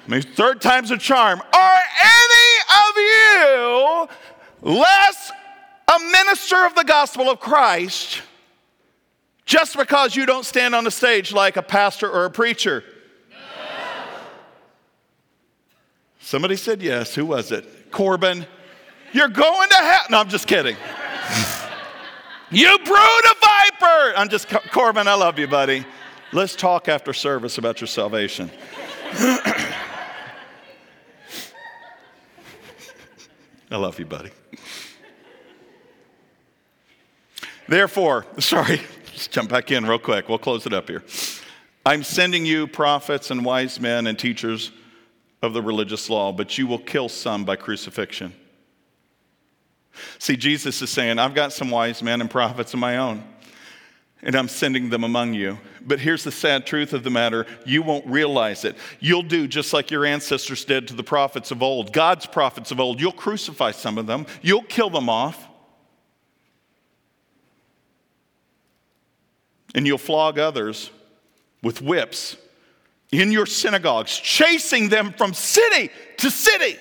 I 0.07 0.11
mean, 0.11 0.23
third 0.23 0.61
time's 0.61 0.93
a 0.93 0.97
charm. 0.97 1.41
Are 1.41 1.79
any 2.01 2.49
of 2.79 2.97
you 2.97 4.73
less 4.79 5.33
a 5.89 5.99
minister 5.99 6.65
of 6.65 6.77
the 6.77 6.85
gospel 6.85 7.29
of 7.29 7.41
Christ 7.41 8.23
just 9.45 9.77
because 9.77 10.15
you 10.15 10.25
don't 10.25 10.47
stand 10.47 10.77
on 10.77 10.85
the 10.85 10.93
stage 10.93 11.33
like 11.33 11.57
a 11.57 11.63
pastor 11.63 12.09
or 12.09 12.25
a 12.25 12.31
preacher? 12.31 12.85
No. 13.31 13.37
Somebody 16.21 16.55
said 16.55 16.83
yes. 16.83 17.17
Who 17.17 17.27
was 17.27 17.51
it? 17.51 17.91
Corbin. 17.91 18.47
You're 19.13 19.29
going 19.29 19.69
to 19.71 19.77
hell. 19.77 20.03
No, 20.11 20.21
I'm 20.21 20.29
just 20.29 20.47
kidding. 20.47 20.77
you 22.53 22.79
brood 22.79 23.25
of 23.31 23.37
viper. 23.41 24.13
I'm 24.17 24.29
just, 24.29 24.49
Corbin, 24.71 25.09
I 25.09 25.15
love 25.15 25.37
you, 25.37 25.49
buddy. 25.49 25.85
Let's 26.33 26.57
talk 26.57 26.89
after 26.89 27.13
service 27.13 27.59
about 27.59 27.81
your 27.81 27.89
salvation. 27.89 28.51
I 33.71 33.77
love 33.77 33.99
you, 33.99 34.07
buddy. 34.07 34.31
Therefore, 37.69 38.27
sorry, 38.39 38.81
just 39.13 39.31
jump 39.31 39.51
back 39.51 39.71
in 39.71 39.87
real 39.87 39.99
quick. 39.99 40.29
We'll 40.29 40.39
close 40.39 40.67
it 40.67 40.73
up 40.73 40.89
here. 40.89 41.03
I'm 41.85 42.03
sending 42.03 42.45
you 42.45 42.67
prophets 42.67 43.31
and 43.31 43.45
wise 43.45 43.79
men 43.81 44.07
and 44.07 44.19
teachers 44.19 44.73
of 45.43 45.53
the 45.53 45.63
religious 45.63 46.11
law, 46.11 46.33
but 46.33 46.59
you 46.59 46.67
will 46.67 46.79
kill 46.79 47.09
some 47.09 47.45
by 47.45 47.57
crucifixion. 47.57 48.33
See, 50.19 50.37
Jesus 50.37 50.83
is 50.83 50.91
saying, 50.91 51.19
I've 51.19 51.35
got 51.35 51.53
some 51.53 51.71
wise 51.71 52.03
men 52.03 52.21
and 52.21 52.31
prophets 52.31 52.75
of 52.75 52.81
my 52.81 52.97
own, 52.99 53.25
and 54.27 54.35
I'm 54.35 54.49
sending 54.49 54.91
them 54.91 55.05
among 55.05 55.35
you. 55.35 55.57
But 55.81 56.01
here's 56.01 56.25
the 56.25 56.33
sad 56.33 56.67
truth 56.67 56.93
of 56.93 57.05
the 57.05 57.11
matter 57.11 57.47
you 57.65 57.81
won't 57.81 58.05
realize 58.07 58.65
it. 58.65 58.77
You'll 58.99 59.23
do 59.23 59.47
just 59.47 59.73
like 59.73 59.91
your 59.91 60.05
ancestors 60.05 60.65
did 60.65 60.89
to 60.89 60.95
the 60.95 61.05
prophets 61.05 61.53
of 61.53 61.63
old, 61.63 61.93
God's 61.93 62.27
prophets 62.27 62.73
of 62.73 62.81
old. 62.81 63.01
You'll 63.01 63.13
crucify 63.13 63.71
some 63.71 63.97
of 63.97 64.07
them, 64.07 64.27
you'll 64.43 64.65
kill 64.65 64.91
them 64.91 65.09
off. 65.09 65.49
And 69.75 69.87
you'll 69.87 69.99
flog 69.99 70.39
others 70.39 70.91
with 71.63 71.83
whips 71.83 72.37
in 73.13 73.31
your 73.31 73.45
synagogues, 73.45 74.17
chasing 74.17 74.89
them 74.89 75.13
from 75.13 75.35
city 75.35 75.91
to 76.17 76.31
city. 76.31 76.79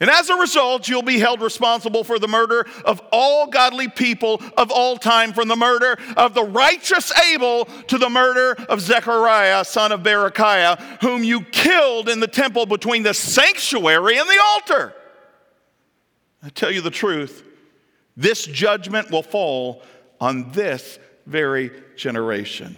And 0.00 0.08
as 0.08 0.30
a 0.30 0.36
result, 0.36 0.88
you'll 0.88 1.02
be 1.02 1.18
held 1.18 1.42
responsible 1.42 2.04
for 2.04 2.20
the 2.20 2.28
murder 2.28 2.66
of 2.84 3.02
all 3.10 3.48
godly 3.48 3.88
people 3.88 4.40
of 4.56 4.70
all 4.70 4.96
time, 4.96 5.32
from 5.32 5.48
the 5.48 5.56
murder 5.56 5.98
of 6.16 6.34
the 6.34 6.44
righteous 6.44 7.12
Abel 7.32 7.64
to 7.64 7.98
the 7.98 8.08
murder 8.08 8.52
of 8.68 8.80
Zechariah, 8.80 9.64
son 9.64 9.90
of 9.90 10.02
Berechiah, 10.04 10.80
whom 11.02 11.24
you 11.24 11.40
killed 11.40 12.08
in 12.08 12.20
the 12.20 12.28
temple 12.28 12.64
between 12.64 13.02
the 13.02 13.14
sanctuary 13.14 14.18
and 14.18 14.28
the 14.28 14.40
altar. 14.52 14.94
I 16.44 16.50
tell 16.50 16.70
you 16.70 16.80
the 16.80 16.90
truth, 16.90 17.42
this 18.16 18.44
judgment 18.44 19.10
will 19.10 19.24
fall 19.24 19.82
on 20.20 20.52
this 20.52 21.00
very 21.26 21.72
generation. 21.96 22.76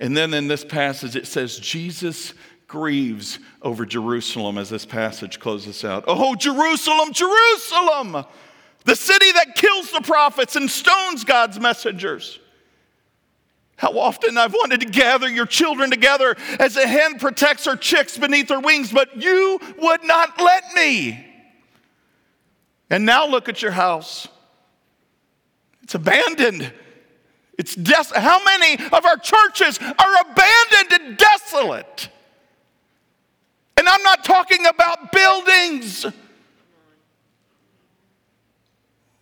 And 0.00 0.16
then 0.16 0.34
in 0.34 0.48
this 0.48 0.64
passage, 0.64 1.16
it 1.16 1.26
says, 1.26 1.58
Jesus 1.58 2.34
grieves 2.66 3.38
over 3.62 3.86
Jerusalem 3.86 4.58
as 4.58 4.70
this 4.70 4.84
passage 4.84 5.38
closes 5.38 5.84
out. 5.84 6.04
Oh, 6.06 6.34
Jerusalem, 6.34 7.12
Jerusalem, 7.12 8.24
the 8.84 8.96
city 8.96 9.32
that 9.32 9.54
kills 9.54 9.92
the 9.92 10.00
prophets 10.00 10.56
and 10.56 10.70
stones 10.70 11.24
God's 11.24 11.60
messengers. 11.60 12.40
How 13.76 13.98
often 13.98 14.38
I've 14.38 14.54
wanted 14.54 14.80
to 14.80 14.86
gather 14.86 15.28
your 15.28 15.44
children 15.44 15.90
together 15.90 16.34
as 16.58 16.76
a 16.76 16.86
hen 16.86 17.18
protects 17.18 17.66
her 17.66 17.76
chicks 17.76 18.16
beneath 18.16 18.48
her 18.48 18.60
wings, 18.60 18.90
but 18.90 19.20
you 19.20 19.60
would 19.78 20.02
not 20.04 20.40
let 20.40 20.72
me. 20.74 21.24
And 22.88 23.04
now 23.04 23.26
look 23.26 23.48
at 23.48 23.60
your 23.60 23.72
house. 23.72 24.28
It's 25.82 25.94
abandoned. 25.94 26.72
It's 27.58 27.74
des- 27.74 28.18
How 28.18 28.42
many 28.42 28.82
of 28.92 29.04
our 29.04 29.18
churches 29.18 29.78
are 29.78 30.14
abandoned 30.20 31.02
and 31.02 31.16
desolate? 31.18 32.08
And 33.78 33.88
I'm 33.88 34.02
not 34.02 34.24
talking 34.24 34.64
about 34.66 35.12
buildings. 35.12 36.06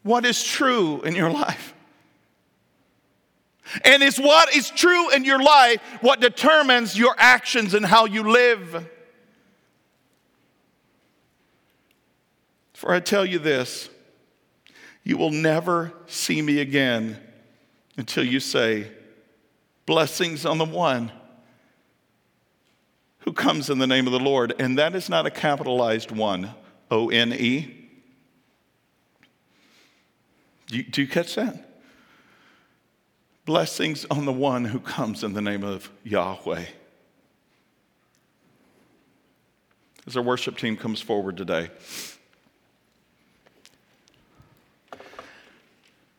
What 0.03 0.25
is 0.25 0.43
true 0.43 1.01
in 1.03 1.15
your 1.15 1.31
life? 1.31 1.75
And 3.85 4.03
is 4.03 4.19
what 4.19 4.55
is 4.55 4.71
true 4.71 5.11
in 5.11 5.25
your 5.25 5.43
life 5.43 5.81
what 6.01 6.21
determines 6.21 6.97
your 6.97 7.15
actions 7.19 7.75
and 7.75 7.85
how 7.85 8.05
you 8.05 8.31
live? 8.31 8.87
For 12.75 12.93
I 12.93 13.01
tell 13.01 13.25
you 13.25 13.39
this 13.39 13.89
you 15.03 15.17
will 15.17 15.31
never 15.31 15.93
see 16.07 16.41
me 16.41 16.61
again 16.61 17.19
until 17.97 18.25
you 18.25 18.41
say, 18.41 18.91
Blessings 19.87 20.47
on 20.47 20.59
the 20.59 20.65
one 20.65 21.13
who 23.25 23.33
comes 23.33 23.70
in 23.70 23.79
the 23.79 23.87
name 23.87 24.07
of 24.07 24.12
the 24.12 24.20
Lord. 24.20 24.55
And 24.59 24.79
that 24.79 24.95
is 24.95 25.09
not 25.09 25.27
a 25.27 25.31
capitalized 25.31 26.11
one, 26.11 26.55
O 26.91 27.09
N 27.11 27.33
E. 27.33 27.89
Do, 30.66 30.83
do 30.83 31.03
you 31.03 31.09
catch 31.09 31.35
that? 31.35 31.70
Blessings 33.45 34.07
on 34.11 34.25
the 34.25 34.33
one 34.33 34.64
who 34.64 34.79
comes 34.79 35.22
in 35.22 35.35
the 35.35 35.43
name 35.43 35.64
of 35.64 35.91
Yahweh. 36.03 36.64
As 40.07 40.16
our 40.16 40.22
worship 40.22 40.59
team 40.59 40.77
comes 40.77 41.01
forward 41.01 41.37
today, 41.37 41.70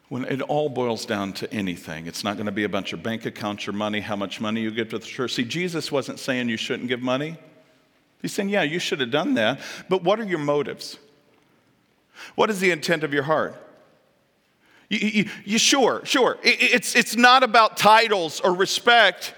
when 0.10 0.26
it 0.26 0.42
all 0.42 0.70
boils 0.70 1.06
down 1.06 1.34
to 1.34 1.52
anything, 1.52 2.06
it's 2.06 2.24
not 2.24 2.36
going 2.36 2.46
to 2.46 2.52
be 2.52 2.64
about 2.64 2.92
your 2.92 3.02
bank 3.02 3.26
account, 3.26 3.66
your 3.66 3.74
money, 3.74 4.00
how 4.00 4.16
much 4.16 4.40
money 4.40 4.62
you 4.62 4.72
give 4.72 4.90
to 4.90 5.00
the 5.00 5.06
church. 5.06 5.34
See, 5.34 5.44
Jesus 5.44 5.92
wasn't 5.92 6.20
saying 6.20 6.48
you 6.48 6.58
shouldn't 6.58 6.90
give 6.90 7.02
money. 7.02 7.38
He's 8.22 8.32
saying, 8.32 8.50
yeah, 8.50 8.64
you 8.64 8.80
should 8.80 9.00
have 9.00 9.12
done 9.12 9.34
that, 9.36 9.60
but 9.90 10.04
what 10.04 10.20
are 10.20 10.24
your 10.24 10.40
motives? 10.40 10.98
What 12.36 12.50
is 12.50 12.60
the 12.60 12.72
intent 12.72 13.04
of 13.04 13.14
your 13.14 13.24
heart? 13.24 13.62
You, 14.90 15.00
you, 15.00 15.30
you 15.44 15.58
sure, 15.58 16.02
sure. 16.06 16.38
It, 16.44 16.58
it's, 16.62 16.96
it's 16.96 17.16
not 17.16 17.44
about 17.44 17.76
titles 17.76 18.40
or 18.40 18.54
respect. 18.54 19.34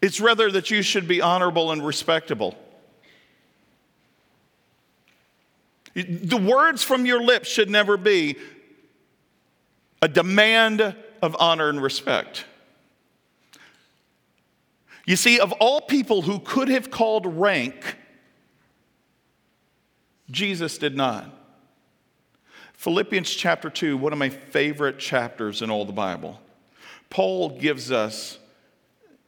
It's 0.00 0.20
rather 0.20 0.50
that 0.52 0.70
you 0.70 0.82
should 0.82 1.08
be 1.08 1.20
honorable 1.20 1.72
and 1.72 1.84
respectable. 1.84 2.56
The 5.94 6.36
words 6.36 6.84
from 6.84 7.04
your 7.04 7.20
lips 7.20 7.48
should 7.48 7.68
never 7.68 7.96
be, 7.96 8.36
a 10.02 10.08
demand 10.08 10.96
of 11.22 11.36
honor 11.38 11.68
and 11.68 11.82
respect. 11.82 12.44
You 15.06 15.16
see, 15.16 15.40
of 15.40 15.52
all 15.52 15.80
people 15.80 16.22
who 16.22 16.38
could 16.38 16.68
have 16.68 16.90
called 16.90 17.26
rank, 17.26 17.96
Jesus 20.30 20.78
did 20.78 20.96
not. 20.96 21.36
Philippians 22.74 23.28
chapter 23.28 23.68
2, 23.68 23.96
one 23.96 24.12
of 24.12 24.18
my 24.18 24.30
favorite 24.30 24.98
chapters 24.98 25.60
in 25.62 25.70
all 25.70 25.84
the 25.84 25.92
Bible. 25.92 26.40
Paul 27.10 27.58
gives 27.58 27.92
us 27.92 28.38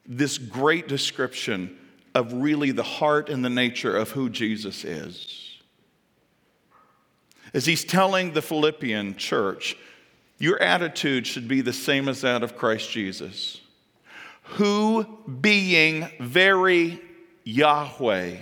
this 0.06 0.38
great 0.38 0.88
description 0.88 1.76
of 2.14 2.32
really 2.32 2.70
the 2.70 2.82
heart 2.82 3.28
and 3.28 3.44
the 3.44 3.50
nature 3.50 3.94
of 3.96 4.10
who 4.12 4.30
Jesus 4.30 4.84
is. 4.84 5.58
As 7.52 7.66
he's 7.66 7.84
telling 7.84 8.32
the 8.32 8.40
Philippian 8.40 9.16
church, 9.16 9.76
your 10.42 10.60
attitude 10.60 11.24
should 11.24 11.46
be 11.46 11.60
the 11.60 11.72
same 11.72 12.08
as 12.08 12.22
that 12.22 12.42
of 12.42 12.56
Christ 12.56 12.90
Jesus, 12.90 13.60
who, 14.42 15.06
being 15.40 16.08
very 16.18 17.00
Yahweh, 17.44 18.38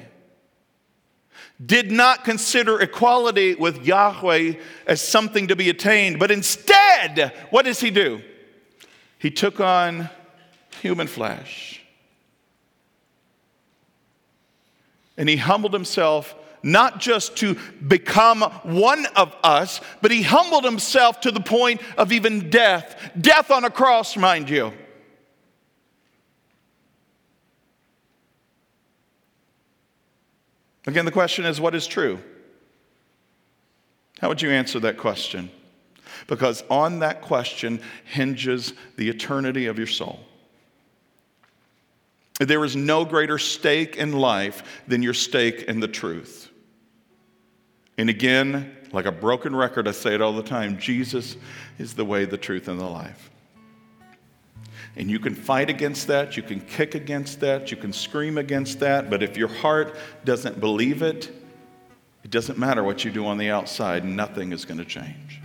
did 1.65 1.93
not 1.93 2.25
consider 2.25 2.81
equality 2.81 3.55
with 3.55 3.85
Yahweh 3.85 4.55
as 4.87 5.03
something 5.03 5.49
to 5.49 5.57
be 5.57 5.69
attained, 5.69 6.19
but 6.19 6.31
instead, 6.31 7.35
what 7.51 7.67
does 7.67 7.81
he 7.81 7.91
do? 7.91 8.23
He 9.19 9.31
took 9.31 9.61
on 9.61 10.09
human 10.81 11.07
flesh. 11.07 11.83
And 15.19 15.29
he 15.29 15.37
humbled 15.37 15.75
himself 15.75 16.35
not 16.63 17.01
just 17.01 17.37
to 17.39 17.57
become 17.87 18.43
one 18.63 19.07
of 19.17 19.35
us, 19.43 19.81
but 20.03 20.11
he 20.11 20.23
humbled 20.23 20.65
himself 20.65 21.21
to 21.23 21.31
the 21.31 21.41
point 21.41 21.81
of 21.97 22.13
even 22.13 22.51
death. 22.51 23.11
Death 23.21 23.51
on 23.51 23.65
a 23.65 23.71
cross, 23.71 24.17
mind 24.17 24.51
you. 24.51 24.73
Again, 30.87 31.05
the 31.05 31.13
question 31.13 31.45
is 31.45 31.61
what 31.61 31.75
is 31.75 31.87
true? 31.87 32.19
How 34.21 34.29
would 34.29 34.43
you 34.43 34.51
answer 34.51 34.81
that 34.81 34.99
question? 34.99 35.51
Because 36.27 36.63
on 36.69 36.99
that 36.99 37.23
question 37.23 37.81
hinges 38.05 38.73
the 38.97 39.09
eternity 39.09 39.67
of 39.67 39.79
your 39.79 39.87
soul. 39.87 40.21
There 42.39 42.65
is 42.65 42.75
no 42.75 43.05
greater 43.05 43.39
stake 43.39 43.97
in 43.97 44.13
life 44.13 44.83
than 44.89 45.03
your 45.03 45.15
stake 45.15 45.63
in 45.63 45.81
the 45.81 45.89
truth. 45.89 46.50
And 48.01 48.09
again, 48.09 48.75
like 48.93 49.05
a 49.05 49.13
broken 49.13 49.55
record, 49.55 49.87
I 49.87 49.91
say 49.91 50.15
it 50.15 50.23
all 50.23 50.33
the 50.33 50.43
time 50.43 50.79
Jesus 50.79 51.37
is 51.79 51.93
the 51.93 52.05
way, 52.07 52.25
the 52.25 52.39
truth, 52.39 52.67
and 52.67 52.81
the 52.81 52.87
life. 52.87 53.29
And 54.97 55.11
you 55.11 55.19
can 55.19 55.35
fight 55.35 55.69
against 55.69 56.07
that, 56.07 56.35
you 56.35 56.43
can 56.43 56.63
kick 56.63 56.95
against 56.95 57.41
that, 57.41 57.71
you 57.71 57.77
can 57.77 57.93
scream 57.93 58.39
against 58.39 58.81
that, 58.81 59.11
but 59.11 59.23
if 59.23 59.37
your 59.37 59.49
heart 59.49 59.97
doesn't 60.25 60.61
believe 60.61 61.03
it, 61.03 61.31
it 62.25 62.31
doesn't 62.31 62.59
matter 62.59 62.83
what 62.83 63.05
you 63.05 63.11
do 63.11 63.27
on 63.27 63.37
the 63.37 63.51
outside, 63.51 64.03
nothing 64.03 64.53
is 64.53 64.65
going 64.65 64.79
to 64.79 64.85
change. 64.87 65.40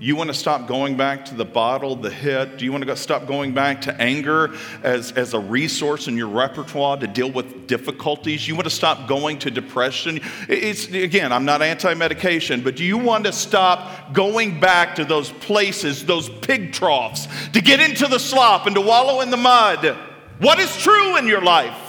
You 0.00 0.14
want 0.14 0.28
to 0.28 0.34
stop 0.34 0.68
going 0.68 0.96
back 0.96 1.24
to 1.24 1.34
the 1.34 1.44
bottle, 1.44 1.96
the 1.96 2.10
hit? 2.10 2.56
Do 2.56 2.64
you 2.64 2.70
want 2.70 2.82
to 2.82 2.86
go, 2.86 2.94
stop 2.94 3.26
going 3.26 3.52
back 3.52 3.80
to 3.82 4.00
anger 4.00 4.54
as, 4.84 5.10
as 5.10 5.34
a 5.34 5.40
resource 5.40 6.06
in 6.06 6.16
your 6.16 6.28
repertoire 6.28 6.96
to 6.98 7.08
deal 7.08 7.32
with 7.32 7.66
difficulties? 7.66 8.46
You 8.46 8.54
want 8.54 8.66
to 8.66 8.70
stop 8.70 9.08
going 9.08 9.40
to 9.40 9.50
depression? 9.50 10.20
It's, 10.48 10.86
again, 10.86 11.32
I'm 11.32 11.44
not 11.44 11.62
anti 11.62 11.94
medication, 11.94 12.62
but 12.62 12.76
do 12.76 12.84
you 12.84 12.96
want 12.96 13.24
to 13.24 13.32
stop 13.32 14.12
going 14.12 14.60
back 14.60 14.94
to 14.96 15.04
those 15.04 15.30
places, 15.30 16.06
those 16.06 16.28
pig 16.28 16.72
troughs, 16.72 17.26
to 17.52 17.60
get 17.60 17.80
into 17.80 18.06
the 18.06 18.20
slop 18.20 18.66
and 18.66 18.76
to 18.76 18.80
wallow 18.80 19.20
in 19.20 19.30
the 19.30 19.36
mud? 19.36 19.96
What 20.38 20.60
is 20.60 20.76
true 20.76 21.16
in 21.16 21.26
your 21.26 21.42
life? 21.42 21.87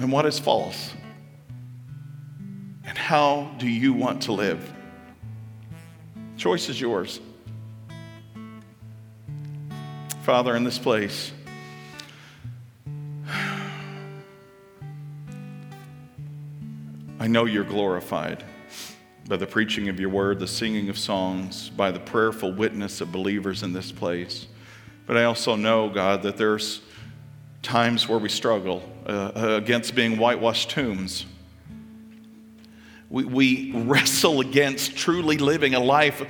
And 0.00 0.10
what 0.10 0.26
is 0.26 0.38
false? 0.38 0.92
And 2.84 2.98
how 2.98 3.50
do 3.58 3.68
you 3.68 3.92
want 3.92 4.22
to 4.22 4.32
live? 4.32 4.72
Choice 6.36 6.68
is 6.68 6.80
yours. 6.80 7.20
Father, 10.22 10.56
in 10.56 10.64
this 10.64 10.78
place, 10.78 11.32
I 17.20 17.26
know 17.26 17.44
you're 17.46 17.64
glorified 17.64 18.44
by 19.28 19.36
the 19.36 19.46
preaching 19.46 19.88
of 19.88 19.98
your 19.98 20.10
word, 20.10 20.38
the 20.38 20.46
singing 20.46 20.90
of 20.90 20.98
songs, 20.98 21.70
by 21.70 21.90
the 21.90 22.00
prayerful 22.00 22.52
witness 22.52 23.00
of 23.00 23.10
believers 23.12 23.62
in 23.62 23.72
this 23.72 23.90
place. 23.92 24.46
But 25.06 25.16
I 25.16 25.24
also 25.24 25.56
know, 25.56 25.88
God, 25.88 26.22
that 26.22 26.36
there's 26.36 26.82
times 27.64 28.08
where 28.08 28.18
we 28.18 28.28
struggle 28.28 28.82
uh, 29.06 29.32
against 29.34 29.94
being 29.94 30.18
whitewashed 30.18 30.70
tombs. 30.70 31.26
We, 33.10 33.24
we 33.24 33.72
wrestle 33.72 34.40
against 34.40 34.96
truly 34.96 35.38
living 35.38 35.74
a 35.74 35.80
life 35.80 36.22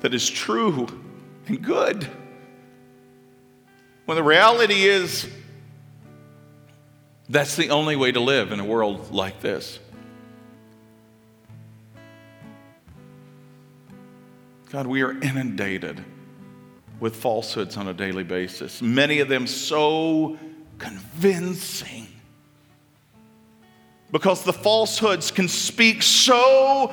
that 0.00 0.14
is 0.14 0.28
true 0.28 0.88
and 1.46 1.62
good. 1.62 2.08
When 4.06 4.16
the 4.16 4.22
reality 4.22 4.84
is, 4.84 5.28
that's 7.28 7.56
the 7.56 7.70
only 7.70 7.94
way 7.94 8.10
to 8.12 8.20
live 8.20 8.52
in 8.52 8.60
a 8.60 8.64
world 8.64 9.12
like 9.12 9.40
this. 9.40 9.78
God, 14.70 14.86
we 14.86 15.02
are 15.02 15.12
inundated 15.12 16.04
with 17.00 17.16
falsehoods 17.16 17.76
on 17.76 17.88
a 17.88 17.94
daily 17.94 18.24
basis, 18.24 18.82
many 18.82 19.20
of 19.20 19.28
them 19.28 19.46
so 19.46 20.38
convincing. 20.78 22.06
Because 24.10 24.42
the 24.42 24.52
falsehoods 24.52 25.30
can 25.30 25.48
speak 25.48 26.02
so 26.02 26.92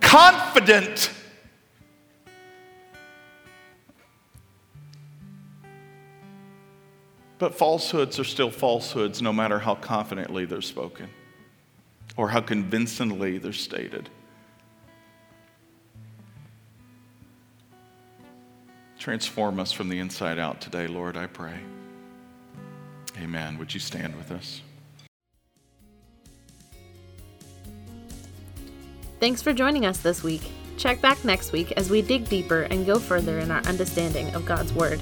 confident. 0.00 1.12
But 7.38 7.54
falsehoods 7.54 8.18
are 8.18 8.24
still 8.24 8.50
falsehoods 8.50 9.22
no 9.22 9.32
matter 9.32 9.60
how 9.60 9.76
confidently 9.76 10.44
they're 10.44 10.60
spoken 10.60 11.08
or 12.16 12.28
how 12.28 12.40
convincingly 12.40 13.38
they're 13.38 13.52
stated. 13.52 14.10
Transform 19.08 19.58
us 19.58 19.72
from 19.72 19.88
the 19.88 19.98
inside 20.00 20.38
out 20.38 20.60
today, 20.60 20.86
Lord, 20.86 21.16
I 21.16 21.26
pray. 21.26 21.58
Amen. 23.16 23.56
Would 23.56 23.72
you 23.72 23.80
stand 23.80 24.14
with 24.16 24.30
us? 24.30 24.60
Thanks 29.18 29.40
for 29.40 29.54
joining 29.54 29.86
us 29.86 30.00
this 30.00 30.22
week. 30.22 30.42
Check 30.76 31.00
back 31.00 31.24
next 31.24 31.52
week 31.52 31.72
as 31.72 31.88
we 31.88 32.02
dig 32.02 32.28
deeper 32.28 32.64
and 32.64 32.84
go 32.84 32.98
further 32.98 33.38
in 33.38 33.50
our 33.50 33.62
understanding 33.62 34.34
of 34.34 34.44
God's 34.44 34.74
Word. 34.74 35.00